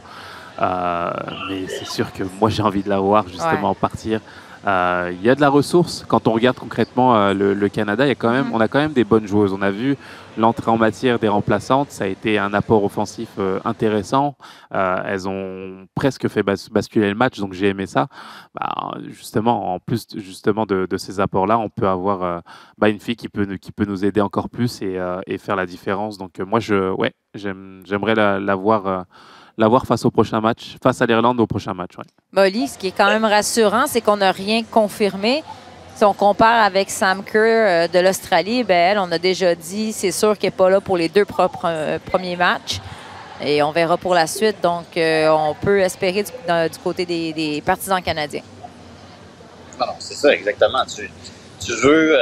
Euh, 0.62 1.12
mais 1.50 1.68
c'est 1.68 1.86
sûr 1.86 2.12
que 2.12 2.24
moi 2.40 2.50
j'ai 2.50 2.64
envie 2.64 2.84
de 2.84 2.90
la 2.90 3.00
voir 3.00 3.28
justement 3.28 3.74
partir. 3.74 4.22
Euh, 4.68 5.14
il 5.14 5.26
y 5.26 5.30
a 5.30 5.36
de 5.36 5.42
la 5.42 5.48
ressource. 5.48 6.04
Quand 6.06 6.28
on 6.28 6.34
regarde 6.34 6.58
concrètement 6.58 7.16
euh, 7.16 7.34
le, 7.34 7.70
Canada, 7.70 8.06
y 8.06 8.12
a 8.12 8.16
quand 8.16 8.32
même, 8.32 8.50
mm. 8.50 8.54
on 8.54 8.60
a 8.60 8.68
quand 8.68 8.80
même 8.80 8.92
des 8.92 9.06
bonnes 9.06 9.26
joueuses. 9.26 9.54
On 9.54 9.62
a 9.62 9.72
vu 9.72 9.96
l'entrée 10.38 10.70
en 10.70 10.78
matière 10.78 11.18
des 11.18 11.30
remplaçantes, 11.30 11.92
ça 11.92 12.04
a 12.04 12.08
été 12.08 12.38
un 12.38 12.54
apport 12.54 12.84
offensif 12.84 13.30
intéressant. 13.66 14.36
elles 14.72 15.28
ont 15.28 15.86
presque 15.96 16.30
fait 16.30 16.44
basculer 16.44 17.10
le 17.10 17.16
match, 17.16 17.40
donc 17.40 17.52
j'ai 17.54 17.68
aimé 17.68 17.88
ça. 17.88 18.08
Bah, 18.54 18.92
justement, 19.08 19.74
en 19.74 19.80
plus 19.80 20.08
justement 20.16 20.66
de, 20.66 20.88
ces 20.98 21.20
apports-là, 21.20 21.58
on 21.58 21.70
peut 21.70 21.88
avoir 21.88 22.42
bah, 22.78 22.88
une 22.88 23.00
fille 23.00 23.18
qui 23.18 23.28
peut, 23.28 23.58
qui 23.58 23.74
peut 23.74 23.86
nous 23.86 24.06
aider 24.06 24.22
encore 24.22 24.50
plus 24.50 24.82
et, 24.82 24.98
faire 25.40 25.58
la 25.58 25.66
différence. 25.66 26.18
Donc 26.18 26.40
moi, 26.40 26.62
je, 26.62 26.92
ouais, 26.92 27.12
j'aimerais 27.34 28.16
la, 28.16 28.40
la 28.40 28.56
voir 28.56 29.06
l'avoir 29.60 29.86
face 29.86 30.06
au 30.06 30.10
prochain 30.10 30.40
match, 30.40 30.78
face 30.82 31.02
à 31.02 31.06
l'Irlande 31.06 31.40
au 31.40 31.46
prochain 31.46 31.74
match. 31.74 31.98
Ouais. 31.98 32.06
Molly, 32.32 32.68
ce 32.70 32.78
qui 32.78 32.88
est 32.88 32.92
quand 32.92 33.10
même 33.10 33.26
rassurant, 33.26 33.86
c'est 33.88 34.02
qu'on 34.02 34.18
n'a 34.18 34.32
rien 34.32 34.64
confirmé. 34.64 35.44
Si 35.96 36.06
on 36.06 36.14
compare 36.14 36.64
avec 36.64 36.90
Sam 36.90 37.24
Kerr 37.26 37.38
euh, 37.38 37.88
de 37.90 38.00
l'Australie, 38.00 38.64
ben, 38.64 38.92
elle, 38.92 39.00
on 39.00 39.12
a 39.12 39.18
déjà 39.18 39.54
dit, 39.54 39.92
c'est 39.92 40.14
sûr 40.14 40.38
qu'elle 40.38 40.52
n'est 40.52 40.56
pas 40.56 40.70
là 40.70 40.80
pour 40.80 40.96
les 40.96 41.10
deux 41.10 41.26
euh, 41.66 42.00
premiers 42.06 42.38
matchs. 42.38 42.80
Et 43.44 43.62
on 43.62 43.72
verra 43.72 43.98
pour 43.98 44.14
la 44.14 44.28
suite. 44.28 44.62
Donc, 44.64 44.96
euh, 44.96 45.28
on 45.30 45.54
peut 45.56 45.80
espérer 45.82 46.24
du, 46.24 46.80
côté 46.82 47.06
des, 47.06 47.62
partisans 47.66 48.02
canadiens. 48.02 48.44
Non, 49.78 49.88
non, 49.88 49.94
c'est 50.00 50.16
ça, 50.16 50.34
exactement. 50.34 50.86
Tu, 50.86 51.10
tu 51.60 51.74
veux 51.74 52.18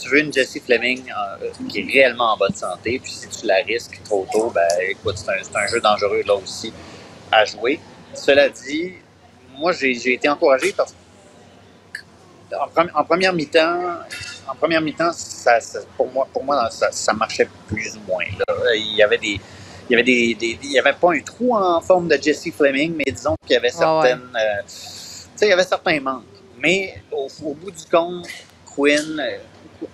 tu 0.00 0.08
veux 0.08 0.20
une 0.20 0.32
Jessie 0.32 0.60
Fleming 0.60 1.02
euh, 1.10 1.48
qui 1.68 1.80
est 1.80 1.92
réellement 1.92 2.34
en 2.34 2.36
bonne 2.36 2.54
santé, 2.54 3.00
puis 3.02 3.12
si 3.12 3.28
tu 3.28 3.46
la 3.46 3.56
risques 3.56 4.00
trop 4.04 4.26
tôt, 4.32 4.50
ben 4.54 4.68
écoute, 4.88 5.16
c'est 5.18 5.30
un, 5.30 5.66
jeu 5.66 5.80
dangereux 5.80 6.22
là 6.26 6.34
aussi 6.34 6.72
à 7.30 7.44
jouer. 7.44 7.80
Cela 8.14 8.48
dit, 8.48 8.94
moi 9.56 9.72
j'ai 9.72 10.12
été 10.12 10.28
encouragé 10.28 10.72
parce 10.72 10.94
en, 12.94 13.04
première 13.04 13.32
mi-temps, 13.32 13.78
en 14.48 14.54
première 14.54 14.80
mi-temps, 14.80 15.12
ça, 15.12 15.58
pour 15.96 16.10
moi, 16.10 16.26
pour 16.32 16.44
moi 16.44 16.68
ça, 16.70 17.12
marchait 17.12 17.48
plus 17.68 17.96
ou 17.96 18.00
moins. 18.10 18.24
Il 18.74 18.96
y 18.96 19.02
avait 19.02 19.18
des, 19.18 19.40
il 19.88 19.92
y 19.92 19.94
avait 19.94 20.02
des, 20.02 20.36
il 20.62 20.72
y 20.72 20.78
avait 20.78 20.92
pas 20.92 21.12
un 21.12 21.20
trou 21.20 21.54
en 21.54 21.80
forme 21.80 22.08
de 22.08 22.18
Jessie 22.20 22.50
Fleming, 22.50 22.94
mais 22.96 23.12
disons 23.12 23.36
qu'il 23.46 23.54
y 23.54 23.56
avait 23.56 23.70
certaines, 23.70 24.30
euh, 24.34 24.62
tu 24.62 24.72
sais, 25.36 25.46
il 25.46 25.48
y 25.48 25.52
avait 25.52 25.64
certains 25.64 26.00
manques. 26.00 26.24
Mais 26.58 27.02
au, 27.10 27.28
au 27.44 27.54
bout 27.54 27.70
du 27.70 27.84
compte, 27.90 28.26
Quinn, 28.74 29.20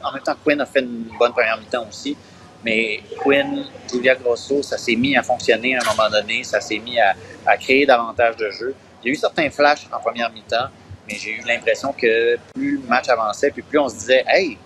en 0.03 0.13
même 0.13 0.23
temps, 0.23 0.35
Quinn 0.45 0.61
a 0.61 0.67
fait 0.67 0.81
une 0.81 1.07
bonne 1.19 1.33
première 1.33 1.59
mi-temps 1.59 1.87
aussi. 1.89 2.17
Mais 2.65 3.01
Quinn, 3.23 3.65
Julia 3.91 4.15
Grosso, 4.17 4.63
ça 4.63 4.77
s'est 4.77 4.97
mis 4.97 5.17
à 5.17 5.23
fonctionner 5.23 5.77
à 5.77 5.81
un 5.83 5.95
moment 5.95 6.11
donné, 6.11 6.43
ça 6.43 6.61
s'est 6.61 6.79
mis 6.79 6.99
à, 6.99 7.15
créer 7.59 7.87
davantage 7.87 8.37
de 8.37 8.51
jeux. 8.51 8.75
Il 9.03 9.09
y 9.09 9.11
a 9.11 9.13
eu 9.13 9.17
certains 9.17 9.51
flashs 9.51 9.87
en 9.93 10.01
première 10.01 10.33
mi-temps, 10.33 10.69
mais 11.07 11.15
j'ai 11.15 11.37
eu 11.37 11.43
l'impression 11.47 11.93
que 11.93 12.37
plus 12.55 12.79
le 12.79 12.89
match 12.89 13.09
avançait, 13.09 13.51
puis 13.51 13.63
plus 13.63 13.79
on 13.79 13.89
se 13.89 13.95
disait, 13.95 14.25
hey, 14.27 14.59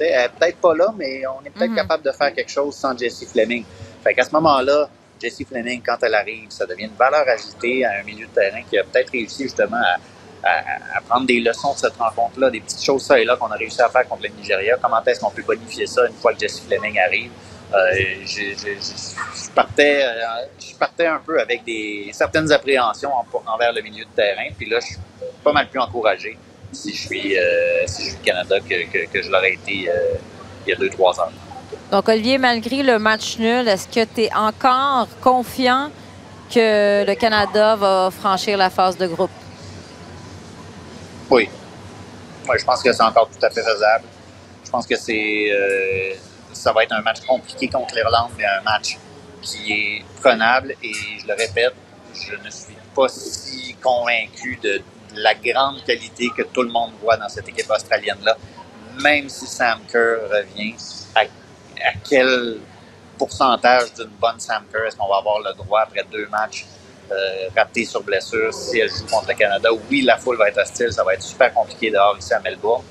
elle 0.00 0.06
est 0.06 0.28
peut-être 0.30 0.56
pas 0.56 0.74
là, 0.74 0.94
mais 0.96 1.22
on 1.26 1.44
est 1.44 1.50
peut-être 1.50 1.70
mhm. 1.70 1.76
capable 1.76 2.02
de 2.02 2.12
faire 2.12 2.32
quelque 2.32 2.50
chose 2.50 2.74
sans 2.74 2.96
Jessie 2.96 3.26
Fleming. 3.26 3.64
Fait 4.02 4.14
qu'à 4.14 4.24
ce 4.24 4.32
moment-là, 4.32 4.88
Jessie 5.20 5.44
Fleming, 5.44 5.82
quand 5.84 5.98
elle 6.02 6.14
arrive, 6.14 6.50
ça 6.50 6.66
devient 6.66 6.84
une 6.84 6.96
valeur 6.98 7.26
ajoutée 7.28 7.84
à 7.84 8.00
un 8.00 8.02
milieu 8.02 8.26
de 8.26 8.32
terrain 8.32 8.62
qui 8.68 8.78
a 8.78 8.84
peut-être 8.84 9.10
réussi 9.10 9.44
justement 9.44 9.76
à, 9.76 9.96
à, 10.44 11.00
prendre 11.08 11.26
des 11.26 11.40
leçons 11.40 11.72
de 11.72 11.78
cette 11.78 11.96
rencontre-là, 11.96 12.50
des 12.50 12.60
petites 12.60 12.82
choses 12.84 13.02
ça 13.02 13.18
et 13.18 13.24
là 13.24 13.36
qu'on 13.36 13.50
a 13.50 13.56
réussi 13.56 13.80
à 13.80 13.88
faire 13.88 14.06
contre 14.08 14.22
le 14.24 14.28
Nigeria. 14.28 14.76
Comment 14.80 15.02
est-ce 15.04 15.20
qu'on 15.20 15.30
peut 15.30 15.42
bonifier 15.42 15.86
ça 15.86 16.06
une 16.06 16.14
fois 16.14 16.32
que 16.32 16.40
Jesse 16.40 16.60
Fleming 16.60 16.98
arrive? 16.98 17.30
Euh, 17.72 17.76
je, 18.26 19.50
partais, 19.54 20.04
euh, 20.04 20.10
je 20.60 20.74
partais 20.76 21.06
un 21.06 21.20
peu 21.24 21.40
avec 21.40 21.64
des, 21.64 22.10
certaines 22.12 22.50
appréhensions 22.52 23.10
envers 23.46 23.72
le 23.72 23.82
milieu 23.82 24.04
de 24.04 24.10
terrain. 24.14 24.48
Puis 24.56 24.68
là, 24.68 24.78
je 24.80 24.86
suis 24.86 24.96
pas 25.42 25.52
mal 25.52 25.68
plus 25.68 25.80
encouragé 25.80 26.36
si 26.72 26.94
je 26.94 27.06
suis, 27.06 27.38
euh, 27.38 27.86
Canada 28.24 28.56
que, 28.60 29.06
que, 29.06 29.22
je 29.22 29.30
l'aurais 29.30 29.54
été 29.54 29.88
il 30.66 30.70
y 30.70 30.72
a 30.72 30.76
deux, 30.76 30.90
trois 30.90 31.18
ans. 31.20 31.30
Donc, 31.90 32.08
Olivier, 32.08 32.38
malgré 32.38 32.82
le 32.82 32.98
match 32.98 33.38
nul, 33.38 33.68
est-ce 33.68 33.88
que 33.88 34.04
tu 34.04 34.22
es 34.22 34.34
encore 34.34 35.08
confiant 35.20 35.90
que 36.52 37.04
le 37.04 37.14
Canada 37.14 37.76
va 37.76 38.10
franchir 38.10 38.56
la 38.56 38.70
phase 38.70 38.96
de 38.96 39.06
groupe? 39.06 39.30
Oui. 41.30 41.48
je 42.58 42.64
pense 42.64 42.82
que 42.82 42.92
c'est 42.92 43.02
encore 43.02 43.28
tout 43.28 43.44
à 43.44 43.50
fait 43.50 43.62
faisable. 43.62 44.04
Je 44.64 44.70
pense 44.70 44.86
que 44.86 44.96
c'est 44.96 45.50
euh, 45.50 46.14
ça 46.52 46.72
va 46.72 46.84
être 46.84 46.92
un 46.92 47.02
match 47.02 47.20
compliqué 47.26 47.68
contre 47.68 47.94
l'Irlande, 47.94 48.30
mais 48.36 48.44
un 48.44 48.62
match 48.62 48.98
qui 49.42 49.72
est 49.72 50.04
prenable. 50.20 50.74
Et 50.82 50.92
je 50.92 51.26
le 51.26 51.34
répète, 51.34 51.74
je 52.14 52.34
ne 52.44 52.50
suis 52.50 52.76
pas 52.94 53.08
si 53.08 53.74
convaincu 53.82 54.58
de, 54.62 54.82
la 55.16 55.34
grande 55.34 55.84
qualité 55.84 56.28
que 56.36 56.42
tout 56.42 56.62
le 56.62 56.70
monde 56.70 56.92
voit 57.00 57.16
dans 57.16 57.28
cette 57.28 57.48
équipe 57.48 57.70
australienne-là. 57.70 58.36
Même 59.00 59.28
si 59.28 59.46
Sam 59.46 59.80
Kerr 59.90 60.28
revient, 60.30 60.74
à, 61.14 61.20
à 61.20 61.92
quel 62.08 62.58
pourcentage 63.18 63.94
d'une 63.94 64.08
bonne 64.20 64.40
Sam 64.40 64.64
Kerr 64.72 64.86
est-ce 64.86 64.96
qu'on 64.96 65.08
va 65.08 65.18
avoir 65.18 65.38
le 65.40 65.52
droit 65.54 65.82
après 65.82 66.04
deux 66.10 66.26
matchs 66.28 66.66
euh, 67.10 67.48
raté 67.56 67.84
sur 67.84 68.02
blessure 68.02 68.52
si 68.52 68.78
elle 68.78 68.88
joue 68.88 69.06
contre 69.06 69.28
le 69.28 69.34
Canada. 69.34 69.68
Oui, 69.90 70.02
la 70.02 70.16
foule 70.16 70.36
va 70.36 70.48
être 70.48 70.58
hostile, 70.58 70.92
ça 70.92 71.04
va 71.04 71.14
être 71.14 71.22
super 71.22 71.52
compliqué 71.52 71.90
dehors 71.90 72.16
ici 72.18 72.32
à 72.32 72.40
Melbourne, 72.40 72.82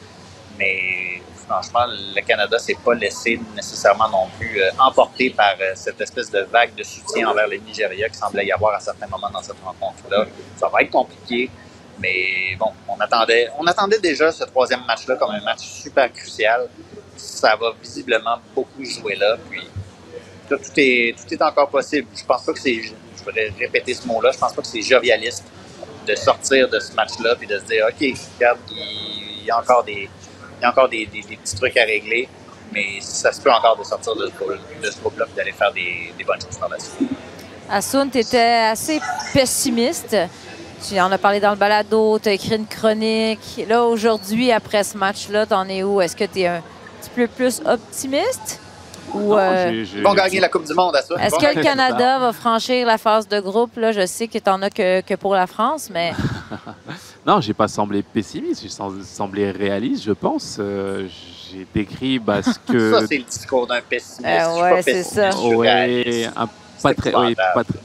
mais 0.58 1.22
franchement, 1.48 1.86
le 1.88 2.22
Canada 2.22 2.58
s'est 2.58 2.78
pas 2.84 2.94
laissé 2.94 3.40
nécessairement 3.56 4.10
non 4.10 4.28
plus 4.38 4.62
euh, 4.62 4.70
emporter 4.80 5.30
par 5.30 5.56
euh, 5.60 5.72
cette 5.76 6.00
espèce 6.00 6.32
de 6.32 6.40
vague 6.42 6.74
de 6.76 6.84
soutien 6.84 7.28
envers 7.28 7.48
le 7.48 7.58
Nigeria 7.58 8.10
qui 8.10 8.18
semblait 8.18 8.46
y 8.46 8.52
avoir 8.52 8.76
à 8.76 8.80
certains 8.80 9.08
moments 9.08 9.30
dans 9.30 9.42
cette 9.42 9.62
rencontre-là. 9.64 10.26
Ça 10.58 10.70
va 10.70 10.82
être 10.82 10.92
compliqué, 10.92 11.50
mais 12.00 12.56
bon, 12.58 12.72
on 12.88 13.00
attendait, 13.00 13.50
on 13.60 13.66
attendait 13.66 14.00
déjà 14.00 14.32
ce 14.32 14.44
troisième 14.46 14.86
match-là 14.86 15.16
comme 15.16 15.32
un 15.32 15.44
match 15.44 15.62
super 15.62 16.12
crucial. 16.12 16.70
Ça 17.18 17.56
va 17.56 17.74
visiblement 17.82 18.38
beaucoup 18.56 18.84
jouer 18.84 19.16
là, 19.16 19.38
puis 19.50 19.62
tout 20.50 20.60
est, 20.78 21.16
tout 21.18 21.34
est 21.34 21.42
encore 21.42 21.70
possible. 21.70 22.08
Je 22.16 22.24
pense 22.26 22.44
pas 22.44 22.54
que 22.54 22.60
c'est 22.60 22.82
je 23.24 23.30
voudrais 23.32 23.54
répéter 23.60 23.94
ce 23.94 24.08
mot-là, 24.08 24.32
je 24.32 24.38
pense 24.38 24.54
pas 24.54 24.62
que 24.62 24.68
c'est 24.68 24.82
jovialiste 24.82 25.46
de 26.08 26.16
sortir 26.16 26.70
de 26.70 26.80
ce 26.80 26.94
match-là 26.94 27.36
et 27.42 27.46
de 27.46 27.58
se 27.58 27.64
dire, 27.64 27.86
OK, 27.88 28.20
regarde, 28.36 28.60
il 28.70 29.46
y 29.46 29.52
a 29.52 29.60
encore 29.60 29.84
des, 29.84 30.10
il 30.60 30.62
y 30.62 30.66
a 30.66 30.70
encore 30.70 30.90
des, 30.90 31.08
petits 31.08 31.56
trucs 31.56 31.78
à 31.78 31.84
régler, 31.84 32.28
mais 32.72 33.00
ça 33.00 33.32
se 33.32 33.42
peut 33.42 33.52
encore 33.52 33.78
de 33.78 33.84
sortir 33.84 34.16
de 34.16 34.28
ce 34.28 35.00
groupe-là 35.00 35.26
et 35.32 35.38
d'aller 35.38 35.52
faire 35.52 35.72
des, 35.72 36.24
bonnes 36.26 36.42
choses 36.42 36.60
la. 36.60 37.78
Assoun, 37.78 38.10
tu 38.12 38.20
étais 38.20 38.68
assez 38.72 39.00
pessimiste. 39.34 40.16
Tu 40.88 41.00
en 41.00 41.10
as 41.12 41.18
parlé 41.18 41.40
dans 41.40 41.52
le 41.52 41.56
balado, 41.56 42.20
tu 42.20 42.30
écrit 42.30 42.56
une 42.56 42.68
chronique. 42.68 43.64
Là, 43.70 43.86
aujourd'hui, 43.86 44.52
après 44.52 44.84
ce 44.84 44.98
match-là, 44.98 45.46
tu 45.46 45.54
en 45.54 45.68
es 45.70 45.82
où? 45.82 46.02
Est-ce 46.02 46.16
que 46.16 46.26
tu 46.26 46.42
es 46.42 46.48
un 46.48 46.62
petit 47.02 47.10
peu 47.10 47.28
plus 47.28 47.62
optimiste? 47.66 48.60
Ou, 49.14 49.36
euh, 49.36 49.86
Ils 49.96 50.04
vont 50.04 50.14
gagner 50.14 50.40
la 50.40 50.50
Coupe 50.50 50.66
du 50.66 50.74
Monde 50.74 50.96
à 50.96 51.02
ça. 51.02 51.16
Est-ce 51.16 51.36
que 51.36 51.56
le 51.56 51.62
Canada 51.62 52.20
va 52.20 52.34
franchir 52.34 52.86
la 52.88 52.98
phase 52.98 53.28
de 53.28 53.40
groupe? 53.40 53.76
Là, 53.78 53.92
je 53.92 54.06
sais 54.06 54.28
que 54.28 54.38
tu 54.38 54.50
n'en 54.50 54.62
as 54.62 54.70
que, 54.70 55.16
pour 55.16 55.36
la 55.36 55.48
France, 55.48 55.90
mais. 55.94 56.14
non, 57.26 57.42
j'ai 57.42 57.54
pas 57.54 57.68
semblé 57.68 58.04
pessimiste, 58.04 58.64
j'ai 58.64 59.04
semblé 59.04 59.52
réaliste, 59.52 60.04
je 60.04 60.12
pense. 60.12 60.58
Euh, 60.60 61.08
j'ai 61.52 61.68
décrit 61.74 62.20
bah, 62.20 62.42
ce 62.42 62.58
que. 62.72 62.92
ça, 62.94 63.08
c'est 63.08 63.18
le 63.18 63.24
discours 63.24 63.68
d'un 63.68 63.82
pessimiste. 63.82 64.26
Euh, 64.26 64.74
oui, 64.76 64.82
c'est 64.84 65.04
ça. 65.04 65.30
Ouais, 65.38 66.28
pas 66.82 66.94
très, 66.94 67.14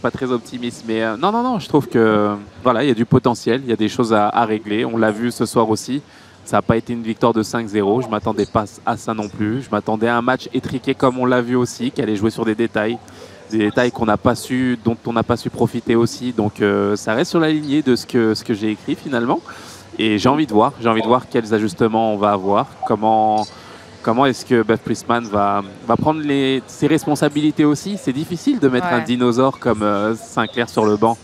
pas, 0.02 0.10
très 0.10 0.32
optimiste, 0.32 0.82
mais 0.88 1.00
non, 1.16 1.30
non, 1.30 1.42
non, 1.42 1.60
je 1.60 1.68
trouve 1.68 1.86
que 1.86 2.34
voilà, 2.64 2.82
il 2.82 2.88
y 2.88 2.90
a 2.90 2.94
du 2.94 3.04
potentiel, 3.04 3.60
il 3.62 3.70
y 3.70 3.72
a 3.72 3.76
des 3.76 3.88
choses 3.88 4.12
à 4.12 4.44
régler. 4.44 4.84
On 4.84 4.96
l'a 4.96 5.12
vu 5.12 5.30
ce 5.30 5.46
soir 5.46 5.70
aussi. 5.70 6.02
Ça 6.48 6.56
n'a 6.56 6.62
pas 6.62 6.78
été 6.78 6.94
une 6.94 7.02
victoire 7.02 7.34
de 7.34 7.42
5-0. 7.42 8.04
Je 8.04 8.08
m'attendais 8.08 8.46
pas 8.46 8.64
à 8.86 8.96
ça 8.96 9.12
non 9.12 9.28
plus. 9.28 9.60
Je 9.60 9.68
m'attendais 9.70 10.08
à 10.08 10.16
un 10.16 10.22
match 10.22 10.48
étriqué 10.54 10.94
comme 10.94 11.18
on 11.18 11.26
l'a 11.26 11.42
vu 11.42 11.56
aussi, 11.56 11.90
qui 11.90 12.00
allait 12.00 12.16
jouer 12.16 12.30
sur 12.30 12.46
des 12.46 12.54
détails, 12.54 12.96
des 13.50 13.58
détails 13.58 13.92
qu'on 13.92 14.06
n'a 14.06 14.16
pas 14.16 14.34
su, 14.34 14.78
dont 14.82 14.96
on 15.04 15.12
n'a 15.12 15.22
pas 15.22 15.36
su 15.36 15.50
profiter 15.50 15.94
aussi. 15.94 16.32
Donc 16.32 16.62
euh, 16.62 16.96
ça 16.96 17.12
reste 17.12 17.32
sur 17.32 17.38
la 17.38 17.50
lignée 17.50 17.82
de 17.82 17.94
ce 17.94 18.06
que, 18.06 18.32
ce 18.32 18.44
que 18.44 18.54
j'ai 18.54 18.70
écrit 18.70 18.94
finalement. 18.94 19.42
Et 19.98 20.16
j'ai 20.16 20.30
envie 20.30 20.46
de 20.46 20.52
voir, 20.54 20.72
j'ai 20.80 20.88
envie 20.88 21.02
de 21.02 21.06
voir 21.06 21.28
quels 21.28 21.52
ajustements 21.52 22.14
on 22.14 22.16
va 22.16 22.30
avoir, 22.30 22.66
comment, 22.86 23.46
comment 24.00 24.24
est-ce 24.24 24.46
que 24.46 24.62
Beth 24.62 24.80
Priestman 24.80 25.24
va, 25.24 25.62
va 25.86 25.96
prendre 25.96 26.22
les, 26.22 26.62
ses 26.66 26.86
responsabilités 26.86 27.66
aussi? 27.66 27.98
C'est 28.02 28.14
difficile 28.14 28.58
de 28.58 28.68
mettre 28.68 28.86
un 28.86 29.00
dinosaure 29.00 29.58
comme 29.58 29.82
euh, 29.82 30.14
Sinclair 30.14 30.70
sur 30.70 30.86
le 30.86 30.96
banc. 30.96 31.18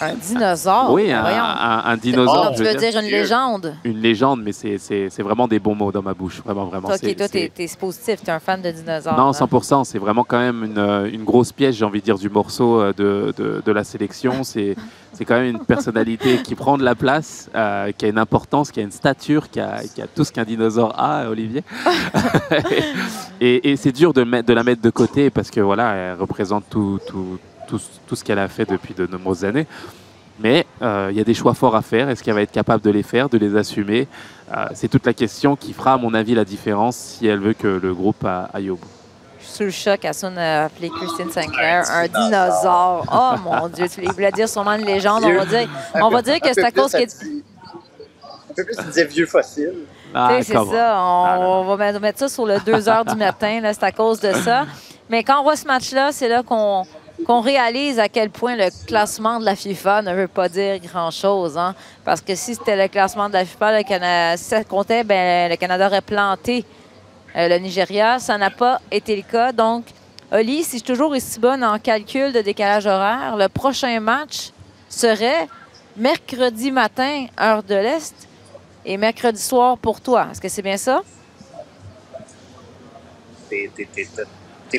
Un 0.00 0.14
dinosaure? 0.14 0.92
oui, 0.92 1.10
un, 1.12 1.20
voyons. 1.20 1.36
un- 1.38 1.82
un 1.84 1.96
dinosaure. 1.96 2.52
Je 2.52 2.56
tu 2.58 2.62
veux 2.64 2.72
veux 2.72 2.78
dire 2.78 2.98
une 2.98 3.06
légende? 3.06 3.74
une 3.84 4.00
légende, 4.00 4.42
mais 4.42 4.52
c'est- 4.52 4.78
c'est 4.78 5.08
c'est 5.10 5.22
vraiment 5.22 5.46
des 5.48 5.58
bons 5.58 5.74
mots 5.74 5.92
dans 5.92 6.02
ma 6.02 6.14
bouche. 6.14 6.42
Vraiment, 6.44 6.66
vraiment. 6.66 6.88
Toi, 6.88 6.96
ok, 6.96 7.16
t'es 7.16 7.50
t'es 7.54 7.70
positif, 7.78 8.22
t'es 8.22 8.30
un 8.32 8.40
fan 8.40 8.60
de 8.60 8.70
dinosaures. 8.70 9.16
Non, 9.16 9.28
hein? 9.28 9.32
100%. 9.32 9.84
C'est 9.84 9.98
vraiment 9.98 10.24
quand 10.24 10.38
même 10.38 10.64
une, 10.64 11.10
une 11.14 11.24
grosse 11.24 11.52
pièce, 11.52 11.76
j'ai 11.76 11.84
envie 11.84 12.00
de 12.00 12.04
dire, 12.04 12.18
du 12.18 12.28
morceau 12.28 12.80
euh, 12.80 12.92
de, 12.96 13.32
de, 13.36 13.62
de 13.64 13.72
la 13.72 13.84
sélection. 13.84 14.42
C'est 14.44 14.74
c'est 15.12 15.24
quand 15.24 15.34
même 15.34 15.46
une 15.54 15.64
personnalité 15.64 16.38
qui 16.42 16.56
prend 16.56 16.76
de 16.76 16.82
la 16.82 16.96
place, 16.96 17.48
euh, 17.54 17.92
qui 17.92 18.04
a 18.04 18.08
une 18.08 18.18
importance, 18.18 18.72
qui 18.72 18.80
a 18.80 18.82
une 18.82 18.90
stature, 18.90 19.48
qui 19.48 19.60
a, 19.60 19.82
qui 19.94 20.02
a 20.02 20.08
tout 20.08 20.24
ce 20.24 20.32
qu'un 20.32 20.42
dinosaure 20.42 20.92
a, 20.98 21.28
Olivier. 21.30 21.62
et 23.40 23.70
et 23.70 23.76
c'est 23.76 23.92
dur 23.92 24.12
de, 24.12 24.24
mettre- 24.24 24.48
de 24.48 24.52
la 24.54 24.64
mettre 24.64 24.82
de 24.82 24.90
côté 24.90 25.30
parce 25.30 25.50
que 25.50 25.60
voilà, 25.60 25.92
elle 25.94 26.18
représente 26.20 26.64
tout, 26.68 26.98
tout, 27.06 27.38
tout, 27.66 27.80
tout 28.06 28.16
ce 28.16 28.24
qu'elle 28.24 28.38
a 28.38 28.48
fait 28.48 28.64
depuis 28.68 28.94
de 28.94 29.06
nombreuses 29.06 29.44
années. 29.44 29.66
Mais 30.40 30.66
euh, 30.82 31.08
il 31.12 31.16
y 31.16 31.20
a 31.20 31.24
des 31.24 31.34
choix 31.34 31.54
forts 31.54 31.76
à 31.76 31.82
faire. 31.82 32.08
Est-ce 32.10 32.22
qu'elle 32.22 32.34
va 32.34 32.42
être 32.42 32.50
capable 32.50 32.82
de 32.82 32.90
les 32.90 33.04
faire, 33.04 33.28
de 33.28 33.38
les 33.38 33.54
assumer? 33.56 34.08
Euh, 34.56 34.66
C'est 34.74 34.88
toute 34.88 35.06
la 35.06 35.12
question 35.14 35.54
qui 35.54 35.72
fera, 35.72 35.92
à 35.94 35.96
mon 35.96 36.12
avis, 36.12 36.34
la 36.34 36.44
différence 36.44 36.96
si 36.96 37.26
elle 37.26 37.38
veut 37.38 37.52
que 37.54 37.68
le 37.68 37.94
groupe 37.94 38.26
aille 38.52 38.70
au 38.70 38.76
bout. 38.76 38.88
Je 39.38 39.44
suis 39.44 39.54
sous 39.56 39.62
le 39.64 39.70
choc. 39.70 40.04
Assun 40.04 40.36
a 40.36 40.64
appelé 40.64 40.88
Christine 40.90 41.30
Sinclair 41.30 41.84
un 41.90 42.06
dinosaure. 42.08 43.04
Oh 43.12 43.38
mon 43.44 43.68
Dieu, 43.68 43.86
tu 43.88 44.00
voulais 44.06 44.32
dire 44.32 44.48
sûrement 44.48 44.72
une 44.72 44.84
légende. 44.86 45.22
On 45.24 45.32
va 45.34 45.44
dire, 45.46 45.68
on 45.94 46.08
va 46.08 46.22
dire 46.22 46.40
que 46.40 46.52
c'est 46.52 46.64
à 46.64 46.70
cause 46.72 46.90
qu'il 46.92 47.02
est. 47.02 47.22
Un 48.50 48.54
peu 48.56 48.64
plus, 48.64 49.04
vieux 49.08 49.26
fossile. 49.26 49.72
Ah, 50.14 50.30
c'est 50.40 50.52
ça. 50.54 50.62
On, 50.62 51.24
Ah, 51.26 51.36
on 51.40 51.76
va 51.76 51.98
mettre- 52.00 52.18
ça 52.20 52.28
sur 52.28 52.46
le 52.46 52.58
2 52.60 52.72
h 52.72 53.10
du 53.10 53.16
matin. 53.16 53.60
là, 53.60 53.72
C'est 53.74 53.82
à 53.84 53.92
cause 53.92 54.20
de 54.20 54.32
ça. 54.32 54.64
Mais 55.10 55.22
quand 55.24 55.40
on 55.40 55.42
voit 55.42 55.56
ce 55.56 55.66
match-là, 55.66 56.10
c'est 56.12 56.28
là 56.28 56.42
qu'on 56.42 56.84
qu'on 57.26 57.40
réalise 57.40 57.98
à 57.98 58.08
quel 58.08 58.30
point 58.30 58.56
le 58.56 58.68
classement 58.86 59.40
de 59.40 59.44
la 59.44 59.56
FIFA 59.56 60.02
ne 60.02 60.14
veut 60.14 60.28
pas 60.28 60.48
dire 60.48 60.78
grand-chose. 60.78 61.56
hein. 61.56 61.74
Parce 62.04 62.20
que 62.20 62.34
si 62.34 62.54
c'était 62.54 62.76
le 62.76 62.88
classement 62.88 63.28
de 63.28 63.34
la 63.34 63.44
FIFA, 63.44 63.78
le 63.78 63.84
Canada, 63.84 64.36
si 64.36 64.44
ça 64.44 64.64
comptait, 64.64 65.04
ben, 65.04 65.50
le 65.50 65.56
Canada 65.56 65.86
aurait 65.86 66.00
planté 66.00 66.64
euh, 67.36 67.48
le 67.48 67.56
Nigeria. 67.58 68.18
Ça 68.18 68.36
n'a 68.38 68.50
pas 68.50 68.80
été 68.90 69.16
le 69.16 69.22
cas. 69.22 69.52
Donc, 69.52 69.86
Oli, 70.32 70.62
si 70.62 70.64
je 70.64 70.76
suis 70.76 70.82
toujours 70.82 71.10
aussi 71.12 71.38
bonne 71.38 71.64
en 71.64 71.78
calcul 71.78 72.32
de 72.32 72.40
décalage 72.40 72.86
horaire, 72.86 73.36
le 73.36 73.48
prochain 73.48 73.98
match 74.00 74.50
serait 74.88 75.48
mercredi 75.96 76.70
matin, 76.70 77.26
heure 77.40 77.62
de 77.62 77.74
l'Est, 77.74 78.14
et 78.84 78.96
mercredi 78.96 79.40
soir 79.40 79.78
pour 79.78 80.00
toi. 80.00 80.28
Est-ce 80.30 80.40
que 80.40 80.48
c'est 80.48 80.62
bien 80.62 80.76
ça? 80.76 81.02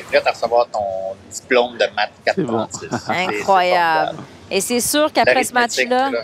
t'es 0.00 0.06
prête 0.06 0.26
à 0.26 0.30
recevoir 0.30 0.66
ton 0.68 1.14
diplôme 1.30 1.74
de 1.74 1.84
maths 1.94 2.10
C'est 2.26 2.42
bon. 2.42 2.66
436. 2.66 2.88
C'est- 2.90 2.96
c'est 3.06 3.38
Incroyable. 3.38 4.18
Et 4.50 4.60
c'est 4.60 4.80
sûr 4.80 5.12
qu'après 5.12 5.44
ce 5.44 5.52
match-là, 5.52 6.10
là. 6.10 6.18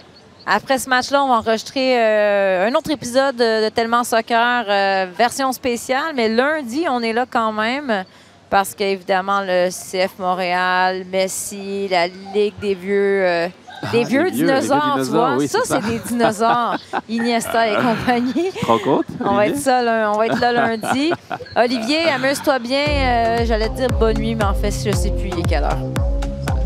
après 0.47 0.79
ce 0.79 0.89
match-là, 0.89 1.25
on 1.25 1.29
va 1.29 1.35
enregistrer 1.35 1.99
euh, 2.01 2.69
un 2.69 2.75
autre 2.75 2.91
épisode 2.91 3.37
de, 3.37 3.65
de 3.65 3.69
Tellement 3.69 4.05
Soccer, 4.05 4.65
euh, 4.69 5.07
version 5.17 5.53
spéciale. 5.53 6.13
Mais 6.15 6.29
lundi, 6.29 6.85
on 6.89 7.03
est 7.03 7.13
là 7.13 7.27
quand 7.29 7.53
même 7.53 8.05
parce 8.51 8.75
qu'évidemment, 8.75 9.41
le 9.41 9.71
CF 9.71 10.19
Montréal, 10.19 11.05
Messi, 11.11 11.89
la 11.89 12.07
Ligue 12.07 12.55
des 12.61 12.75
vieux, 12.75 13.25
euh, 13.27 13.49
des 13.91 14.03
Ah, 14.05 14.09
vieux 14.09 14.31
dinosaures, 14.31 14.95
tu 14.97 15.11
vois. 15.11 15.37
oui, 15.37 15.49
ça, 15.49 15.59
c'est 15.65 15.81
des 15.85 15.99
dinosaures. 15.99 16.77
Iniesta 17.09 17.69
et 17.69 17.75
compagnie. 17.77 18.51
Tu 18.55 18.61
te 18.61 18.67
rends 18.67 18.79
compte 18.79 19.07
On 19.25 19.35
va, 19.35 19.47
être 19.49 19.57
ça, 19.59 19.83
lun- 19.83 20.13
on 20.13 20.19
va 20.19 20.27
être 20.27 20.39
là 20.41 20.53
lundi. 20.53 21.13
Olivier, 21.57 22.09
amuse-toi 22.15 22.59
bien. 22.61 22.85
Euh, 22.89 23.39
J'allais 23.45 23.69
te 23.71 23.75
dire 23.77 23.89
bonne 23.99 24.19
nuit, 24.19 24.35
mais 24.35 24.45
en 24.45 24.55
fait, 24.55 24.71
je 24.71 24.95
sais 24.95 25.11
plus 25.11 25.29
il 25.29 25.41
est 25.41 25.49
quelle 25.49 25.65
heure? 25.65 25.79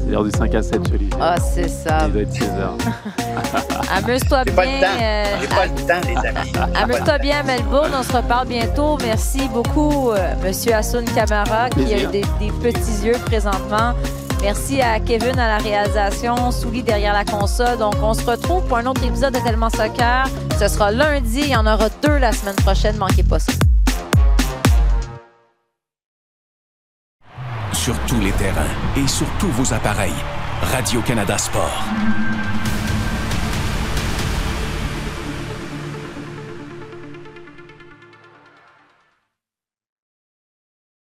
C'est 0.05 0.13
l'heure 0.13 0.23
du 0.25 0.31
5 0.31 0.55
à 0.55 0.63
7 0.63 0.87
chez 0.87 0.95
Olivier. 0.95 1.19
Ah, 1.21 1.35
c'est 1.41 1.69
ça. 1.69 1.99
Il 2.07 2.13
doit 2.13 2.23
être 2.23 2.33
16 2.33 2.49
heures. 2.61 2.75
Amuse-toi 3.97 4.45
bien. 4.45 4.55
pas 4.55 4.65
le 4.65 4.81
temps. 4.81 5.03
euh, 5.03 5.25
J'ai 5.41 5.47
pas 5.49 5.67
le 5.67 5.71
temps, 5.71 6.09
les 6.09 6.29
amis. 6.29 6.53
Amuse-toi 6.81 7.19
bien 7.19 7.41
à 7.41 7.43
Melbourne. 7.43 7.91
On 7.99 8.03
se 8.03 8.13
reparle 8.13 8.47
bientôt. 8.49 8.99
Merci 9.05 9.49
beaucoup, 9.53 10.11
euh, 10.13 10.35
Monsieur 10.45 10.75
Hassoun 10.75 11.05
Camara, 11.15 11.71
qui 11.71 11.93
a 11.95 12.07
des, 12.07 12.21
des 12.39 12.53
petits 12.63 13.05
yeux 13.07 13.17
présentement. 13.27 13.95
Merci 14.43 14.81
à 14.81 15.01
Kevin 15.01 15.39
à 15.39 15.49
la 15.49 15.59
réalisation, 15.59 16.51
Souli 16.51 16.83
derrière 16.83 17.13
la 17.13 17.25
console. 17.25 17.79
Donc, 17.79 17.95
on 18.03 18.15
se 18.15 18.25
retrouve 18.25 18.65
pour 18.67 18.77
un 18.77 18.87
autre 18.87 19.05
épisode 19.05 19.35
de 19.35 19.41
Tellement 19.41 19.71
Soccer. 19.71 20.29
Ce 20.59 20.69
sera 20.69 20.91
lundi. 20.91 21.41
Il 21.41 21.49
y 21.49 21.57
en 21.57 21.67
aura 21.67 21.89
deux 22.03 22.19
la 22.19 22.33
semaine 22.33 22.57
prochaine. 22.57 22.97
Manquez 22.97 23.23
pas 23.23 23.39
ça. 23.39 23.53
Sur 27.73 27.99
tous 28.07 28.21
les 28.21 28.33
terrains 28.33 28.63
et 28.97 29.07
sur 29.07 29.27
tous 29.39 29.49
vos 29.49 29.73
appareils. 29.73 30.13
Radio-Canada 30.63 31.39
Sport. 31.39 31.85